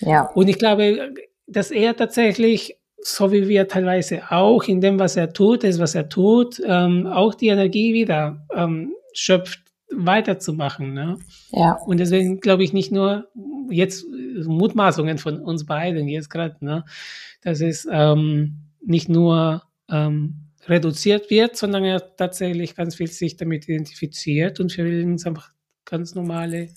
ja. 0.00 0.22
Und 0.34 0.48
ich 0.48 0.58
glaube, 0.58 1.14
dass 1.46 1.70
er 1.70 1.96
tatsächlich 1.96 2.78
so 2.98 3.30
wie 3.30 3.46
wir 3.46 3.68
teilweise 3.68 4.22
auch 4.30 4.64
in 4.64 4.80
dem, 4.80 4.98
was 4.98 5.16
er 5.16 5.32
tut, 5.32 5.62
ist, 5.62 5.78
was 5.78 5.94
er 5.94 6.08
tut, 6.08 6.60
ähm, 6.66 7.06
auch 7.06 7.34
die 7.34 7.48
Energie 7.48 7.94
wieder 7.94 8.44
ähm, 8.52 8.94
schöpft, 9.12 9.60
weiterzumachen. 9.90 10.92
Ne? 10.92 11.18
Ja. 11.52 11.78
Und 11.86 11.98
deswegen 11.98 12.40
glaube 12.40 12.64
ich 12.64 12.72
nicht 12.72 12.90
nur 12.90 13.28
jetzt 13.70 14.06
Mutmaßungen 14.44 15.18
von 15.18 15.40
uns 15.40 15.66
beiden 15.66 16.08
jetzt 16.08 16.30
gerade, 16.30 16.56
ne, 16.60 16.84
dass 17.42 17.60
es 17.60 17.86
ähm, 17.90 18.72
nicht 18.84 19.08
nur 19.08 19.62
ähm, 19.88 20.45
reduziert 20.68 21.30
wird, 21.30 21.56
sondern 21.56 21.84
er 21.84 22.16
tatsächlich 22.16 22.74
ganz 22.74 22.96
viel 22.96 23.08
sich 23.08 23.36
damit 23.36 23.68
identifiziert 23.68 24.60
und 24.60 24.72
für 24.72 24.82
uns 24.82 25.26
einfach 25.26 25.50
ganz 25.84 26.14
normale 26.14 26.68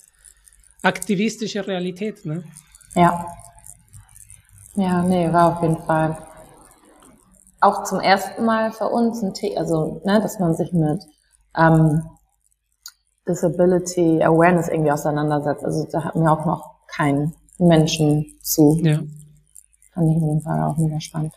aktivistische 0.82 1.66
Realität. 1.66 2.24
Ne? 2.24 2.44
Ja. 2.94 3.26
Ja, 4.76 5.02
nee, 5.02 5.30
war 5.32 5.56
auf 5.56 5.62
jeden 5.62 5.82
Fall 5.84 6.16
auch 7.60 7.84
zum 7.84 8.00
ersten 8.00 8.44
Mal 8.44 8.72
für 8.72 8.88
uns 8.88 9.22
ein 9.22 9.34
Thema, 9.34 9.58
also, 9.58 10.00
ne, 10.04 10.20
dass 10.20 10.38
man 10.38 10.54
sich 10.54 10.72
mit 10.72 11.02
ähm, 11.56 12.02
Disability 13.28 14.22
Awareness 14.22 14.68
irgendwie 14.68 14.92
auseinandersetzt. 14.92 15.64
Also 15.64 15.86
da 15.90 16.04
hatten 16.04 16.22
wir 16.22 16.32
auch 16.32 16.46
noch 16.46 16.86
keinen 16.86 17.34
Menschen 17.58 18.38
zu. 18.42 18.78
Ja. 18.82 19.00
Fand 19.92 20.10
ich 20.10 20.16
in 20.16 20.28
dem 20.28 20.40
Fall 20.40 20.62
auch 20.62 20.78
mega 20.78 21.00
spannend. 21.00 21.34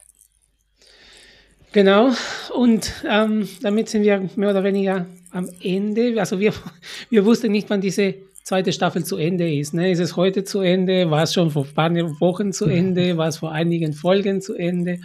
Genau, 1.74 2.12
und 2.56 2.94
ähm, 3.10 3.50
damit 3.62 3.90
sind 3.90 4.04
wir 4.04 4.30
mehr 4.36 4.52
oder 4.52 4.64
weniger 4.64 5.08
am 5.32 5.50
Ende. 5.62 6.20
Also 6.20 6.40
wir, 6.40 6.54
wir 7.10 7.26
wussten 7.26 7.52
nicht, 7.52 7.70
wann 7.70 7.82
diese 7.82 8.14
zweite 8.44 8.72
Staffel 8.72 9.04
zu 9.04 9.18
Ende 9.18 9.52
ist. 9.52 9.74
Ne? 9.74 9.92
Ist 9.92 10.00
es 10.00 10.16
heute 10.16 10.44
zu 10.44 10.60
Ende? 10.62 11.10
War 11.10 11.24
es 11.24 11.34
schon 11.34 11.50
vor 11.50 11.66
ein 11.66 11.74
paar 11.74 11.92
Wochen 12.20 12.54
zu 12.54 12.66
Ende? 12.66 13.18
War 13.18 13.28
es 13.28 13.38
vor 13.38 13.52
einigen 13.52 13.94
Folgen 13.94 14.40
zu 14.40 14.54
Ende? 14.54 15.00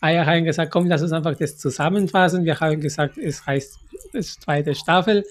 Aya 0.00 0.24
haben 0.24 0.44
gesagt, 0.44 0.70
komm, 0.70 0.86
lass 0.86 1.02
uns 1.02 1.12
einfach 1.12 1.36
das 1.36 1.58
zusammenfassen. 1.58 2.44
Wir 2.44 2.58
haben 2.60 2.80
gesagt, 2.80 3.18
es 3.18 3.44
heißt 3.44 3.78
es 4.14 4.40
zweite 4.40 4.74
Staffel. 4.74 5.24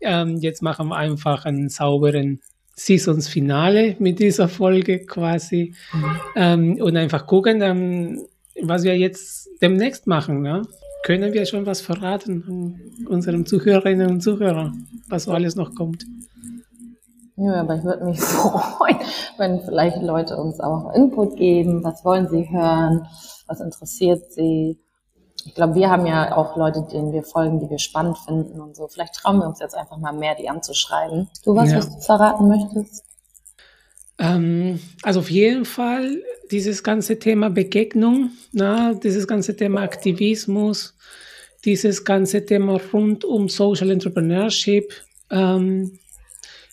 Ähm, 0.00 0.38
jetzt 0.38 0.62
machen 0.62 0.88
wir 0.88 0.96
einfach 0.96 1.44
einen 1.44 1.68
sauberen 1.68 2.40
Seasons-Finale 2.74 3.96
mit 4.00 4.18
dieser 4.18 4.48
Folge 4.48 5.06
quasi 5.06 5.74
mhm. 5.92 6.20
ähm, 6.34 6.78
und 6.80 6.96
einfach 6.96 7.26
gucken, 7.26 7.62
ähm, 7.62 8.26
was 8.62 8.82
wir 8.84 8.96
jetzt 8.96 9.48
demnächst 9.60 10.06
machen. 10.06 10.42
Ne? 10.42 10.62
Können 11.04 11.32
wir 11.32 11.46
schon 11.46 11.66
was 11.66 11.80
verraten 11.80 13.06
unseren 13.08 13.46
Zuhörerinnen 13.46 14.10
und 14.10 14.20
Zuhörern, 14.22 14.86
was 15.08 15.24
so 15.24 15.32
alles 15.32 15.56
noch 15.56 15.74
kommt? 15.74 16.04
Ja, 17.36 17.60
aber 17.60 17.76
ich 17.76 17.84
würde 17.84 18.04
mich 18.04 18.20
freuen, 18.20 18.98
wenn 19.36 19.60
vielleicht 19.60 20.00
Leute 20.02 20.36
uns 20.36 20.58
auch 20.60 20.92
Input 20.94 21.36
geben. 21.36 21.84
Was 21.84 22.04
wollen 22.04 22.28
sie 22.28 22.48
hören? 22.50 23.06
Was 23.46 23.60
interessiert 23.60 24.32
sie? 24.32 24.78
Ich 25.44 25.54
glaube, 25.54 25.74
wir 25.76 25.90
haben 25.90 26.06
ja 26.06 26.36
auch 26.36 26.56
Leute, 26.56 26.84
denen 26.90 27.12
wir 27.12 27.22
folgen, 27.22 27.60
die 27.60 27.70
wir 27.70 27.78
spannend 27.78 28.18
finden 28.18 28.60
und 28.60 28.74
so. 28.74 28.88
Vielleicht 28.88 29.14
trauen 29.14 29.38
wir 29.38 29.46
uns 29.46 29.60
jetzt 29.60 29.76
einfach 29.76 29.98
mal 29.98 30.12
mehr, 30.12 30.34
die 30.34 30.48
anzuschreiben. 30.48 31.28
Du 31.44 31.54
was, 31.54 31.70
ja. 31.70 31.78
was 31.78 31.94
du 31.94 32.00
verraten 32.00 32.48
möchtest? 32.48 33.04
Ähm, 34.18 34.80
also 35.02 35.20
auf 35.20 35.30
jeden 35.30 35.66
Fall 35.66 36.22
dieses 36.50 36.82
ganze 36.82 37.18
Thema 37.18 37.50
Begegnung, 37.50 38.30
na, 38.52 38.94
dieses 38.94 39.26
ganze 39.26 39.56
Thema 39.56 39.82
Aktivismus, 39.82 40.94
dieses 41.64 42.04
ganze 42.04 42.44
Thema 42.44 42.80
rund 42.92 43.24
um 43.24 43.48
Social 43.48 43.90
Entrepreneurship. 43.90 44.92
Ähm, 45.30 45.98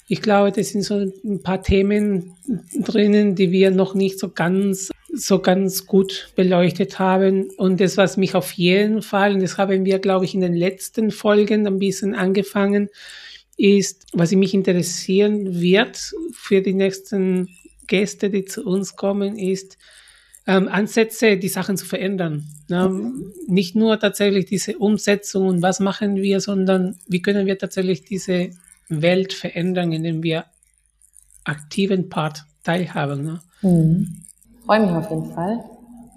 ich 0.07 0.21
glaube, 0.21 0.51
das 0.51 0.69
sind 0.69 0.83
so 0.83 0.95
ein 1.23 1.41
paar 1.41 1.63
Themen 1.63 2.35
drinnen, 2.73 3.35
die 3.35 3.51
wir 3.51 3.71
noch 3.71 3.95
nicht 3.95 4.19
so 4.19 4.29
ganz, 4.29 4.91
so 5.11 5.39
ganz 5.39 5.87
gut 5.87 6.31
beleuchtet 6.35 6.99
haben. 6.99 7.49
Und 7.57 7.79
das, 7.79 7.97
was 7.97 8.17
mich 8.17 8.35
auf 8.35 8.51
jeden 8.51 9.01
Fall, 9.01 9.33
und 9.33 9.41
das 9.41 9.57
haben 9.57 9.85
wir, 9.85 9.99
glaube 9.99 10.25
ich, 10.25 10.35
in 10.35 10.41
den 10.41 10.55
letzten 10.55 11.09
Folgen 11.09 11.65
ein 11.65 11.79
bisschen 11.79 12.13
angefangen, 12.13 12.89
ist, 13.57 14.07
was 14.13 14.31
mich 14.31 14.53
interessieren 14.53 15.61
wird 15.61 16.13
für 16.33 16.61
die 16.61 16.73
nächsten 16.73 17.49
Gäste, 17.93 18.31
die 18.31 18.45
zu 18.45 18.65
uns 18.65 18.95
kommen, 18.95 19.37
ist, 19.37 19.77
ähm, 20.47 20.67
Ansätze, 20.67 21.37
die 21.37 21.47
Sachen 21.47 21.77
zu 21.77 21.85
verändern. 21.85 22.43
Ne? 22.67 23.13
Nicht 23.47 23.75
nur 23.75 23.99
tatsächlich 23.99 24.45
diese 24.45 24.79
Umsetzung 24.79 25.47
und 25.47 25.61
was 25.61 25.79
machen 25.79 26.15
wir, 26.15 26.41
sondern 26.41 26.97
wie 27.07 27.21
können 27.21 27.45
wir 27.45 27.59
tatsächlich 27.59 28.03
diese 28.03 28.49
Welt 28.89 29.31
verändern, 29.31 29.91
indem 29.91 30.23
wir 30.23 30.45
aktiven 31.43 32.09
Part 32.09 32.45
teilhaben. 32.63 33.23
Ne? 33.23 33.41
Mhm. 33.61 34.23
Freue 34.65 34.79
mich 34.79 34.91
auf 34.91 35.09
jeden 35.11 35.31
Fall. 35.31 35.63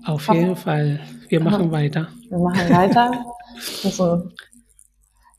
Auf 0.07 0.29
jeden 0.33 0.57
Fall. 0.57 1.01
Wir 1.29 1.41
machen 1.41 1.71
weiter. 1.71 2.09
Wir 2.31 2.39
machen 2.39 2.71
weiter. 2.71 3.27
also, 3.85 4.31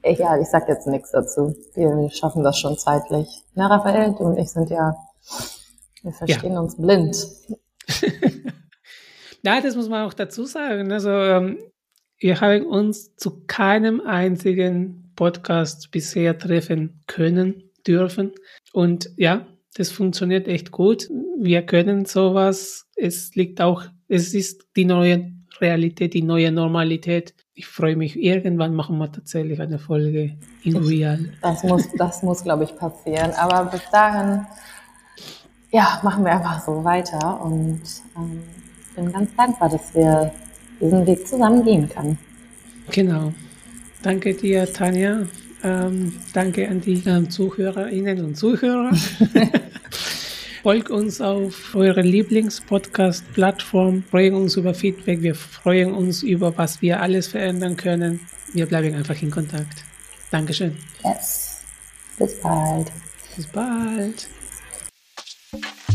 ich, 0.03 0.19
ja, 0.19 0.39
ich 0.39 0.47
sag 0.49 0.69
jetzt 0.69 0.85
nichts 0.85 1.09
dazu. 1.09 1.55
Wir 1.73 2.11
schaffen 2.11 2.43
das 2.43 2.59
schon 2.59 2.77
zeitlich. 2.77 3.27
Na, 3.55 3.65
Raphael, 3.65 4.13
du 4.13 4.25
und 4.25 4.37
ich 4.37 4.49
sind 4.49 4.69
ja, 4.69 4.95
wir 6.03 6.11
verstehen 6.11 6.53
ja. 6.53 6.59
uns 6.59 6.77
blind. 6.77 7.15
ja, 9.43 9.61
das 9.61 9.75
muss 9.75 9.89
man 9.89 10.07
auch 10.07 10.13
dazu 10.13 10.45
sagen. 10.45 10.91
Also, 10.91 11.09
ähm, 11.09 11.57
wir 12.19 12.41
haben 12.41 12.65
uns 12.65 13.15
zu 13.15 13.43
keinem 13.45 14.01
einzigen 14.01 15.11
Podcast 15.15 15.91
bisher 15.91 16.37
treffen 16.37 17.03
können, 17.07 17.69
dürfen. 17.85 18.31
Und 18.73 19.09
ja, 19.17 19.45
das 19.75 19.91
funktioniert 19.91 20.47
echt 20.47 20.71
gut. 20.71 21.09
Wir 21.39 21.61
können 21.61 22.05
sowas. 22.05 22.87
Es 22.95 23.35
liegt 23.35 23.61
auch, 23.61 23.83
es 24.07 24.33
ist 24.33 24.65
die 24.75 24.85
neue 24.85 25.31
Realität, 25.61 26.13
die 26.13 26.23
neue 26.23 26.51
Normalität. 26.51 27.33
Ich 27.53 27.67
freue 27.67 27.95
mich, 27.95 28.17
irgendwann 28.19 28.73
machen 28.73 28.97
wir 28.97 29.11
tatsächlich 29.11 29.59
eine 29.59 29.79
Folge 29.79 30.37
in 30.63 30.77
Real. 30.77 31.19
Das 31.41 31.63
muss, 31.63 31.87
das 31.97 32.23
muss, 32.23 32.43
glaube 32.43 32.63
ich, 32.63 32.75
passieren. 32.75 33.31
Aber 33.33 33.69
bis 33.69 33.81
dahin, 33.91 34.45
ja, 35.71 35.99
machen 36.03 36.23
wir 36.23 36.31
einfach 36.31 36.63
so 36.65 36.83
weiter 36.83 37.41
und 37.41 37.81
ähm, 38.15 38.43
bin 38.95 39.11
ganz 39.11 39.29
dankbar, 39.35 39.69
dass 39.69 39.93
wir 39.93 40.31
diesen 40.79 41.05
Weg 41.05 41.27
zusammen 41.27 41.63
gehen 41.63 41.87
können. 41.89 42.17
Genau. 42.91 43.33
Danke 44.01 44.33
dir, 44.33 44.71
Tanja. 44.71 45.27
Ähm, 45.63 46.13
danke 46.33 46.69
an 46.69 46.81
die 46.81 47.03
ähm, 47.05 47.29
Zuhörerinnen 47.29 48.23
und 48.23 48.35
Zuhörer. 48.35 48.95
Folgt 50.63 50.89
uns 50.89 51.21
auf 51.21 51.75
eure 51.75 52.01
Lieblingspodcast-Plattform. 52.01 54.03
Freuen 54.09 54.33
uns 54.35 54.57
über 54.57 54.73
Feedback. 54.73 55.21
Wir 55.21 55.35
freuen 55.35 55.93
uns 55.93 56.23
über, 56.23 56.57
was 56.57 56.81
wir 56.81 57.01
alles 57.01 57.27
verändern 57.27 57.77
können. 57.77 58.21
Wir 58.53 58.65
bleiben 58.65 58.95
einfach 58.95 59.21
in 59.21 59.31
Kontakt. 59.31 59.83
Dankeschön. 60.31 60.77
Yes. 61.03 61.61
Bis 62.17 62.39
bald. 62.41 62.91
Bis 63.35 63.47
bald. 63.47 64.27
Thank 65.51 65.65
you. 65.65 65.86